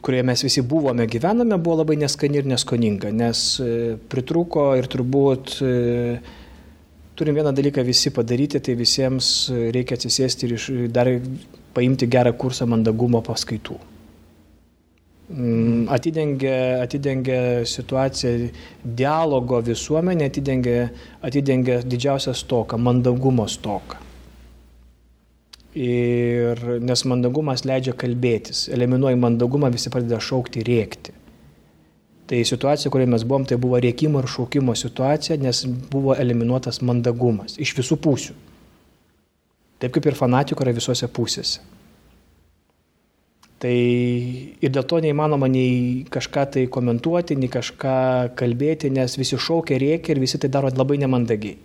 kurioje 0.06 0.26
mes 0.30 0.44
visi 0.46 0.62
buvome, 0.62 1.08
gyvename, 1.10 1.58
buvo 1.58 1.80
labai 1.80 1.96
neskani 2.04 2.38
ir 2.38 2.52
neskoninga, 2.52 3.10
nes 3.18 3.42
e, 3.64 3.96
pritruko 4.14 4.68
ir 4.78 4.86
turbūt 4.94 5.56
e, 5.66 5.72
turim 7.22 7.38
vieną 7.38 7.54
dalyką 7.54 7.86
visi 7.86 8.10
padaryti, 8.12 8.58
tai 8.66 8.74
visiems 8.80 9.28
reikia 9.78 9.94
atsisėsti 10.00 10.48
ir 10.48 10.54
iš, 10.58 10.68
dar 10.90 11.12
paimti 11.76 12.10
gerą 12.10 12.34
kursą 12.34 12.66
mandagumo 12.66 13.22
paskaitų. 13.22 13.78
Mm, 15.32 15.86
atidengia, 15.94 16.56
atidengia 16.82 17.62
situaciją 17.70 18.50
dialogo 18.84 19.62
visuomenė, 19.64 20.32
atidengia, 20.32 20.90
atidengia 21.24 21.78
didžiausią 21.86 22.34
stoką, 22.36 22.82
mandagumo 22.82 23.46
stoką. 23.48 24.02
Ir 25.78 26.66
nes 26.84 27.06
mandagumas 27.08 27.64
leidžia 27.70 27.94
kalbėtis. 27.96 28.66
Eliminuoji 28.76 29.22
mandagumą, 29.22 29.70
visi 29.72 29.94
pradeda 29.94 30.20
šaukti, 30.20 30.66
rėkti. 30.68 31.21
Tai 32.32 32.40
situacija, 32.48 32.88
kurioje 32.88 33.10
mes 33.12 33.24
buvom, 33.28 33.44
tai 33.44 33.58
buvo 33.60 33.76
rėkimo 33.84 34.22
ir 34.22 34.30
šaukimo 34.32 34.72
situacija, 34.80 35.36
nes 35.42 35.66
buvo 35.92 36.14
eliminuotas 36.16 36.78
mandagumas 36.80 37.58
iš 37.60 37.74
visų 37.76 37.98
pusių. 38.06 38.36
Taip 39.84 39.92
kaip 39.98 40.06
ir 40.08 40.16
fanatikų 40.16 40.64
yra 40.64 40.72
visose 40.78 41.10
pusėse. 41.12 41.60
Tai 43.60 43.74
ir 44.64 44.72
dėl 44.74 44.86
to 44.88 45.02
neįmanoma 45.04 45.50
nei 45.52 46.06
kažką 46.14 46.46
tai 46.54 46.64
komentuoti, 46.72 47.36
nei 47.36 47.52
kažką 47.52 47.98
kalbėti, 48.40 48.94
nes 48.96 49.18
visi 49.20 49.36
šaukia, 49.36 49.82
rėkia 49.84 50.16
ir 50.16 50.22
visi 50.24 50.40
tai 50.40 50.50
daro 50.54 50.72
labai 50.72 51.02
nemandagiai. 51.04 51.58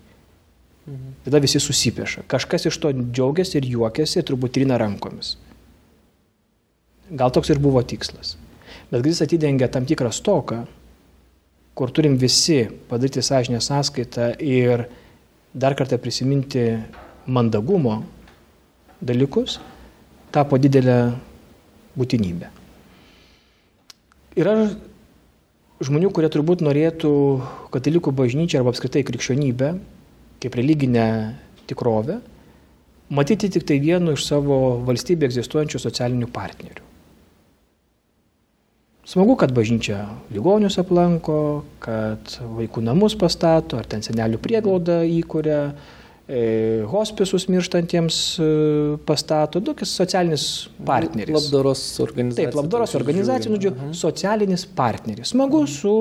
Mhm. 0.86 1.14
Tada 1.28 1.42
visi 1.46 1.62
susipeša. 1.62 2.24
Kažkas 2.26 2.66
iš 2.72 2.80
to 2.82 2.90
džiaugiasi 2.90 3.60
ir 3.60 3.70
juokiasi 3.76 4.18
ir 4.18 4.26
turbūt 4.26 4.58
trina 4.58 4.80
rankomis. 4.82 5.36
Gal 7.14 7.30
toks 7.30 7.54
ir 7.54 7.62
buvo 7.62 7.84
tikslas. 7.86 8.34
Bet 8.90 9.06
jis 9.06 9.22
atidengia 9.24 9.68
tam 9.68 9.86
tikrą 9.86 10.12
stoką, 10.14 10.64
kur 11.76 11.90
turim 11.92 12.16
visi 12.16 12.66
padaryti 12.88 13.22
sąžinę 13.22 13.60
sąskaitą 13.60 14.36
ir 14.40 14.86
dar 15.54 15.76
kartą 15.76 15.98
prisiminti 15.98 16.62
mandagumo 17.26 18.02
dalykus, 19.02 19.58
tapo 20.32 20.58
didelė 20.58 21.16
būtinybė. 21.98 22.48
Yra 24.36 24.54
žmonių, 25.80 26.12
kurie 26.12 26.30
turbūt 26.32 26.64
norėtų 26.64 27.12
katalikų 27.74 28.12
bažnyčią 28.16 28.60
arba 28.60 28.72
apskritai 28.72 29.04
krikščionybę 29.08 29.74
kaip 30.40 30.56
religinę 30.56 31.06
tikrovę, 31.66 32.20
matyti 33.10 33.50
tik 33.52 33.64
tai 33.68 33.80
vienu 33.82 34.16
iš 34.16 34.26
savo 34.28 34.78
valstybė 34.86 35.30
egzistuojančių 35.30 35.80
socialinių 35.82 36.28
partnerių. 36.32 36.85
Smagu, 39.06 39.36
kad 39.38 39.52
bažnyčia 39.54 40.00
ligonius 40.34 40.80
aplanko, 40.82 41.62
kad 41.78 42.32
vaikų 42.42 42.82
namus 42.82 43.14
pastato, 43.18 43.78
ar 43.78 43.86
ten 43.86 44.02
senelių 44.02 44.40
prieglaudą 44.42 44.96
įkuria 45.06 45.60
e, 46.26 46.40
hospisus 46.90 47.44
mirštantiems 47.46 48.16
e, 48.42 48.48
pastato, 49.06 49.62
tokias 49.62 49.92
socialinis 49.94 50.46
partneris. 50.88 51.36
Labdaros 51.38 51.84
organizacija. 52.02 52.48
Taip, 52.50 52.58
labdaros 52.58 52.96
organizacija, 52.98 53.52
nu, 53.52 53.60
žodžiu, 53.62 53.92
socialinis 53.94 54.66
partneris. 54.74 55.30
Smagu 55.36 55.60
su 55.70 55.92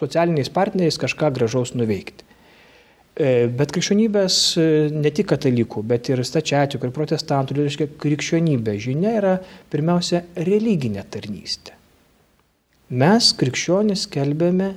socialiniais 0.00 0.48
partneriais 0.48 0.96
kažką 1.02 1.28
gražaus 1.36 1.74
nuveikti. 1.76 2.24
E, 3.20 3.50
bet 3.52 3.74
krikščionybės 3.76 4.38
e, 4.56 4.64
ne 4.96 5.12
tik 5.12 5.28
katalikų, 5.34 5.82
bet 5.92 6.08
ir 6.08 6.24
stačiatikų 6.24 6.88
ir 6.88 6.94
protestantų, 6.96 7.58
reiškia 7.58 7.90
krikščionybė 8.00 8.78
žinia 8.80 9.12
yra 9.18 9.34
pirmiausia 9.68 10.22
religinė 10.48 11.04
tarnystė. 11.12 11.76
Mes 12.90 13.28
krikščionys 13.38 14.08
kelbėme 14.10 14.72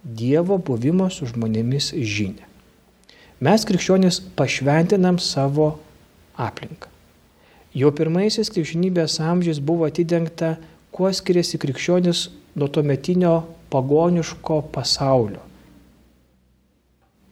Dievo 0.00 0.56
buvimo 0.56 1.10
su 1.12 1.26
žmonėmis 1.28 1.90
žinę. 1.92 2.46
Mes 3.44 3.66
krikščionys 3.68 4.22
pašventinam 4.36 5.18
savo 5.20 5.74
aplinką. 6.40 6.88
Jau 7.76 7.92
pirmaisiais 7.92 8.48
krikščionybės 8.48 9.18
amžiais 9.20 9.60
buvo 9.60 9.84
atidengta, 9.84 10.54
kuo 10.88 11.12
skiriasi 11.12 11.60
krikščionis 11.60 12.30
nuo 12.56 12.70
to 12.72 12.80
metinio 12.80 13.34
pagoniško 13.68 14.62
pasaulio. 14.72 15.44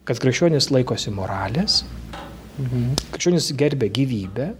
Kad 0.05 0.21
krikščionis 0.21 0.69
laikosi 0.69 1.09
moralės, 1.09 1.81
mhm. 2.61 2.93
krikščionis 3.09 3.49
gerbė 3.57 3.89
gyvybę 3.97 4.51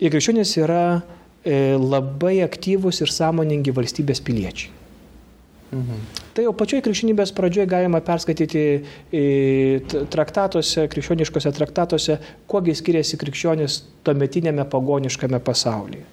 ir 0.00 0.08
krikščionis 0.08 0.56
yra 0.64 0.84
labai 1.44 2.40
aktyvūs 2.44 3.00
ir 3.04 3.12
sąmoningi 3.12 3.72
valstybės 3.76 4.20
piliečiai. 4.24 4.76
Mhm. 5.70 5.98
Tai 6.34 6.44
jau 6.44 6.52
pačioj 6.58 6.82
krikščionybės 6.82 7.30
pradžioje 7.36 7.68
galima 7.70 8.00
perskaityti 8.02 8.64
traktatuose, 10.10 10.88
krikščioniškose 10.90 11.52
traktatuose, 11.54 12.18
kuogi 12.50 12.74
skiriasi 12.74 13.18
krikščionis 13.20 13.80
tuometinėme 14.04 14.66
pagoniškame 14.68 15.38
pasaulyje. 15.46 16.06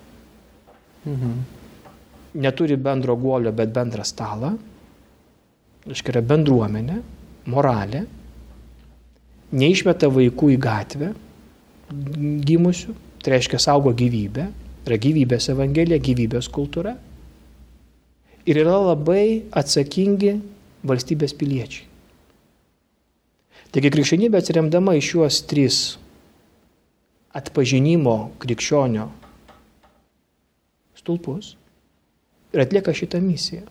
Mhm 1.08 1.38
neturi 2.38 2.78
bendro 2.78 3.16
guolio, 3.16 3.52
bet 3.52 3.72
bendrą 3.74 4.06
stalą, 4.06 4.54
iškia 5.88 6.16
yra 6.16 6.24
bendruomenė, 6.28 7.00
moralė, 7.50 8.04
neišmeta 9.58 10.10
vaikų 10.12 10.52
į 10.56 10.58
gatvę 10.62 11.12
gimusių, 12.48 12.96
tai 13.24 13.38
reiškia 13.38 13.60
saugo 13.64 13.94
gyvybę, 13.96 14.50
yra 14.88 14.98
gyvybės 15.04 15.50
evangelija, 15.52 16.00
gyvybės 16.00 16.50
kultūra 16.54 16.96
ir 18.48 18.60
yra 18.64 18.78
labai 18.80 19.44
atsakingi 19.52 20.38
valstybės 20.88 21.36
piliečiai. 21.38 21.86
Taigi 23.76 23.92
krikščionybė 23.92 24.40
atsiremdama 24.40 24.96
į 24.96 25.04
šiuos 25.04 25.42
tris 25.50 25.80
atpažinimo 27.36 28.16
krikščionio 28.42 29.10
stulpus 30.98 31.56
ir 32.56 32.64
atlieka 32.64 32.96
šitą 32.96 33.20
misiją. 33.22 33.66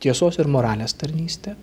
Tiesos 0.00 0.40
ir 0.40 0.48
moralės 0.50 0.96
tarnystė, 1.00 1.54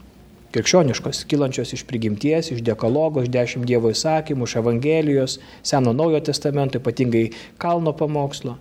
krikščioniškos, 0.56 1.24
kilančios 1.32 1.74
iš 1.76 1.86
prigimties, 1.88 2.52
iš 2.52 2.62
dekologo, 2.66 3.24
iš 3.24 3.32
dešimt 3.32 3.68
Dievo 3.70 3.92
įsakymų, 3.94 4.48
iš 4.48 4.58
Evangelijos, 4.62 5.38
Seno 5.64 5.94
Naujo 5.96 6.22
testamento, 6.28 6.82
ypatingai 6.82 7.30
kalno 7.62 7.94
pamokslo, 7.98 8.58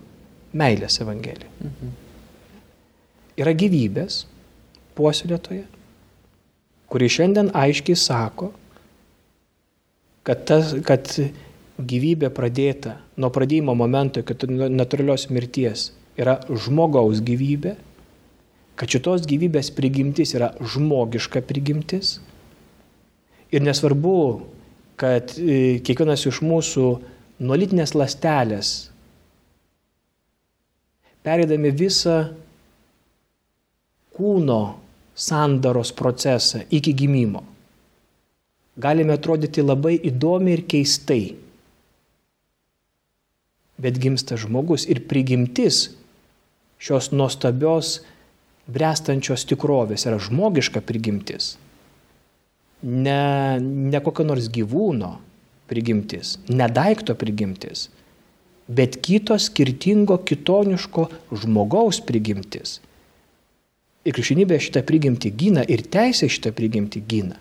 meilės 0.53 0.99
Evangelija. 1.03 1.51
Mhm. 1.59 1.93
Yra 3.41 3.53
gyvybės 3.57 4.25
puoselėtoje, 4.97 5.63
kuri 6.91 7.07
šiandien 7.09 7.53
aiškiai 7.55 7.97
sako, 7.97 8.51
kad, 10.27 10.43
tas, 10.49 10.75
kad 10.85 11.07
gyvybė 11.79 12.29
pradėta 12.35 12.97
nuo 13.17 13.31
pradėjimo 13.33 13.73
momento 13.77 14.21
iki 14.21 14.35
natūralios 14.51 15.29
mirties 15.31 15.89
yra 16.19 16.37
žmogaus 16.49 17.23
gyvybė, 17.25 17.75
kad 18.81 18.89
šitos 18.89 19.27
gyvybės 19.29 19.67
prigimtis 19.77 20.31
yra 20.33 20.47
žmogiška 20.57 21.43
prigimtis. 21.45 22.15
Ir 23.53 23.61
nesvarbu, 23.61 24.13
kad 24.97 25.35
e, 25.37 25.77
kiekvienas 25.85 26.23
iš 26.25 26.39
mūsų 26.41 26.85
nuolitinės 27.45 27.93
lastelės, 27.93 28.71
perėdami 31.21 31.69
visą 31.77 32.15
kūno 34.17 34.61
sandaros 35.13 35.91
procesą 35.93 36.63
iki 36.73 36.95
gimimo, 36.97 37.43
galime 38.81 39.13
atrodyti 39.13 39.61
labai 39.61 39.99
įdomiai 40.09 40.57
ir 40.57 40.63
keistai. 40.73 41.35
Bet 43.77 44.01
gimsta 44.01 44.41
žmogus 44.41 44.87
ir 44.89 45.03
prigimtis 45.05 45.91
šios 46.81 47.11
nuostabios 47.13 47.99
brestančios 48.69 49.45
tikrovės 49.49 50.05
yra 50.09 50.19
žmogiška 50.21 50.83
prigimtis. 50.85 51.55
Ne, 52.81 53.59
ne 53.61 54.01
kokio 54.01 54.25
nors 54.25 54.49
gyvūno 54.53 55.15
prigimtis, 55.69 56.37
ne 56.49 56.67
daikto 56.67 57.15
prigimtis, 57.15 57.89
bet 58.67 58.97
kito 59.05 59.37
skirtingo, 59.39 60.17
kitoniško 60.25 61.07
žmogaus 61.43 62.01
prigimtis. 62.05 62.79
Ir 64.01 64.15
krikščionybė 64.17 64.57
šitą 64.57 64.81
prigimtį 64.87 65.31
gina 65.37 65.63
ir 65.69 65.85
teisė 65.93 66.29
šitą 66.31 66.51
prigimtį 66.57 67.03
gina. 67.05 67.37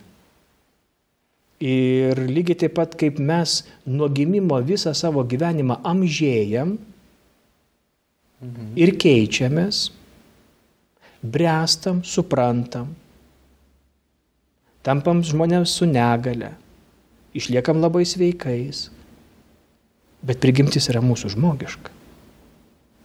Ir 1.60 2.20
lygiai 2.28 2.56
taip 2.62 2.76
pat 2.76 2.94
kaip 3.00 3.18
mes 3.20 3.62
nuo 3.88 4.08
gimimo 4.12 4.60
visą 4.64 4.92
savo 4.96 5.24
gyvenimą 5.28 5.80
amžėjam, 5.88 6.76
ir 8.80 8.94
keičiamės, 9.00 9.88
brestam, 11.22 12.00
suprantam, 12.06 12.94
tampam 14.86 15.20
žmonėms 15.26 15.76
su 15.76 15.88
negale, 15.88 16.54
išliekam 17.36 17.80
labai 17.82 18.06
sveikais, 18.08 18.88
bet 20.24 20.40
prigimtis 20.40 20.88
yra 20.92 21.02
mūsų 21.04 21.34
žmogiška. 21.36 21.96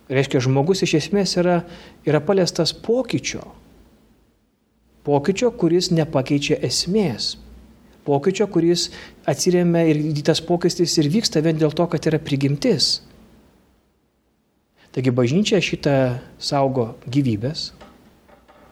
Reiškia, 0.05 0.43
žmogus 0.45 0.84
iš 0.86 0.99
esmės 0.99 1.34
yra, 1.41 1.63
yra 2.05 2.22
paliestas 2.22 2.76
pokyčio. 2.78 3.41
Pokyčio, 5.05 5.49
kuris 5.57 5.89
nepakeičia 5.93 6.59
esmės. 6.66 7.36
Pokyčio, 8.05 8.45
kuris 8.53 8.91
atsiriamia 9.26 9.82
ir 9.89 10.01
tas 10.26 10.41
pokytis 10.45 10.93
ir 11.01 11.09
vyksta 11.09 11.41
vien 11.41 11.57
dėl 11.57 11.74
to, 11.74 11.88
kad 11.89 12.05
yra 12.05 12.22
prigimtis. 12.22 12.99
Taigi 14.93 15.11
bažnyčia 15.11 15.57
šitą 15.59 15.95
saugo 16.38 16.93
gyvybės, 17.09 17.72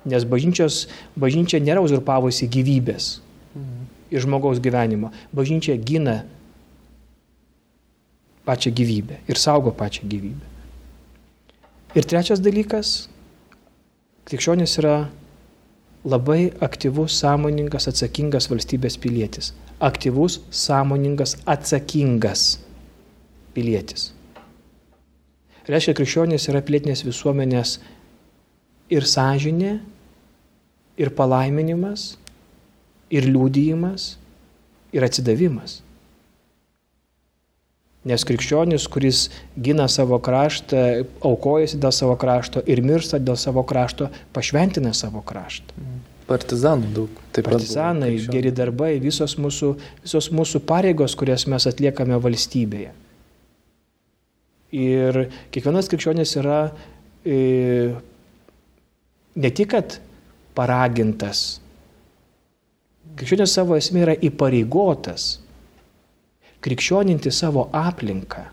nes 0.09 0.25
bažnyčios, 0.27 0.87
bažnyčia 1.19 1.61
nėra 1.63 1.83
uzurpavusi 1.83 2.49
gyvybės 2.51 3.17
mhm. 3.55 3.83
iš 4.11 4.25
žmogaus 4.27 4.61
gyvenimo. 4.63 5.13
Bažnyčia 5.35 5.77
gina 5.77 6.23
pačią 8.45 8.73
gyvybę 8.75 9.21
ir 9.27 9.39
saugo 9.39 9.71
pačią 9.71 10.07
gyvybę. 10.07 10.51
Ir 11.93 12.07
trečias 12.09 12.41
dalykas, 12.41 13.07
krikščionis 14.25 14.79
yra 14.81 14.95
labai 16.03 16.51
aktyvus, 16.65 17.13
sąmoningas, 17.21 17.87
atsakingas 17.91 18.49
valstybės 18.51 18.97
pilietis. 18.99 19.53
Aktyvus, 19.83 20.39
sąmoningas, 20.51 21.37
atsakingas 21.45 22.57
pilietis. 23.53 24.11
Reiškia, 25.69 25.93
krikščionys 25.95 26.49
yra 26.51 26.63
plėtinės 26.65 27.05
visuomenės 27.07 27.77
ir 28.91 29.05
sąžinė, 29.07 29.77
ir 30.99 31.13
palaiminimas, 31.15 32.13
ir 33.13 33.27
liūdėjimas, 33.29 34.13
ir 34.93 35.05
atsidavimas. 35.05 35.81
Nes 38.03 38.25
krikščionis, 38.27 38.85
kuris 38.91 39.29
gina 39.55 39.85
savo 39.87 40.17
kraštą, 40.19 41.05
aukojasi 41.23 41.79
dėl 41.79 41.93
savo 41.95 42.17
krašto 42.19 42.63
ir 42.67 42.81
miršta 42.83 43.21
dėl 43.23 43.37
savo 43.39 43.63
krašto, 43.63 44.09
pašventina 44.35 44.91
savo 44.97 45.23
kraštą. 45.23 45.77
Partizanų 46.27 46.89
daug. 46.95 47.21
Taip 47.35 47.47
Partizanai, 47.47 48.11
geri 48.31 48.51
darbai, 48.55 48.97
visos 49.03 49.37
mūsų, 49.39 49.71
visos 50.03 50.29
mūsų 50.35 50.61
pareigos, 50.67 51.15
kurias 51.19 51.47
mes 51.51 51.67
atliekame 51.67 52.19
valstybėje. 52.23 52.91
Ir 54.73 55.19
kiekvienas 55.53 55.89
krikščionis 55.91 56.35
yra 56.41 56.59
e, 57.23 57.93
ne 59.35 59.51
tik, 59.53 59.75
kad 59.75 59.99
paragintas, 60.55 61.59
krikščionis 63.17 63.55
savo 63.59 63.77
esmė 63.77 64.05
yra 64.07 64.17
įpareigotas 64.29 65.43
krikščioninti 66.63 67.31
savo 67.31 67.67
aplinką. 67.75 68.45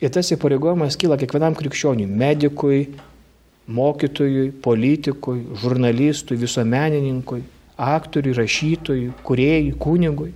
Ir 0.00 0.12
tas 0.12 0.30
įpareigojimas 0.32 0.96
kyla 1.00 1.16
kiekvienam 1.20 1.56
krikščioniui- 1.56 2.08
medikui, 2.24 2.80
mokytojui, 3.66 4.50
politikui, 4.64 5.44
žurnalistui, 5.60 6.36
visuomenininkui, 6.40 7.42
aktoriui, 7.76 8.36
rašytojui, 8.36 9.12
kuriejui, 9.24 9.74
kunigui. 9.78 10.32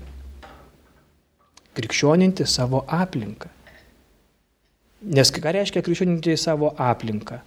Krikščioninti 1.74 2.46
savo 2.46 2.84
aplinką. 2.88 3.48
Nes 5.02 5.30
ką 5.30 5.52
reiškia 5.56 5.82
krikščioninti 5.82 6.36
savo 6.36 6.74
aplinką? 6.76 7.40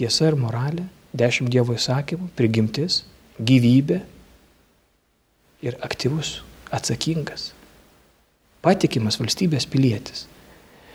Tiesa 0.00 0.30
ir 0.30 0.36
moralė, 0.40 0.86
dešimt 1.12 1.50
Dievo 1.52 1.74
įsakymų, 1.76 2.30
prigimtis, 2.38 3.02
gyvybė 3.36 3.98
ir 5.66 5.76
aktyvus, 5.84 6.38
atsakingas, 6.72 7.50
patikimas 8.64 9.20
valstybės 9.20 9.68
pilietis. 9.68 10.24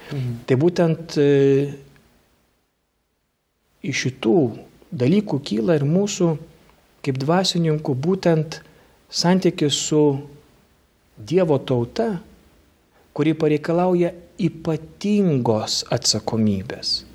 Mhm. 0.10 0.34
Tai 0.50 0.58
būtent 0.62 1.18
e, 1.22 1.30
iš 3.86 4.06
šitų 4.08 4.38
dalykų 4.90 5.42
kyla 5.46 5.78
ir 5.78 5.86
mūsų 5.86 6.34
kaip 7.06 7.22
dvasininkų 7.22 7.94
būtent 8.02 8.62
santykis 9.10 9.78
su 9.90 10.06
Dievo 11.16 11.56
tauta, 11.64 12.18
kuri 13.16 13.32
pareikalauja 13.40 14.10
ypatingos 14.36 15.86
atsakomybės. 15.96 17.06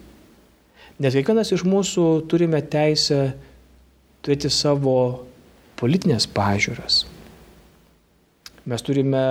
Nes 1.00 1.16
kiekvienas 1.16 1.48
iš 1.56 1.64
mūsų 1.64 2.06
turime 2.28 2.60
teisę 2.60 3.30
turėti 4.20 4.50
savo 4.52 5.24
politinės 5.80 6.26
pažiūras. 6.28 7.06
Mes 8.68 8.84
turime 8.84 9.22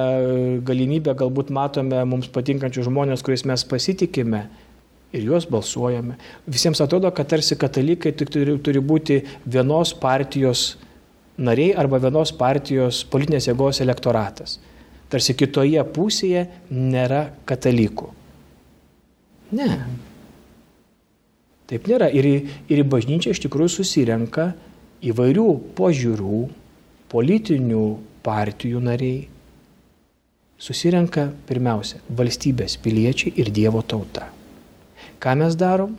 galimybę, 0.66 1.14
galbūt 1.14 1.52
matome 1.54 2.02
mums 2.10 2.32
patinkančius 2.34 2.88
žmonės, 2.90 3.22
kuriais 3.24 3.46
mes 3.46 3.64
pasitikime 3.70 4.48
ir 5.14 5.28
juos 5.30 5.46
balsuojame. 5.50 6.18
Visiems 6.50 6.82
atrodo, 6.82 7.12
kad 7.14 7.30
tarsi 7.30 7.58
katalikai 7.60 8.16
tik 8.18 8.34
turi, 8.34 8.58
turi 8.66 8.82
būti 8.82 9.22
vienos 9.46 9.94
partijos 9.94 10.74
nariai 11.38 11.78
arba 11.78 12.02
vienos 12.02 12.34
partijos 12.36 13.04
politinės 13.14 13.48
jėgos 13.52 13.84
elektoratas. 13.86 14.58
Tarsi 15.10 15.38
kitoje 15.38 15.86
pusėje 15.94 16.48
nėra 16.74 17.28
katalikų. 17.50 18.10
Ne. 19.58 19.70
Taip 21.70 21.86
nėra. 21.90 22.10
Ir 22.10 22.26
į, 22.26 22.36
ir 22.72 22.82
į 22.82 22.86
bažnyčią 22.90 23.36
iš 23.36 23.44
tikrųjų 23.46 23.76
susirenka 23.80 24.52
įvairių 25.06 25.48
požiūrių, 25.78 26.40
politinių 27.12 27.84
partijų 28.26 28.82
nariai. 28.84 29.28
Susirenka 30.60 31.30
pirmiausia 31.48 32.02
valstybės 32.12 32.76
piliečiai 32.84 33.32
ir 33.40 33.52
Dievo 33.56 33.84
tauta. 33.86 34.28
Ką 35.22 35.36
mes 35.40 35.56
darom? 35.60 35.96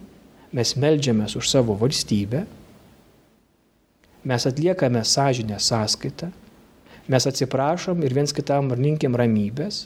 Mes 0.52 0.74
melžiamės 0.74 1.36
už 1.38 1.46
savo 1.46 1.76
valstybę, 1.78 2.42
mes 4.26 4.46
atliekame 4.50 5.04
sąžinę 5.06 5.60
sąskaitą, 5.62 6.32
mes 7.08 7.26
atsiprašom 7.26 8.02
ir 8.02 8.14
viens 8.14 8.34
kitam 8.34 8.72
linkim 8.74 9.14
ramybės, 9.16 9.84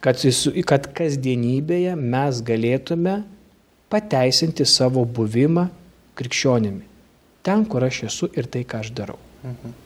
kad, 0.00 0.22
kad 0.62 0.86
kasdienybėje 0.94 1.96
mes 1.98 2.38
galėtume 2.46 3.16
pateisinti 3.92 4.66
savo 4.68 5.04
buvimą 5.04 5.68
krikščionimi. 6.18 6.84
Ten, 7.46 7.64
kur 7.70 7.86
aš 7.86 8.02
esu 8.10 8.28
ir 8.36 8.48
tai, 8.50 8.64
ką 8.68 8.82
aš 8.84 8.92
darau. 8.96 9.18
Mhm. 9.42 9.76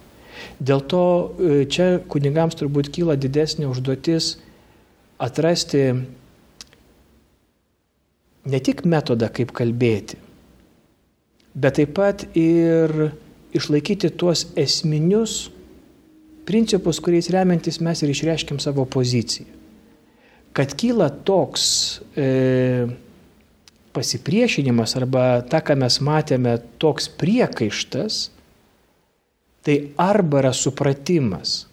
Dėl 0.58 0.80
to 0.88 1.04
e, 1.04 1.62
čia 1.70 2.00
kunigams 2.10 2.56
turbūt 2.58 2.88
kyla 2.94 3.18
didesnė 3.20 3.68
užduotis 3.70 4.36
atrasti 5.22 5.84
ne 8.48 8.60
tik 8.64 8.82
metodą, 8.88 9.28
kaip 9.30 9.52
kalbėti, 9.54 10.18
bet 11.54 11.78
taip 11.78 11.92
pat 11.94 12.24
ir 12.34 13.12
išlaikyti 13.54 14.10
tuos 14.18 14.48
esminius 14.58 15.52
principus, 16.48 16.98
kuriais 16.98 17.30
remiantis 17.30 17.78
mes 17.84 18.02
ir 18.02 18.10
išreiškim 18.10 18.58
savo 18.62 18.86
poziciją. 18.88 19.46
Kad 20.52 20.74
kyla 20.76 21.08
toks 21.24 21.64
e, 22.18 22.88
pasipriešinimas 23.92 24.96
arba 25.00 25.42
ta, 25.48 25.60
ką 25.64 25.76
mes 25.82 25.98
matėme, 26.04 26.56
toks 26.82 27.08
priekaištas, 27.20 28.22
tai 29.62 29.76
arba 30.00 30.42
yra 30.42 30.52
supratimas, 30.56 31.66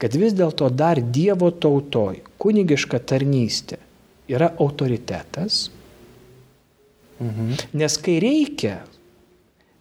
kad 0.00 0.16
vis 0.18 0.34
dėlto 0.36 0.68
dar 0.74 1.00
Dievo 1.00 1.52
tautoj 1.52 2.22
kunigiška 2.42 3.00
tarnystė 3.00 3.78
yra 4.28 4.50
autoritetas, 4.58 5.68
Mhm. 7.20 7.54
Nes 7.72 7.96
kai 7.96 8.18
reikia, 8.20 8.80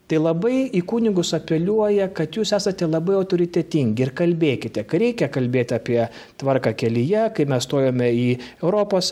tai 0.10 0.20
labai 0.22 0.68
į 0.76 0.82
kunigus 0.86 1.34
apeliuoja, 1.38 2.08
kad 2.16 2.36
jūs 2.38 2.52
esate 2.58 2.88
labai 2.90 3.16
autoritetingi 3.18 4.06
ir 4.06 4.12
kalbėkite. 4.18 4.84
Kai 4.90 5.00
reikia 5.02 5.30
kalbėti 5.34 5.76
apie 5.78 5.98
tvarką 6.42 6.76
kelyje, 6.78 7.24
kai 7.38 7.48
mes 7.50 7.66
stojame 7.66 8.12
į 8.14 8.28
ES, 8.62 9.10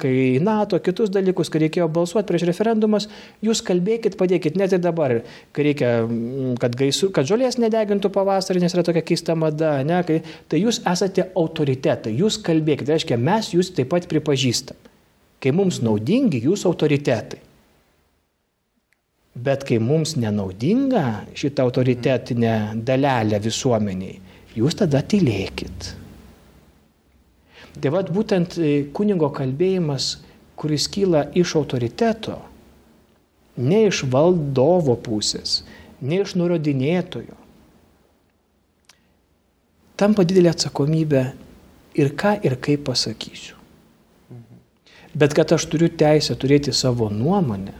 kai 0.00 0.12
į 0.14 0.40
NATO, 0.44 0.80
kitus 0.84 1.12
dalykus, 1.12 1.52
kai 1.52 1.66
reikėjo 1.66 1.90
balsuoti 1.92 2.30
prieš 2.30 2.46
referendumus, 2.48 3.08
jūs 3.44 3.60
kalbėkit, 3.66 4.18
padėkit 4.20 4.56
net 4.60 4.72
ir 4.72 4.82
dabar, 4.84 5.18
kai 5.52 5.68
reikia, 5.68 5.92
mm, 6.06 6.56
kad, 6.62 6.78
gaisų, 6.80 7.12
kad 7.14 7.28
žolės 7.28 7.60
nedegintų 7.60 8.12
pavasarį, 8.14 8.64
nes 8.64 8.74
yra 8.76 8.86
tokia 8.86 9.04
keista 9.04 9.36
mada, 9.36 9.76
ne, 9.84 10.00
kai, 10.08 10.22
tai 10.48 10.64
jūs 10.64 10.80
esate 10.88 11.28
autoritetai, 11.36 12.16
jūs 12.16 12.40
kalbėkite, 12.44 12.88
tai 12.88 12.98
reiškia, 12.98 13.20
mes 13.20 13.52
jūs 13.56 13.74
taip 13.76 13.92
pat 13.92 14.08
pripažįstam 14.08 14.90
kai 15.44 15.52
mums 15.52 15.82
naudingi 15.84 16.40
jūsų 16.46 16.70
autoritetai. 16.72 17.42
Bet 19.34 19.64
kai 19.66 19.80
mums 19.82 20.14
nenaudinga 20.14 21.26
šitą 21.34 21.66
autoritetinę 21.66 22.54
dalelę 22.86 23.40
visuomeniai, 23.42 24.20
jūs 24.54 24.78
tada 24.78 25.00
tylėkit. 25.02 25.88
Tai 27.82 27.90
vad 27.90 28.12
būtent 28.14 28.54
e, 28.62 28.74
kunigo 28.94 29.32
kalbėjimas, 29.34 30.20
kuris 30.54 30.86
kyla 30.86 31.24
iš 31.34 31.56
autoriteto, 31.58 32.36
ne 33.58 33.80
iš 33.88 34.04
valdovo 34.10 34.94
pusės, 35.02 35.64
ne 35.98 36.20
iš 36.22 36.36
nurodinėtojo, 36.38 37.34
tampa 39.98 40.22
didelė 40.22 40.54
atsakomybė 40.54 41.24
ir 41.98 42.14
ką 42.18 42.36
ir 42.46 42.54
kaip 42.62 42.86
pasakysiu. 42.86 43.58
Bet 45.14 45.34
kad 45.34 45.52
aš 45.54 45.66
turiu 45.70 45.90
teisę 45.94 46.34
turėti 46.38 46.72
savo 46.74 47.06
nuomonę, 47.10 47.74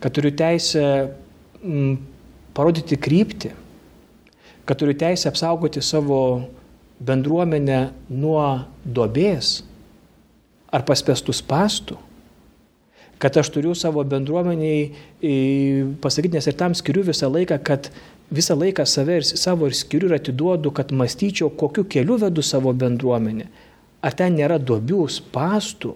kad 0.00 0.14
turiu 0.14 0.32
teisę 0.36 0.84
mm, 1.62 1.96
parodyti 2.54 2.98
kryptį, 3.00 3.52
kad 4.68 4.78
turiu 4.80 4.94
teisę 4.98 5.30
apsaugoti 5.30 5.82
savo 5.82 6.20
bendruomenę 7.00 7.80
nuo 8.10 8.44
dobės 8.84 9.62
ar 10.74 10.84
paspestų 10.86 11.34
spastų, 11.36 11.96
kad 13.18 13.36
aš 13.40 13.50
turiu 13.54 13.74
savo 13.74 14.04
bendruomeniai 14.06 15.94
pasakyti, 16.02 16.38
nes 16.38 16.46
ir 16.46 16.56
tam 16.58 16.74
skiriu 16.78 17.02
visą 17.06 17.30
laiką, 17.32 17.58
kad 17.64 17.90
visą 18.30 18.54
laiką 18.58 18.84
save 18.86 19.18
ir 19.18 19.26
savo 19.26 19.66
ir 19.66 19.74
skiriu 19.74 20.10
ir 20.10 20.18
atiduodu, 20.18 20.70
kad 20.74 20.92
mąstyčiau, 20.94 21.50
kokiu 21.50 21.86
keliu 21.88 22.18
vedu 22.20 22.44
savo 22.44 22.74
bendruomenę. 22.76 23.48
Ar 24.04 24.14
ten 24.14 24.36
nėra 24.38 24.60
duobių, 24.62 25.06
spastų, 25.10 25.94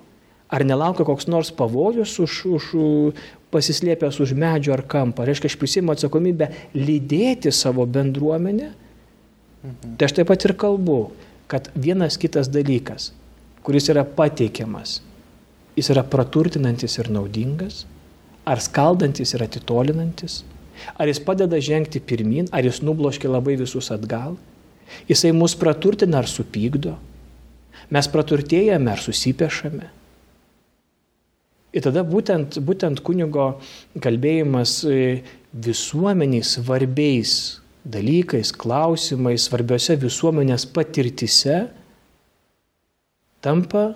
Ar 0.52 0.66
nelaukia 0.68 1.06
koks 1.08 1.30
nors 1.32 1.48
pavojus 1.56 2.18
už, 2.20 2.32
už 2.58 2.64
pasislėpęs 3.52 4.18
už 4.20 4.34
medžio 4.36 4.74
ar 4.76 4.82
kampo? 4.84 5.24
Reiškia, 5.24 5.48
aš 5.48 5.56
prisimu 5.56 5.94
atsakomybę 5.94 6.50
lydėti 6.76 7.52
savo 7.56 7.86
bendruomenę. 7.88 8.68
Mhm. 9.62 9.94
Tai 9.96 10.08
aš 10.08 10.16
taip 10.18 10.28
pat 10.28 10.44
ir 10.44 10.52
kalbu, 10.60 10.98
kad 11.48 11.70
vienas 11.72 12.18
kitas 12.20 12.50
dalykas, 12.52 13.12
kuris 13.64 13.88
yra 13.92 14.04
pateikiamas, 14.04 15.00
jis 15.78 15.88
yra 15.94 16.04
praturtinantis 16.04 16.98
ir 17.00 17.08
naudingas, 17.14 17.86
ar 18.44 18.60
skaldantis 18.60 19.32
ir 19.32 19.46
atitolinantis, 19.46 20.42
ar 20.98 21.08
jis 21.08 21.22
padeda 21.22 21.60
žengti 21.62 22.02
pirmin, 22.02 22.50
ar 22.52 22.66
jis 22.66 22.82
nubloškia 22.84 23.30
labai 23.30 23.56
visus 23.60 23.88
atgal, 23.94 24.36
jisai 25.08 25.32
mus 25.32 25.54
praturtina 25.56 26.20
ar 26.20 26.28
supykdo, 26.28 26.98
mes 27.92 28.08
praturtėjame 28.12 28.92
ar 28.92 29.00
susipešame 29.00 30.01
Ir 31.72 31.84
tada 31.86 32.02
būtent, 32.04 32.58
būtent 32.60 33.00
kunigo 33.04 33.54
kalbėjimas 34.04 34.82
e, 34.84 35.22
visuomeniai 35.52 36.44
svarbiais 36.44 37.62
dalykais, 37.82 38.52
klausimais, 38.54 39.48
svarbiose 39.48 39.96
visuomenės 39.98 40.66
patirtise 40.70 41.64
tampa 43.42 43.88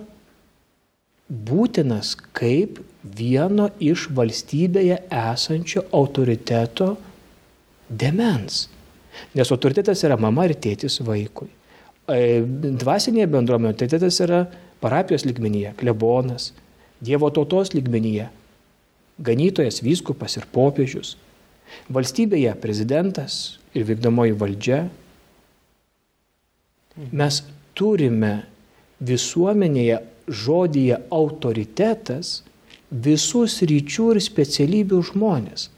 būtinas 1.28 2.14
kaip 2.34 2.80
vieno 3.02 3.68
iš 3.82 4.08
valstybėje 4.14 5.02
esančio 5.10 5.84
autoriteto 5.94 6.94
demens. 7.88 8.66
Nes 9.36 9.52
autoritetas 9.52 10.02
yra 10.04 10.18
mama 10.20 10.48
ir 10.48 10.56
tėtis 10.58 11.00
vaikui. 11.04 11.48
E, 12.08 12.40
dvasinėje 12.80 13.28
bendruomenėje 13.30 13.76
autoritetas 13.76 14.20
yra 14.24 14.44
parapijos 14.82 15.24
ligmenyje, 15.26 15.72
klebonas, 15.80 16.52
Dievo 17.00 17.30
tautos 17.30 17.74
lygmenyje. 17.74 18.30
Ganytojas, 19.18 19.82
vyskupas 19.84 20.36
ir 20.36 20.46
popiežius. 20.52 21.16
Valstybėje 21.92 22.52
prezidentas 22.62 23.58
ir 23.76 23.86
vykdomoji 23.88 24.36
valdžia. 24.38 24.80
Mes 27.12 27.42
turime 27.76 28.46
visuomenėje 29.04 30.00
žodyje 30.26 31.00
autoritetas 31.12 32.40
visus 32.90 33.60
ryčių 33.66 34.12
ir 34.14 34.22
specialybių 34.22 35.00
žmonės. 35.10 35.68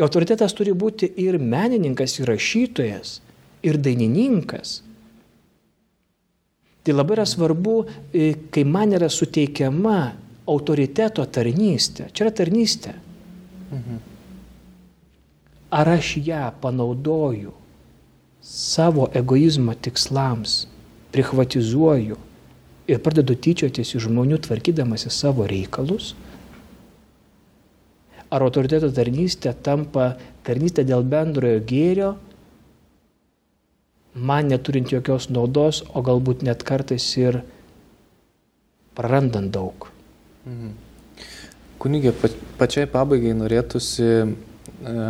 Autoritetas 0.00 0.54
turi 0.56 0.72
būti 0.72 1.10
ir 1.20 1.36
menininkas, 1.36 2.18
ir 2.20 2.30
rašytojas, 2.32 3.18
ir 3.62 3.76
dainininkas. 3.76 4.80
Tai 6.82 6.94
labai 6.96 7.18
yra 7.18 7.26
svarbu, 7.28 7.76
e, 8.12 8.32
kai 8.50 8.64
man 8.64 8.94
yra 8.96 9.10
suteikiama 9.12 9.98
autoriteto 10.48 11.24
tarnystė. 11.28 12.08
Čia 12.12 12.26
yra 12.26 12.32
tarnystė. 12.40 12.94
Mhm. 13.70 13.98
Ar 15.70 15.88
aš 15.88 16.16
ją 16.26 16.48
panaudoju 16.60 17.52
savo 18.42 19.06
egoizmo 19.14 19.74
tikslams, 19.74 20.64
privatizuoju 21.12 22.16
ir 22.90 22.98
pradedu 23.04 23.36
tyčiotis 23.36 23.94
iš 23.94 24.08
žmonių 24.08 24.40
tvarkydamasi 24.42 25.12
savo 25.14 25.46
reikalus? 25.46 26.14
Ar 28.30 28.42
autoriteto 28.46 28.90
tarnystė 28.94 29.52
tampa 29.62 30.16
tarnystė 30.46 30.84
dėl 30.88 31.04
bendrojo 31.06 31.60
gėrio, 31.66 32.10
man 34.14 34.50
neturint 34.50 34.90
jokios 34.92 35.28
naudos, 35.30 35.84
o 35.94 36.02
galbūt 36.02 36.44
net 36.46 36.64
kartais 36.66 37.06
ir 37.20 37.42
prarandant 38.96 39.52
daug? 39.54 39.90
Mhm. 40.46 40.72
Kunigė, 41.80 42.12
pačiai 42.60 42.84
pabaigai 42.90 43.32
norėtųsi 43.32 44.04
e, 44.04 45.04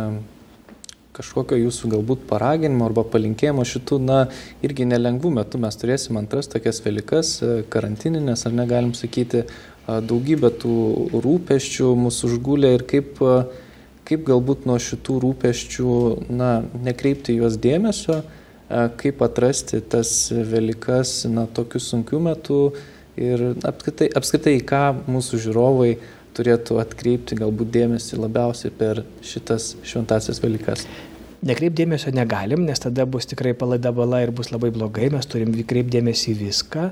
kažkokio 1.11 1.57
jūsų 1.59 1.89
galbūt 1.97 2.21
paraginimo 2.29 2.85
arba 2.87 3.03
palinkėjimo 3.03 3.65
šitų, 3.67 3.97
na, 3.99 4.19
irgi 4.63 4.87
nelengvų 4.87 5.33
metų 5.35 5.59
mes 5.65 5.75
turėsim 5.81 6.19
antras 6.21 6.47
tokias 6.51 6.79
Velykas, 6.85 7.33
e, 7.43 7.51
karantininės, 7.73 8.45
ar 8.47 8.55
negalim 8.55 8.93
sakyti, 8.95 9.43
daugybę 9.87 10.51
tų 10.61 10.75
rūpeščių 11.23 11.91
mūsų 11.97 12.29
užgulė 12.29 12.75
ir 12.77 12.85
kaip, 12.87 13.17
kaip 14.07 14.23
galbūt 14.27 14.67
nuo 14.69 14.77
šitų 14.79 15.17
rūpeščių, 15.25 15.95
na, 16.29 16.51
nekreipti 16.85 17.35
juos 17.39 17.57
dėmesio, 17.61 18.21
kaip 19.01 19.21
atrasti 19.25 19.81
tas 19.81 20.31
Velykas, 20.31 21.25
na, 21.31 21.45
tokiu 21.47 21.81
sunkiu 21.83 22.21
metu 22.23 22.63
ir 23.19 23.51
apskritai, 23.67 24.09
apskritai 24.15 24.57
ką 24.67 24.83
mūsų 25.11 25.39
žiūrovai 25.45 25.91
turėtų 26.37 26.79
atkreipti 26.81 27.37
galbūt 27.39 27.71
dėmesį 27.75 28.19
labiausiai 28.21 28.73
per 28.75 29.03
šitas 29.25 29.75
šventasias 29.83 30.39
Velykas? 30.43 30.85
Nekreipdėmėsio 31.41 32.13
negalim, 32.13 32.67
nes 32.67 32.79
tada 32.79 33.07
bus 33.09 33.25
tikrai 33.25 33.55
palaida 33.57 33.91
bala 33.95 34.21
ir 34.21 34.31
bus 34.35 34.51
labai 34.53 34.69
blogai, 34.73 35.09
mes 35.13 35.25
turim 35.25 35.55
kreipdėmėsi 35.55 36.35
į 36.35 36.37
viską. 36.43 36.91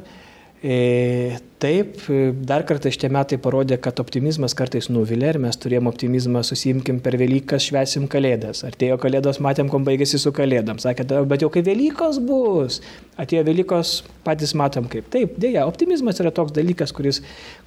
E, 0.61 1.37
taip, 1.57 2.01
dar 2.43 2.65
kartą 2.67 2.91
šitie 2.91 3.07
metai 3.15 3.37
parodė, 3.39 3.77
kad 3.79 4.01
optimizmas 4.03 4.51
kartais 4.59 4.89
nuvilia 4.91 5.29
ir 5.31 5.37
mes 5.39 5.55
turėjom 5.55 5.87
optimizmą, 5.87 6.41
susimkim 6.43 6.97
per 7.03 7.15
Velykas, 7.19 7.69
švesim 7.69 8.09
Kalėdas. 8.11 8.65
Artėjo 8.67 8.97
Kalėdos, 8.99 9.39
matėm, 9.39 9.69
kom 9.71 9.85
baigėsi 9.87 10.19
su 10.19 10.33
Kalėdam. 10.35 10.81
Sakė, 10.83 11.05
bet 11.31 11.45
jau 11.45 11.49
kai 11.53 11.63
Velykos 11.63 12.19
bus, 12.27 12.81
atėjo 13.23 13.45
Velykos, 13.47 13.93
patys 14.25 14.51
matom 14.59 14.89
kaip. 14.91 15.07
Taip, 15.13 15.37
dėja, 15.39 15.63
optimizmas 15.69 16.19
yra 16.19 16.33
toks 16.35 16.51
dalykas, 16.57 16.91
kuris, 16.97 17.21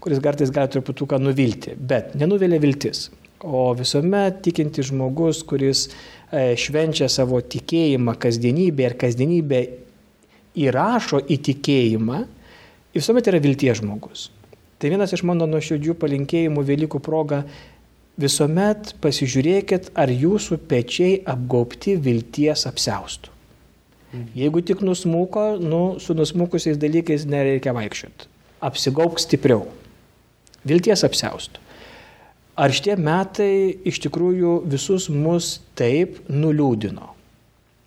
kuris 0.05 0.21
kartais 0.21 0.53
gali 0.53 0.69
truputuką 0.77 1.17
nuvilti, 1.23 1.73
bet 1.81 2.13
nenuvilia 2.21 2.61
viltis. 2.61 3.07
O 3.41 3.71
visuomet 3.75 4.45
tikinti 4.45 4.85
žmogus, 4.87 5.41
kuris 5.49 5.87
e, 5.89 6.53
švenčia 6.61 7.09
savo 7.11 7.41
tikėjimą 7.41 8.19
kasdienybę 8.21 8.85
ir 8.85 9.01
kasdienybę 9.01 9.65
įrašo 10.61 11.25
į 11.33 11.41
tikėjimą, 11.49 12.21
visuomet 12.95 13.29
yra 13.31 13.41
vilties 13.43 13.81
žmogus. 13.81 14.31
Tai 14.79 14.91
vienas 14.91 15.13
iš 15.15 15.23
mano 15.23 15.47
nuoširdžių 15.47 15.95
palinkėjimų 15.95 16.65
Velykų 16.67 16.99
proga- 17.03 17.45
visuomet 18.25 18.95
pasižiūrėkit, 19.01 19.93
ar 19.95 20.09
jūsų 20.09 20.59
pečiai 20.69 21.23
apgaubti 21.25 21.97
vilties 21.97 22.67
apseustų. 22.67 23.31
Mhm. 24.13 24.27
Jeigu 24.35 24.63
tik 24.63 24.81
nusmuko, 24.81 25.59
nu, 25.61 25.99
su 25.99 26.15
nusmukusiais 26.15 26.77
dalykais 26.77 27.25
nereikia 27.25 27.73
vaikščioti. 27.73 28.27
Apsigauk 28.61 29.19
stipriau. 29.19 29.67
Vilties 30.65 31.03
apseustų. 31.03 31.59
Ar 32.57 32.69
šitie 32.69 32.99
metai 33.01 33.79
iš 33.89 33.99
tikrųjų 34.05 34.67
visus 34.69 35.09
mus 35.09 35.61
taip 35.75 36.19
nuliūdino? 36.29 37.09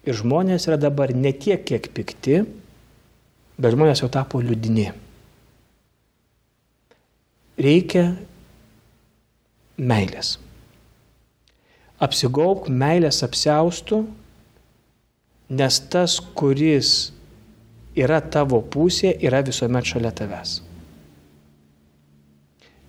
Ir 0.06 0.18
žmonės 0.18 0.66
yra 0.66 0.78
dabar 0.78 1.14
ne 1.14 1.32
tiek, 1.34 1.62
kiek 1.66 1.92
pikti, 1.94 2.46
bet 3.58 3.76
žmonės 3.76 4.04
jau 4.04 4.10
tapo 4.12 4.42
liūdini. 4.44 4.90
Reikia 7.56 8.10
meilės. 9.80 10.36
Apsigauk 12.04 12.68
meilės 12.68 13.22
apseustų, 13.24 14.02
nes 15.56 15.80
tas, 15.92 16.18
kuris 16.36 17.14
yra 17.96 18.20
tavo 18.20 18.60
pusė, 18.60 19.14
yra 19.24 19.40
visuomet 19.46 19.88
šalia 19.88 20.12
tavęs. 20.16 20.58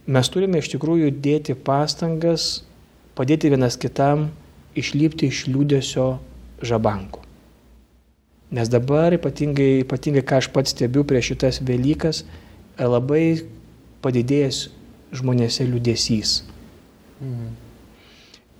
Mes 0.06 0.30
turime 0.30 0.58
iš 0.62 0.70
tikrųjų 0.74 1.12
dėti 1.22 1.54
pastangas, 1.66 2.64
padėti 3.18 3.50
vienas 3.50 3.78
kitam 3.78 4.28
išlypti 4.78 5.30
iš 5.30 5.46
liūdėsio 5.50 6.08
žabankų. 6.62 7.25
Nes 8.51 8.70
dabar 8.70 9.14
ypatingai, 9.16 9.82
ypatingai 9.82 10.22
ką 10.22 10.38
aš 10.38 10.49
pats 10.55 10.74
stebiu 10.74 11.03
prieš 11.09 11.32
šitas 11.32 11.61
Velykas, 11.66 12.22
labai 12.78 13.42
padidėjęs 14.05 14.66
žmonėse 15.16 15.66
liūdėsys. 15.66 16.40
Mhm. 17.20 17.55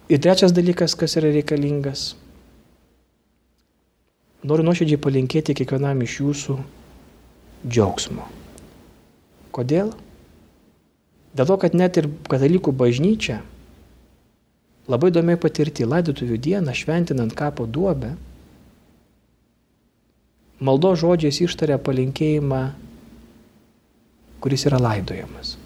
Ir 0.07 0.23
trečias 0.23 0.55
dalykas, 0.55 0.95
kas 0.99 1.17
yra 1.19 1.33
reikalingas. 1.35 2.15
Noriu 4.47 4.63
nuoširdžiai 4.67 5.03
palinkėti 5.03 5.55
kiekvienam 5.59 6.03
iš 6.07 6.21
jūsų 6.21 6.55
džiaugsmo. 7.67 8.27
Kodėl? 9.55 9.91
Dėl 11.37 11.49
to, 11.51 11.57
kad 11.63 11.75
net 11.75 11.99
ir 11.99 12.07
katalikų 12.31 12.71
bažnyčia 12.71 13.41
labai 14.87 15.11
įdomiai 15.11 15.39
patirti 15.41 15.87
laidotuvių 15.89 16.39
dieną, 16.39 16.75
šventinant 16.77 17.35
kapo 17.35 17.67
duobę, 17.67 18.15
maldo 20.61 20.95
žodžiais 20.97 21.43
ištaria 21.45 21.79
palinkėjimą, 21.83 22.63
kuris 24.41 24.67
yra 24.69 24.81
laidojamas. 24.81 25.57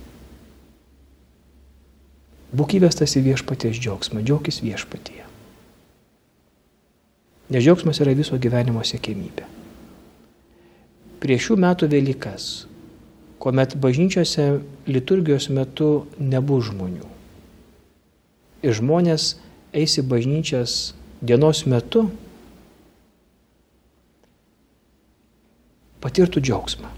Būk 2.51 2.75
įvestas 2.81 3.15
į 3.15 3.23
viešpaties 3.29 3.79
džiaugsmą, 3.79 4.25
džiaugis 4.27 4.59
viešpatyje. 4.65 5.27
Nes 7.51 7.63
džiaugsmas 7.63 8.01
yra 8.03 8.15
viso 8.19 8.39
gyvenimo 8.39 8.83
siekėmybė. 8.87 9.47
Prieš 11.21 11.51
šių 11.51 11.57
metų 11.63 11.87
Velykas, 11.93 12.49
kuomet 13.43 13.77
bažnyčiose 13.79 14.47
liturgijos 14.91 15.51
metu 15.55 16.07
nebus 16.19 16.71
žmonių. 16.71 17.07
Ir 18.67 18.77
žmonės 18.77 19.35
eisi 19.77 20.03
bažnyčias 20.03 20.95
dienos 21.23 21.63
metu, 21.71 22.09
patirtų 26.01 26.41
džiaugsmą. 26.41 26.91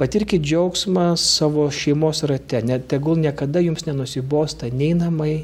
Patirkite 0.00 0.42
džiaugsmą 0.42 1.10
savo 1.20 1.66
šeimos 1.70 2.22
rate, 2.24 2.62
net 2.64 2.86
tegul 2.88 3.18
niekada 3.20 3.60
jums 3.60 3.84
nenusibosta 3.84 4.70
nei 4.72 4.94
namai, 4.96 5.34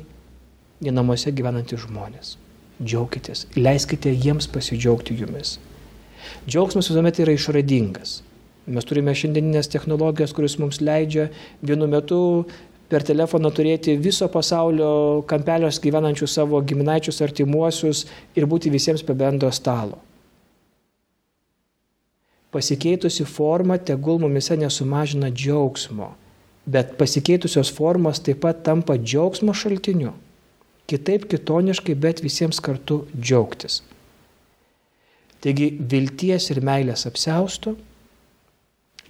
nei 0.80 0.94
namuose 0.96 1.32
gyvenantys 1.36 1.82
žmonės. 1.84 2.36
Džiaukitės, 2.80 3.46
leiskite 3.56 4.12
jiems 4.12 4.48
pasidžiaugti 4.52 5.16
jumis. 5.20 5.58
Džiaugsmas 6.48 6.88
visuomet 6.90 7.20
yra 7.20 7.36
išradingas. 7.36 8.22
Mes 8.66 8.88
turime 8.88 9.14
šiandieninės 9.14 9.70
technologijas, 9.70 10.32
kuris 10.34 10.56
mums 10.58 10.80
leidžia 10.80 11.28
vienu 11.62 11.86
metu 11.92 12.18
per 12.88 13.04
telefoną 13.06 13.52
turėti 13.54 13.94
viso 14.00 14.26
pasaulio 14.32 15.22
kampelios 15.30 15.78
gyvenančių 15.84 16.32
savo 16.32 16.64
giminaičius 16.64 17.22
artimuosius 17.28 18.06
ir 18.34 18.48
būti 18.48 18.72
visiems 18.72 19.04
prie 19.06 19.20
bendro 19.20 19.52
stalo 19.54 20.00
pasikeitusi 22.56 23.26
forma 23.28 23.76
tegul 23.78 24.18
mumise 24.22 24.56
nesumažina 24.56 25.28
džiaugsmo, 25.28 26.14
bet 26.64 26.94
pasikeitusios 26.96 27.72
formos 27.78 28.22
taip 28.24 28.40
pat 28.46 28.62
tampa 28.64 28.96
džiaugsmo 28.96 29.52
šaltiniu. 29.52 30.14
Kitaip 30.88 31.26
kitoniškai, 31.28 31.96
bet 31.98 32.22
visiems 32.24 32.62
kartu 32.62 33.02
džiaugtis. 33.12 33.82
Taigi 35.44 35.68
vilties 35.92 36.48
ir 36.54 36.62
meilės 36.64 37.04
apsausto, 37.10 37.74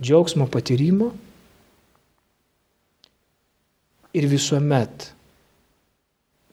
džiaugsmo 0.00 0.48
patyrimo 0.52 1.12
ir 4.16 4.26
visuomet 4.32 5.10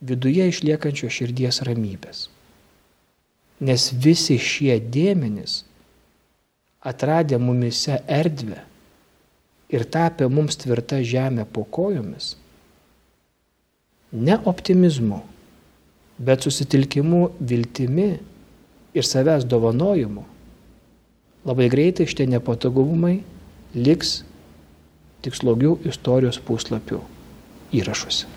viduje 0.04 0.46
išliekančio 0.52 1.10
širdies 1.10 1.62
ramybės. 1.66 2.28
Nes 3.64 3.90
visi 4.06 4.36
šie 4.38 4.76
dėmenys 4.78 5.62
atradę 6.84 7.38
mumise 7.38 7.98
erdvę 8.06 8.60
ir 9.74 9.84
tapę 9.90 10.28
mums 10.28 10.58
tvirta 10.60 11.00
žemė 11.02 11.46
po 11.50 11.64
kojomis, 11.64 12.34
ne 14.12 14.36
optimizmu, 14.44 15.22
bet 16.18 16.44
susitelkimu 16.46 17.30
viltimi 17.40 18.10
ir 18.94 19.08
savęs 19.08 19.48
dovanojimu, 19.50 20.22
labai 21.48 21.66
greitai 21.72 22.06
šitie 22.06 22.28
nepatogumai 22.30 23.16
liks 23.74 24.20
tik 25.24 25.34
slogių 25.34 25.78
istorijos 25.88 26.38
puslapių 26.44 27.00
įrašuose. 27.74 28.28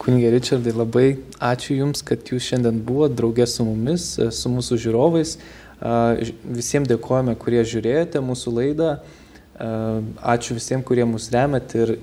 Kunigė 0.00 0.32
Richardai, 0.34 0.72
labai 0.74 1.06
ačiū 1.38 1.76
Jums, 1.78 2.02
kad 2.04 2.26
Jūs 2.26 2.48
šiandien 2.50 2.80
buvote 2.84 3.14
draugė 3.16 3.46
su 3.48 3.64
mumis, 3.64 4.08
su 4.34 4.50
mūsų 4.50 4.78
žiūrovais. 4.82 5.36
Visiems 5.84 6.88
dėkojame, 6.88 7.34
kurie 7.36 7.60
žiūrėjote 7.68 8.22
mūsų 8.24 8.54
laidą. 8.56 8.90
Ačiū 10.34 10.56
visiems, 10.56 10.84
kurie 10.88 11.04
mus 11.06 11.28
remet 11.34 11.74
ir 11.76 11.96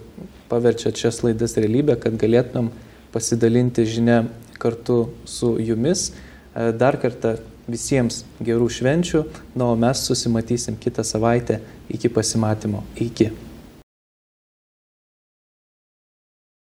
paverčiat 0.52 1.00
šias 1.02 1.22
laidas 1.26 1.58
realybę, 1.58 1.98
kad 2.00 2.16
galėtumėm 2.22 2.70
pasidalinti 3.12 3.88
žinę 3.90 4.24
kartu 4.62 5.10
su 5.26 5.56
Jumis. 5.60 6.12
Dar 6.54 7.00
kartą 7.02 7.38
visiems 7.72 8.24
gerų 8.44 8.68
švenčių, 8.72 9.24
na, 9.56 9.72
o 9.72 9.78
mes 9.80 10.04
susimatysim 10.08 10.78
kitą 10.80 11.06
savaitę 11.08 11.62
iki 11.90 12.12
pasimatymo. 12.12 12.84
Iki. 13.00 13.32